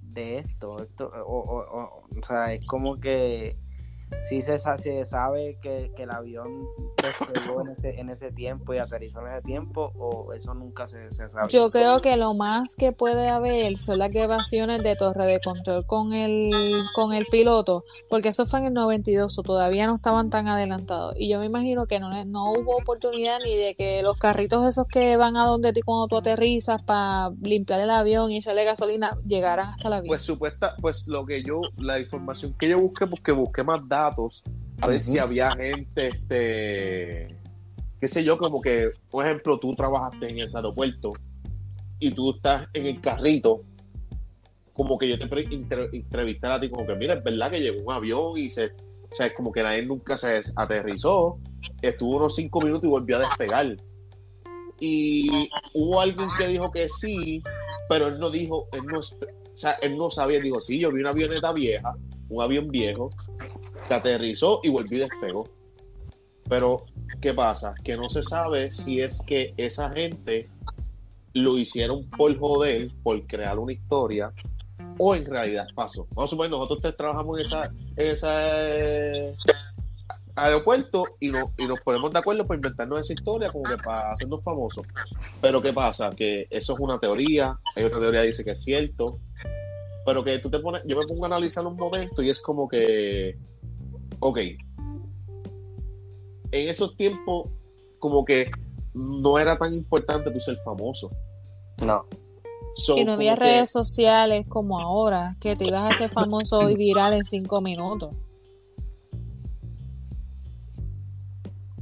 [0.02, 3.58] de esto, esto, o, o- o- o sea, es como que
[4.24, 6.68] sí se, se sabe que, que el avión
[7.02, 11.10] despegó en ese, en ese tiempo y aterrizó en ese tiempo o eso nunca se,
[11.12, 11.48] se sabe.
[11.50, 15.86] Yo creo que lo más que puede haber son las grabaciones de torre de control
[15.86, 16.52] con el,
[16.94, 21.16] con el piloto, porque eso fue en el 92, o todavía no estaban tan adelantados.
[21.18, 24.88] Y yo me imagino que no, no hubo oportunidad ni de que los carritos esos
[24.88, 29.18] que van a donde ti cuando tú aterrizas para limpiar el avión y echarle gasolina
[29.26, 30.10] llegaran hasta el avión.
[30.10, 33.99] Pues supuesta, pues lo que yo, la información que yo busqué, porque busqué más datos,
[34.08, 37.28] a ver si había gente, este,
[38.00, 41.14] qué sé yo, como que, por ejemplo, tú trabajaste en ese aeropuerto
[42.00, 43.62] y tú estás en el carrito,
[44.74, 45.26] como que yo te
[45.92, 49.16] entrevistar a ti, como que, mira, es verdad que llegó un avión y se, o
[49.16, 51.40] sea, es como que nadie nunca se aterrizó,
[51.82, 53.76] estuvo unos cinco minutos y volvió a despegar.
[54.80, 57.44] Y hubo alguien que dijo que sí,
[57.90, 61.02] pero él no dijo, él no, o sea, él no sabía, dijo, sí, yo vi
[61.02, 61.98] una avioneta vieja,
[62.30, 63.10] un avión viejo,
[63.88, 65.50] que aterrizó y volvió y despegó.
[66.48, 66.86] Pero,
[67.22, 67.74] ¿qué pasa?
[67.84, 70.50] Que no se sabe si es que esa gente
[71.34, 74.34] lo hicieron por joder, por crear una historia,
[75.00, 76.08] o en realidad pasó.
[76.12, 79.36] Vamos a suponer, nosotros tres trabajamos en esa, en ese
[80.36, 84.12] aeropuerto y, no, y nos ponemos de acuerdo para inventarnos esa historia como que para
[84.12, 84.86] hacernos famosos.
[85.42, 86.10] Pero ¿qué pasa?
[86.12, 89.20] Que eso es una teoría, hay otra teoría que dice que es cierto,
[90.10, 92.68] pero que tú te pones, yo me pongo a analizar un momento y es como
[92.68, 93.38] que,
[94.20, 94.58] ok, en
[96.52, 97.48] esos tiempos
[98.00, 98.48] como que
[98.96, 101.12] no era tan importante tú ser famoso.
[101.86, 102.08] No.
[102.74, 106.68] So, y no había que- redes sociales como ahora, que te ibas a hacer famoso
[106.72, 108.12] y viral en cinco minutos.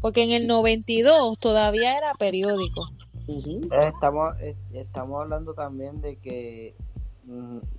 [0.02, 2.90] Porque en el 92 todavía era periódico.
[3.30, 6.76] Eh, Estamos, eh, estamos hablando también de que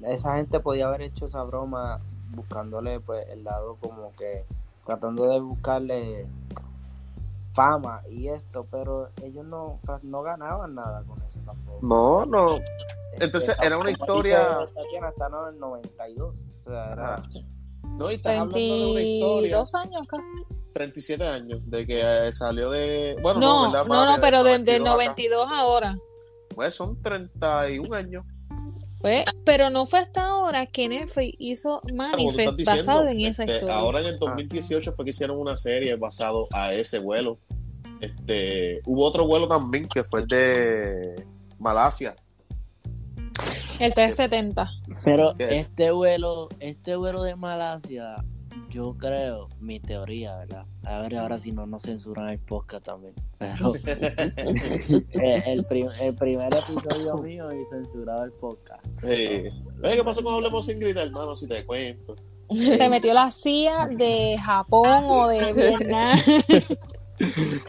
[0.05, 1.99] esa gente podía haber hecho esa broma
[2.31, 4.45] buscándole pues el lado como que
[4.85, 6.27] tratando de buscarle
[7.55, 11.79] fama y esto, pero ellos no, no ganaban nada con eso tampoco.
[11.83, 12.57] No, no.
[13.13, 14.61] Este, Entonces, era una historia-
[15.09, 16.35] está en el 92.
[16.67, 17.23] O sea, era.
[17.99, 20.31] No, y estás hablando de una historia, 22 años casi.
[20.75, 23.17] 37 años, de que eh, salió de...
[23.21, 25.57] Bueno, No, ¿verdad, no, no, pero Del desde el 92 acá.
[25.57, 25.99] 92 ahora.
[26.55, 28.25] Pues son 31 años.
[29.01, 33.55] Pues, pero no fue hasta ahora que Netflix hizo Manifest diciendo, basado en esa este,
[33.55, 33.77] historia.
[33.77, 37.39] Ahora en el 2018 fue que hicieron una serie basado a ese vuelo.
[38.01, 41.27] Este, hubo otro vuelo también que fue el de
[41.59, 42.17] Malasia.
[43.79, 44.69] El 370.
[45.05, 48.17] Pero este vuelo, este vuelo de Malasia,
[48.71, 50.65] yo creo, mi teoría, ¿verdad?
[50.85, 53.15] A ver ahora si no nos censuran el podcast también.
[53.39, 53.73] Pero
[55.47, 58.85] el, prim- el primer episodio mío y censurado el podcast.
[59.05, 59.53] Oye,
[59.83, 61.37] ¿Qué pasó cuando hablemos sin gritar, hermano?
[61.37, 62.15] Si te cuento.
[62.51, 66.19] Se metió la CIA de Japón o de Vietnam.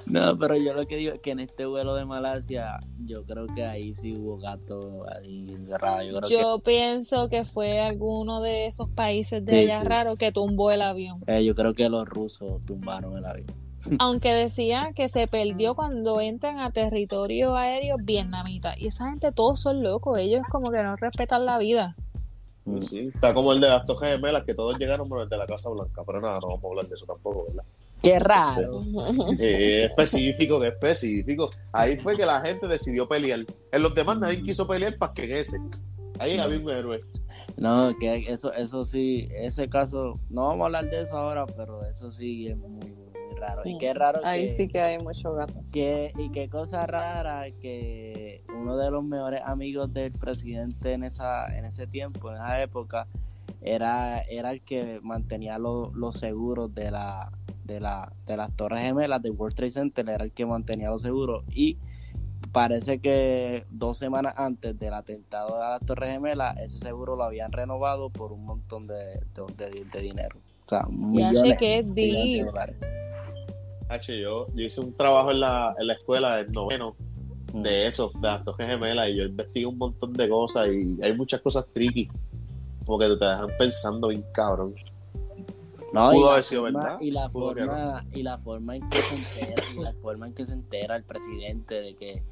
[0.05, 3.47] No, pero yo lo que digo es que en este vuelo de Malasia, yo creo
[3.47, 6.03] que ahí sí hubo gato ahí encerrado.
[6.03, 9.87] Yo creo Yo pienso que fue alguno de esos países de Sí, allá sí.
[9.87, 11.21] raro que tumbó el avión.
[11.27, 13.47] eh, yo creo que los rusos tumbaron el avión.
[13.99, 18.73] Aunque decían que se perdió cuando entran a territorio aéreo vietnamita.
[18.77, 20.17] Y esa gente todos son locos.
[20.19, 21.95] Ellos como que no respetan la vida.
[22.89, 25.47] Sí, Está como el de las Torres Gemelas, que todos llegaron por el de la
[25.47, 26.03] Casa Blanca.
[26.05, 27.63] Pero nada, no vamos a hablar de eso tampoco, ¿verdad?
[28.01, 28.83] Qué raro.
[29.39, 31.49] Eh, específico, que específico.
[31.71, 33.39] Ahí fue que la gente decidió pelear.
[33.71, 35.57] En los demás nadie quiso pelear para que ese.
[36.19, 36.99] Ahí había un héroe.
[37.57, 41.83] No, que eso, eso sí, ese caso, no vamos a hablar de eso ahora, pero
[41.85, 43.61] eso sí es muy, muy raro.
[43.65, 45.71] Y qué raro Ahí que, sí que hay muchos gatos.
[45.71, 51.57] que- y qué cosa rara que uno de los mejores amigos del presidente en esa,
[51.57, 53.07] en ese tiempo, en esa época,
[53.61, 57.31] era, era el que mantenía los los seguros de la,
[57.69, 61.01] de la, de las torres gemelas del World Trade Center, era el que mantenía los
[61.03, 61.77] seguros y
[62.51, 67.51] parece que dos semanas antes del atentado de las Torres Gemelas, ese seguro lo habían
[67.51, 70.39] renovado por un montón de, de, de- de dinero.
[70.65, 72.75] O sea, Ya sé millones, que es millones de dólares.
[73.89, 76.95] H, yo, yo hice un trabajo en la, en la escuela del noveno
[77.51, 77.63] Mm.
[77.63, 81.15] de eso, de las Torres Gemelas, y yo investigué un montón de cosas y hay
[81.15, 82.07] muchas cosas tricky.
[82.85, 84.75] Como que te dejan pensando bien cabrón.
[85.93, 88.75] No, Pudo y la haber sido forma- verdad, Y la, pudo forma, y la forma
[88.75, 92.23] en que se entera, y la forma en que se entera el presidente de que,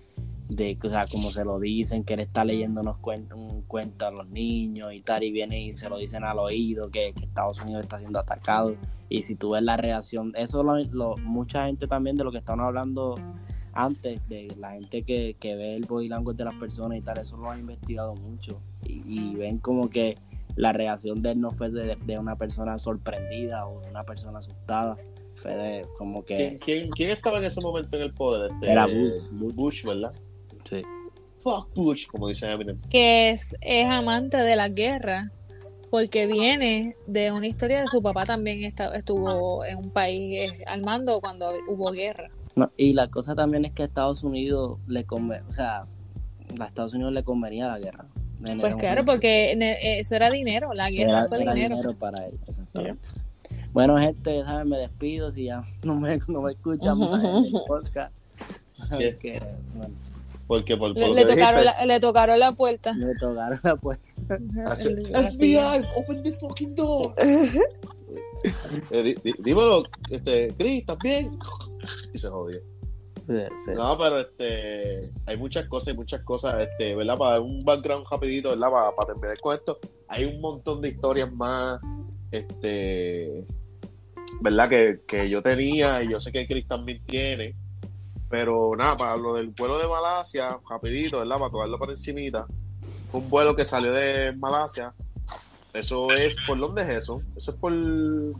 [0.49, 4.05] de, o sea, como se lo dicen, que él está leyendo unos cuentos, un cuento
[4.07, 7.25] a los niños y tal, y viene y se lo dicen al oído que, que
[7.25, 8.75] Estados Unidos está siendo atacado.
[9.09, 12.37] Y si tú ves la reacción, eso lo, lo- mucha gente también de lo que
[12.37, 13.15] estaban hablando
[13.73, 17.17] antes, de la gente que, que ve el body language de las personas y tal,
[17.19, 18.59] eso lo han investigado mucho.
[18.85, 20.17] Y, y ven como que
[20.57, 24.39] la reacción de él no fue de, de una persona sorprendida o de una persona
[24.39, 24.97] asustada.
[25.35, 28.51] Fue de como ¿Quién, que quién, quién estaba en ese momento en el poder?
[28.51, 29.53] Este, Era Bush, Bush.
[29.55, 30.13] Bush, ¿verdad?
[30.69, 30.81] sí.
[31.39, 32.77] Fuck Bush, como dice Eminem.
[32.89, 35.31] que es, es amante de la guerra
[35.91, 40.63] porque viene de una historia de su papá también esta- estuvo en un país eh,
[40.65, 42.29] al mando cuando hubo guerra.
[42.55, 45.85] No, y la cosa también es que a Estados Unidos le convenía, o sea,
[46.59, 48.07] a Estados Unidos le convenía la guerra.
[48.39, 49.05] Pues claro, momento.
[49.05, 51.75] porque eso era dinero, la guerra era, fue era dinero.
[51.77, 53.07] dinero para ellos, exactamente.
[53.73, 54.65] Bueno, gente, ¿sabes?
[54.65, 58.13] Me despido si ya no me, no me escuchan más en el podcast.
[58.99, 59.17] Bien.
[59.17, 59.39] Que,
[59.75, 59.93] bueno,
[60.47, 62.93] Porque por, por Le, lo le que tocaron dijiste, la, le tocaron la puerta.
[62.93, 64.03] me tocaron la puerta.
[65.15, 65.57] Así.
[65.95, 67.13] open the fucking door.
[68.91, 71.31] Eh, di- di- dímelo, este, Chris, ¿estás bien?
[72.13, 72.59] Y se jodió.
[73.75, 77.17] No, pero este, hay muchas cosas, hay muchas cosas, este, ¿verdad?
[77.17, 78.71] Para un background rapidito, ¿verdad?
[78.71, 81.79] Para, para terminar con esto, hay un montón de historias más,
[82.31, 83.45] este,
[84.41, 84.69] ¿verdad?
[84.69, 87.55] Que, que yo tenía y yo sé que Chris también tiene,
[88.29, 91.37] pero nada, para lo del vuelo de Malasia, rapidito, ¿verdad?
[91.37, 92.45] Para tocarlo por encimita,
[93.11, 94.93] un vuelo que salió de Malasia,
[95.73, 97.21] eso es, ¿por dónde es eso?
[97.35, 97.71] Eso es por,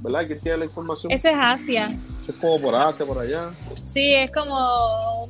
[0.02, 0.28] ¿verdad?
[0.28, 1.12] ¿Quién tiene la información?
[1.12, 1.90] Eso es Asia.
[2.22, 3.52] Eso es como por Asia, por allá.
[3.86, 5.30] Sí, es como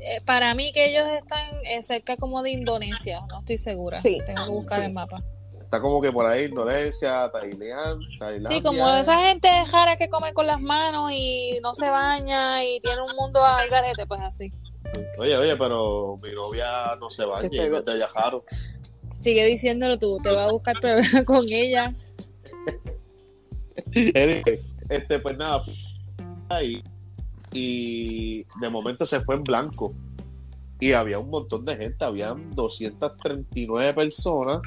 [0.00, 3.98] eh, para mí que ellos están eh, cerca como de Indonesia, no estoy segura.
[3.98, 4.20] Sí.
[4.26, 4.86] Tengo que buscar Sí.
[4.86, 5.22] el mapa.
[5.62, 8.48] Está como que por ahí Indonesia, Tailandia.
[8.48, 12.80] Sí, como esa gente rara que come con las manos y no se baña y
[12.80, 14.52] tiene un mundo al garete, pues así.
[15.18, 18.44] Oye, oye, pero mi novia no se baña y te- no es de Ayajaro.
[19.20, 21.94] Sigue diciéndolo tú, te voy a buscar problemas con ella.
[24.88, 25.64] este, pues nada,
[26.48, 26.82] ahí
[27.56, 29.94] y de momento se fue en blanco.
[30.78, 34.60] Y había un montón de gente, habían 239 personas,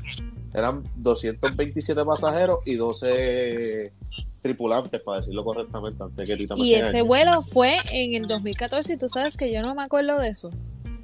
[0.55, 3.93] eran 227 pasajeros y 12
[4.41, 9.07] tripulantes, para decirlo correctamente, antes que Y ese vuelo fue en el 2014 y tú
[9.07, 10.49] sabes que yo no me acuerdo de eso.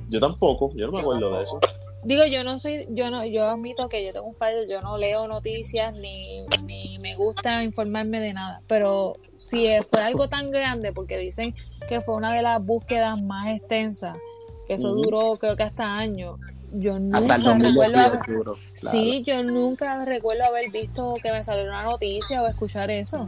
[0.09, 1.59] Yo tampoco, yo no me acuerdo de eso.
[2.05, 4.95] Digo, yo no soy, yo no, yo admito que yo tengo un fallo, yo no
[4.95, 10.93] leo noticias ni, ni me gusta informarme de nada, pero si fue algo tan grande,
[10.93, 11.55] porque dicen
[11.89, 14.15] que fue una de las búsquedas más extensas,
[14.67, 16.39] que eso duró creo que hasta años,
[16.73, 18.53] yo nunca recuerdo, 2010 duro.
[18.53, 18.57] claro.
[18.73, 23.27] sí, yo nunca recuerdo haber visto que me salió una noticia o escuchar eso.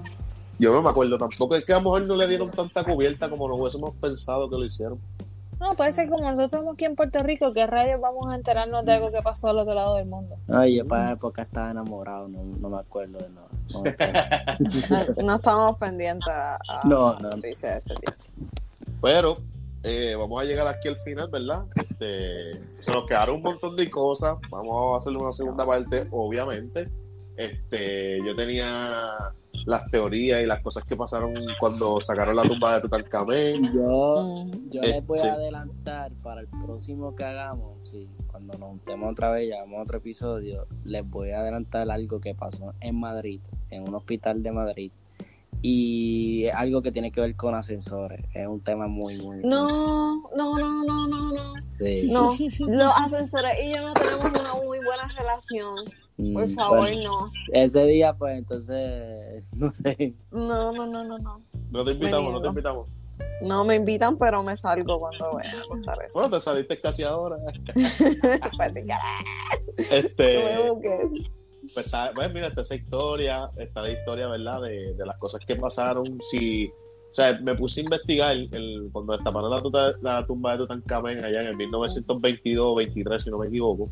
[0.60, 3.28] Yo no me acuerdo tampoco, es que a lo mejor no le dieron tanta cubierta
[3.28, 5.00] como nos hubiésemos pensado que lo hicieron.
[5.60, 8.86] No, puede ser como nosotros estamos aquí en Puerto Rico, ¿qué rayos vamos a enterarnos
[8.86, 10.38] de algo que pasó al otro lado del mundo?
[10.50, 13.48] Ay, yo para esa época estaba enamorado, no, no me acuerdo de nada.
[13.74, 13.84] No.
[15.24, 17.30] No estamos pendientes a, No, no.
[17.30, 18.16] noticias de ese.
[19.02, 19.38] Pero
[19.84, 21.66] eh, vamos a llegar aquí al final, ¿verdad?
[21.76, 24.36] Este, se nos quedaron un montón de cosas.
[24.50, 26.90] Vamos a hacerle una segunda parte, obviamente.
[27.36, 29.16] Este, yo tenía
[29.68, 33.64] las teorías y las cosas que pasaron cuando sacaron la tumba de Tutankamén.
[33.74, 34.70] Yo, Mm.
[34.70, 39.12] yo les voy Este- a adelantar para el próximo que hagamos, sí, cuando nos juntemos
[39.12, 43.42] otra vez y hagamos otro episodio, les voy a adelantar algo que pasó en Madrid,
[43.70, 44.92] en un hospital de Madrid.
[45.62, 48.22] Y es algo que tiene que ver con ascensores.
[48.34, 49.38] Es un tema muy, muy.
[49.44, 51.54] No, no, no, no, no, no.
[51.80, 52.10] Sí.
[52.12, 52.30] No,
[52.70, 55.76] los ascensores y yo no tenemos una muy buena relación.
[56.18, 57.32] Por Mm, favor, bueno, no.
[57.54, 60.16] ese día, pues entonces, no sé.
[60.32, 61.42] No, no, no, no, no.
[61.70, 62.88] No te invitamos, no te invitamos.
[63.44, 66.20] No me invitan, pero me salgo cuando vayan a contar eso.
[66.20, 67.38] Bueno, te saliste casi ahora.
[69.76, 70.72] Pues, Este,
[71.74, 74.62] pues, está, pues mira, está esa historia, está la historia, ¿verdad?
[74.62, 76.18] De, de las cosas que pasaron.
[76.22, 79.52] Si, o sea, me puse a investigar el, cuando destaparon
[80.02, 83.90] la tumba de Tutankamén allá en el 1922 23 si no me equivoco.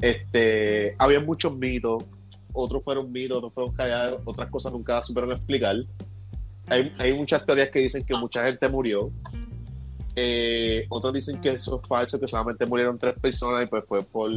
[0.00, 2.04] Este, había muchos mitos,
[2.52, 5.76] otros fueron mitos, otros fueron callados, otras cosas nunca supieron explicar.
[6.68, 9.10] Hay, hay muchas teorías que dicen que mucha gente murió.
[10.16, 14.02] Eh, otros dicen que eso es falso, que solamente murieron tres personas y pues fue
[14.02, 14.30] por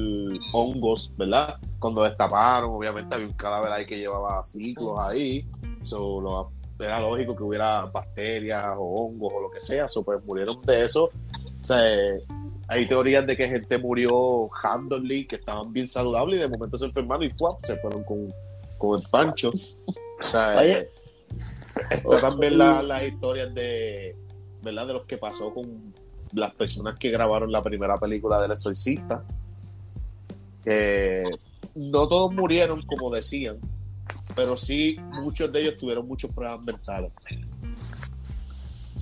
[0.54, 1.58] hongos, ¿verdad?
[1.78, 5.46] Cuando destaparon, obviamente había un cadáver ahí que llevaba ciclos ahí.
[5.84, 9.88] So, lo- era lógico que hubiera bacterias o hongos o lo que sea.
[9.88, 11.06] So, pues murieron de eso.
[11.62, 11.78] O sea,
[12.68, 16.86] hay teorías de que gente murió randomly, que estaban bien saludables y de momento se
[16.86, 17.64] enfermaron y ¡fuap!
[17.66, 18.34] se fueron con,
[18.78, 19.52] con el pancho.
[20.20, 20.80] O sea, Oye.
[20.80, 20.90] eh,
[21.92, 24.16] está también la- las historias de,
[24.64, 24.88] ¿verdad?
[24.88, 25.94] De los que pasó con
[26.34, 29.24] las personas que grabaron la primera película del exorcista.
[30.64, 31.24] Que
[31.76, 33.58] no todos murieron como decían,
[34.36, 37.12] pero sí muchos de ellos tuvieron muchos problemas mentales.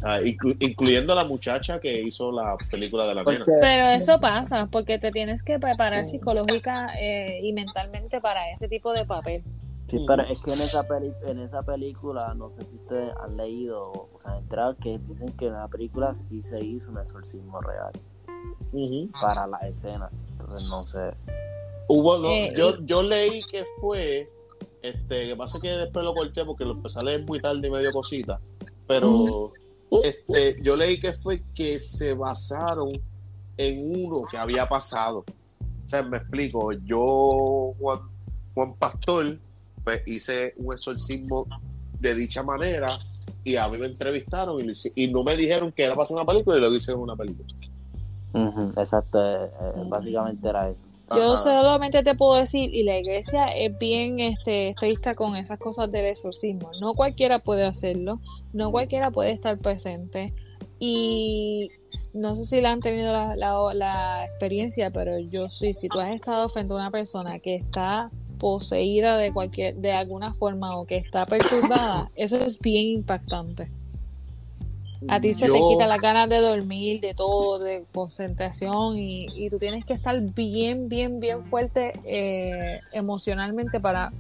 [0.05, 3.39] Sea, inclu- incluyendo a la muchacha que hizo la película de la nena.
[3.45, 6.17] Porque- Pero eso pasa porque te tienes que preparar Sí.
[6.17, 9.41] psicológica eh, y mentalmente para ese tipo de papel.
[9.89, 13.37] Sí, pero es que en esa, peli en esa película, no sé si ustedes han
[13.37, 16.97] leído o se han enterado que dicen que en la película sí se hizo un
[16.99, 17.91] exorcismo real
[19.21, 20.09] para la escena.
[20.31, 21.15] Entonces no sé.
[21.87, 24.27] Hubo, no, Eh, yo, yo leí que fue,
[24.81, 27.71] este, que pasa que después lo corté porque lo empecé a leer muy tarde y
[27.71, 28.39] medio cosita,
[28.87, 29.53] pero
[30.03, 32.91] este, yo leí que fue que se basaron
[33.57, 35.19] en uno que había pasado.
[35.59, 37.99] O sea, me explico, yo, Juan,
[38.53, 39.37] Juan Pastor,
[39.83, 41.47] pues hice un exorcismo
[41.99, 42.97] de dicha manera
[43.43, 44.63] y a mí me entrevistaron
[44.95, 47.15] y, no me dijeron que era para hacer una película y lo hice en una
[47.15, 47.47] película.
[48.77, 50.83] Exacto, eh, eh, básicamente era eso.
[51.15, 51.37] Yo Ajá.
[51.37, 56.05] solamente te puedo decir, y la iglesia es bien este, estricta con esas cosas del
[56.05, 56.71] exorcismo.
[56.81, 58.19] No cualquiera puede hacerlo,
[58.53, 60.33] no cualquiera puede estar presente.
[60.79, 61.69] Y
[62.13, 65.99] no sé si la han tenido la, la- la experiencia, pero yo sí, si tú
[65.99, 68.09] has estado frente a una persona que está
[68.39, 73.71] poseída de cualquier, de alguna forma o que está perturbada, eso es bien impactante.
[75.07, 79.49] A ti se te quita las ganas de dormir, de todo, de concentración y, y
[79.49, 84.11] tú tienes que estar bien, bien, bien fuerte eh, emocionalmente para,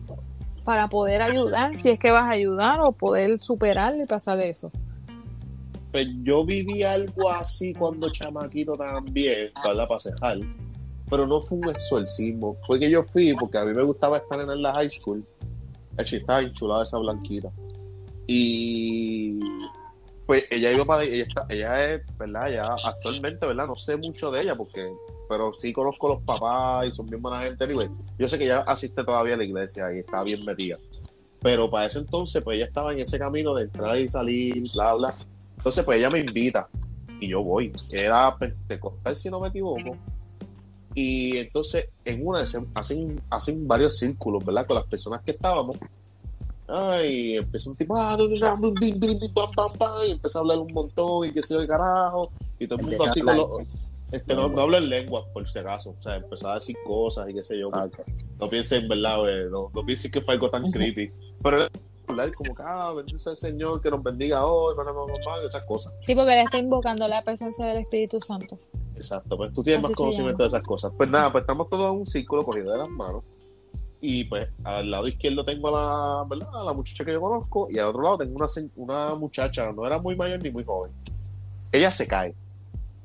[0.63, 4.49] para poder ayudar, si es que vas a ayudar o poder superar y pasar de
[4.49, 4.71] eso.
[5.91, 10.39] Pues yo viví algo así cuando chamaquito también, para pasejar,
[11.09, 14.39] pero no fue un exorcismo, fue que yo fui porque a mí me gustaba estar
[14.41, 15.25] en la high school,
[15.97, 17.49] estaba enchulada esa blanquita,
[18.27, 19.39] y
[20.25, 22.49] pues ella iba para ella, está, ella es, ¿verdad?
[22.49, 23.67] Ella actualmente, ¿verdad?
[23.67, 24.91] No sé mucho de ella porque,
[25.29, 27.89] pero sí conozco a los papás y son bien buena gente, anyway.
[28.17, 30.77] Yo sé que ella asiste todavía a la iglesia y está bien metida.
[31.41, 34.93] Pero para ese entonces, pues ella estaba en ese camino de entrar y salir, bla,
[34.95, 35.13] bla.
[35.57, 36.67] Entonces, pues ella me invita
[37.19, 37.71] y yo voy.
[37.91, 39.95] Era Pentecostal, si no me equivoco.
[40.95, 44.65] Y entonces, en una, hacen, hacen varios círculos, ¿verdad?
[44.65, 45.77] Con las personas que estábamos.
[46.67, 51.61] Ay, empieza un tipo, ah, y empieza a hablar un montón y qué sé yo,
[51.61, 52.31] el carajo.
[52.59, 53.49] Y todo el mundo así con los.
[54.11, 55.95] Este, no, no habla en lengua, por si acaso.
[55.99, 57.69] O sea, empezó a decir cosas y qué sé yo.
[57.73, 58.07] Ah, pues,
[58.39, 59.19] no piensen, ¿verdad?
[59.19, 59.49] güey?
[59.49, 61.11] No, no piensen que fue algo tan creepy.
[61.43, 61.67] Pero
[62.07, 64.91] hablar como que, ah, bendice al Señor, que nos bendiga hoy, para
[65.45, 65.93] esas cosas.
[65.99, 68.57] Sí, porque le está invocando la presencia del Espíritu Santo.
[68.95, 70.91] Exacto, pues tú tienes Así más conocimiento de esas cosas.
[70.95, 73.23] Pues nada, pues estamos todos en un círculo cogido de las manos.
[74.01, 76.49] Y pues al lado izquierdo tengo a la, ¿verdad?
[76.53, 79.85] a la muchacha que yo conozco y al otro lado tengo una, una muchacha, no
[79.85, 80.91] era muy mayor ni muy joven.
[81.71, 82.33] Ella se cae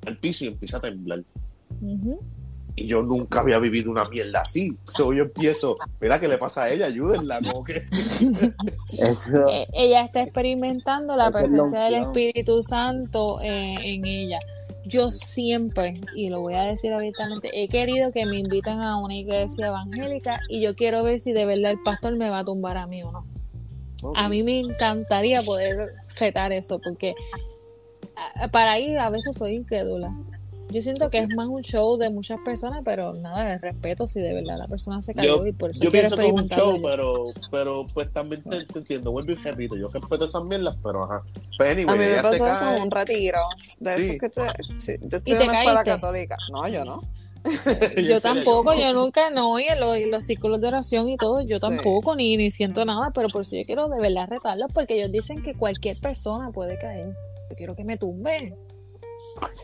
[0.07, 1.23] al piso y empieza a temblar.
[2.77, 4.77] Y yo nunca había vivido una mierda así.
[4.85, 6.87] So yo empiezo, mira, ¿qué le pasa a ella?
[6.87, 7.87] Ayúdenla, como que.
[8.99, 11.95] Eso, ella está experimentando la Esa es la presencia del.
[12.05, 14.39] Espíritu Santo eh, en ella.
[14.85, 19.15] Yo siempre, y lo voy a decir abiertamente, he querido que me inviten a una
[19.15, 22.77] iglesia evangélica y yo quiero ver si de verdad el pastor me va a tumbar
[22.77, 23.27] a mí o no.
[24.15, 27.15] A mí me encantaría poder retar eso porque
[28.53, 30.15] para ir a veces soy incrédula.
[30.71, 34.21] Yo siento que es más un show de muchas personas, pero nada, de respeto si
[34.21, 36.33] de verdad la persona se cayó Yo, y por eso yo quiero pienso que es
[36.33, 40.45] un show, pero, pero pues también te, te entiendo, vuelvo y repito, yo respeto esas
[40.45, 41.23] mierdas, pero ajá.
[41.59, 43.39] Pues anyway, A mí me pasó eso en un retiro.
[43.79, 44.03] De Sí.
[44.03, 44.43] esos que te.
[44.79, 46.37] sí, yo estoy ¿Y en te una escuela católica.
[46.53, 47.01] No, yo no.
[48.07, 49.81] Yo tampoco, yo nunca, no, y en
[50.11, 51.61] los, círculos de oración y todo, yo Sí.
[51.63, 55.11] tampoco, ni, ni siento nada, pero por eso yo quiero de verdad retarlos, porque ellos
[55.11, 57.17] dicen que cualquier persona puede caer.
[57.49, 58.55] Yo quiero que me tumbe.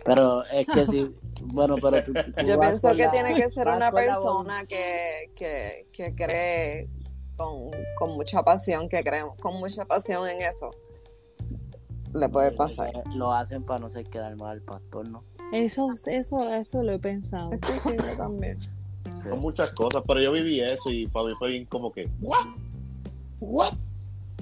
[0.05, 3.67] Pero es que sí, bueno, pero tú, tú Yo pienso que la- tiene que ser
[3.69, 6.89] una persona que, que, que cree
[7.37, 10.71] con, con mucha pasión, que cree con mucha pasión en eso.
[12.15, 12.91] Le puede pasar.
[13.15, 15.23] Lo hacen para no ser quedar mal al pastor, ¿no?
[15.53, 17.53] Eso, eso, eso lo he pensado.
[17.53, 18.57] Es posible también.
[19.23, 22.47] Son muchas cosas, pero yo viví eso y para mí fue bien como que, ¿what?
[23.41, 23.73] ¿what?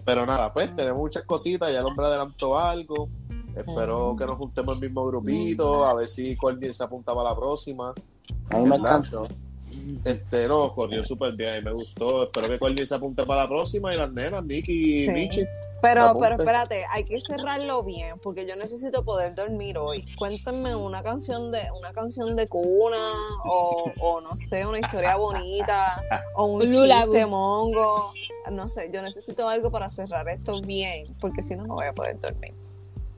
[0.04, 3.08] Pero nada, pues tenemos muchas cositas, ya el hombre adelantó algo.
[3.56, 7.36] Espero que nos juntemos el mismo grupito, a ver si Courtney se apuntaba a la
[7.36, 7.94] próxima.
[8.50, 9.28] A mí me encantó.
[10.04, 12.24] Este, no, corrió súper bien, me gustó.
[12.24, 15.08] Espero que Courtney se apunte para la próxima y las nenas, Nicky y.
[15.08, 15.44] Michi.
[15.82, 20.06] Pero, pero espérate, hay que cerrarlo bien, porque yo necesito poder dormir hoy.
[20.16, 23.12] Cuéntenme una canción de, una canción de cuna,
[23.44, 26.02] o, o no sé, una historia bonita,
[26.36, 27.02] o un Lullaby.
[27.02, 28.14] chiste mongo.
[28.50, 31.92] No sé, yo necesito algo para cerrar esto bien, porque si no, no voy a
[31.92, 32.54] poder dormir.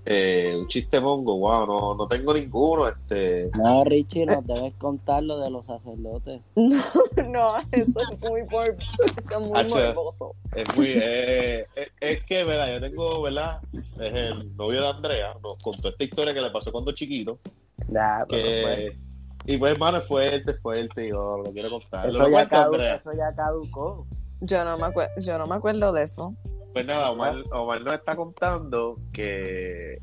[0.09, 2.87] Eh, un chiste mongo, wow, no, no tengo ninguno.
[2.87, 6.41] Este, No, Richie, nos debes contar lo de los sacerdotes.
[7.29, 10.35] No, eso es muy, por, eso es muy morboso.
[10.55, 12.75] es muy, eh, es, es que, ¿verdad?
[12.75, 13.57] Yo tengo, ¿verdad?
[13.75, 17.41] Es el novio de Andrea, nos contó esta historia que le pasó cuando chiquito.
[17.89, 18.99] Nah, pero pues, Que,
[19.47, 22.09] y pues, hermano, es fuerte, es fuerte, yo lo quiero contar.
[22.09, 24.07] eso, ¿Lo ya eso ya caducó.
[24.41, 26.35] Yo no me acuerdo, yo no me acuerdo de eso.
[26.77, 30.03] Pues nada, Omar, Omar nos está contando que,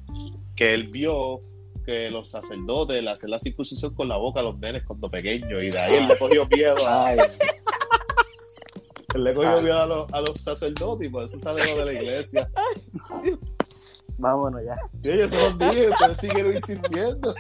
[0.56, 1.40] que él vio
[1.86, 5.64] que los sacerdotes le hacían la circuncisión con la boca a los nenes cuando pequeños
[5.64, 7.20] y de ahí él le cogió miedo Ay,
[9.14, 11.94] él le cogió miedo a los, a los sacerdotes y por eso sale lo de
[11.94, 12.50] la iglesia.
[14.18, 14.76] vámonos ya.
[15.04, 17.36] Y ellos se los dije, pero siguen insistiendo.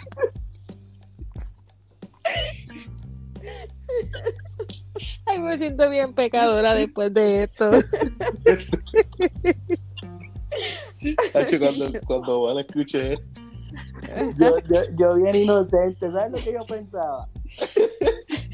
[5.25, 7.71] Ay, me siento bien pecadora después de esto.
[11.33, 13.31] Hacho, cuando, cuando Omar escuche esto,
[14.37, 17.27] Yo, yo, yo bien inocente, ¿sabes lo que yo pensaba?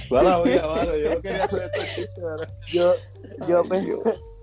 [0.09, 2.23] Mía, mano, yo no quería hacer estos chistes.
[2.71, 2.93] Yo,
[3.47, 3.99] yo, Ay, pen- Dios.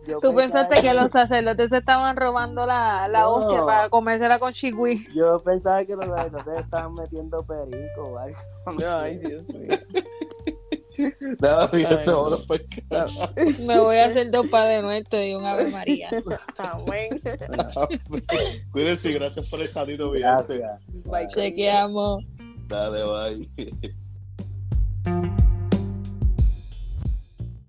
[0.06, 3.32] yo Tú pensaste que los sacerdotes se estaban robando la, la No.
[3.34, 5.08] hostia para comérsela con chigüí.
[5.14, 8.38] Yo pensaba que los sacerdotes estaban metiendo perico algo.
[8.86, 9.76] Ay, Dios mío.
[11.40, 12.38] Nada, Ay, no.
[13.66, 16.10] Me voy a hacer dos padres nuestros y un ave María.
[16.58, 17.20] Amén.
[18.72, 20.20] Cuídense y gracias por el ratito, mi
[21.34, 22.24] Chequeamos.
[22.68, 23.96] Dale, bye.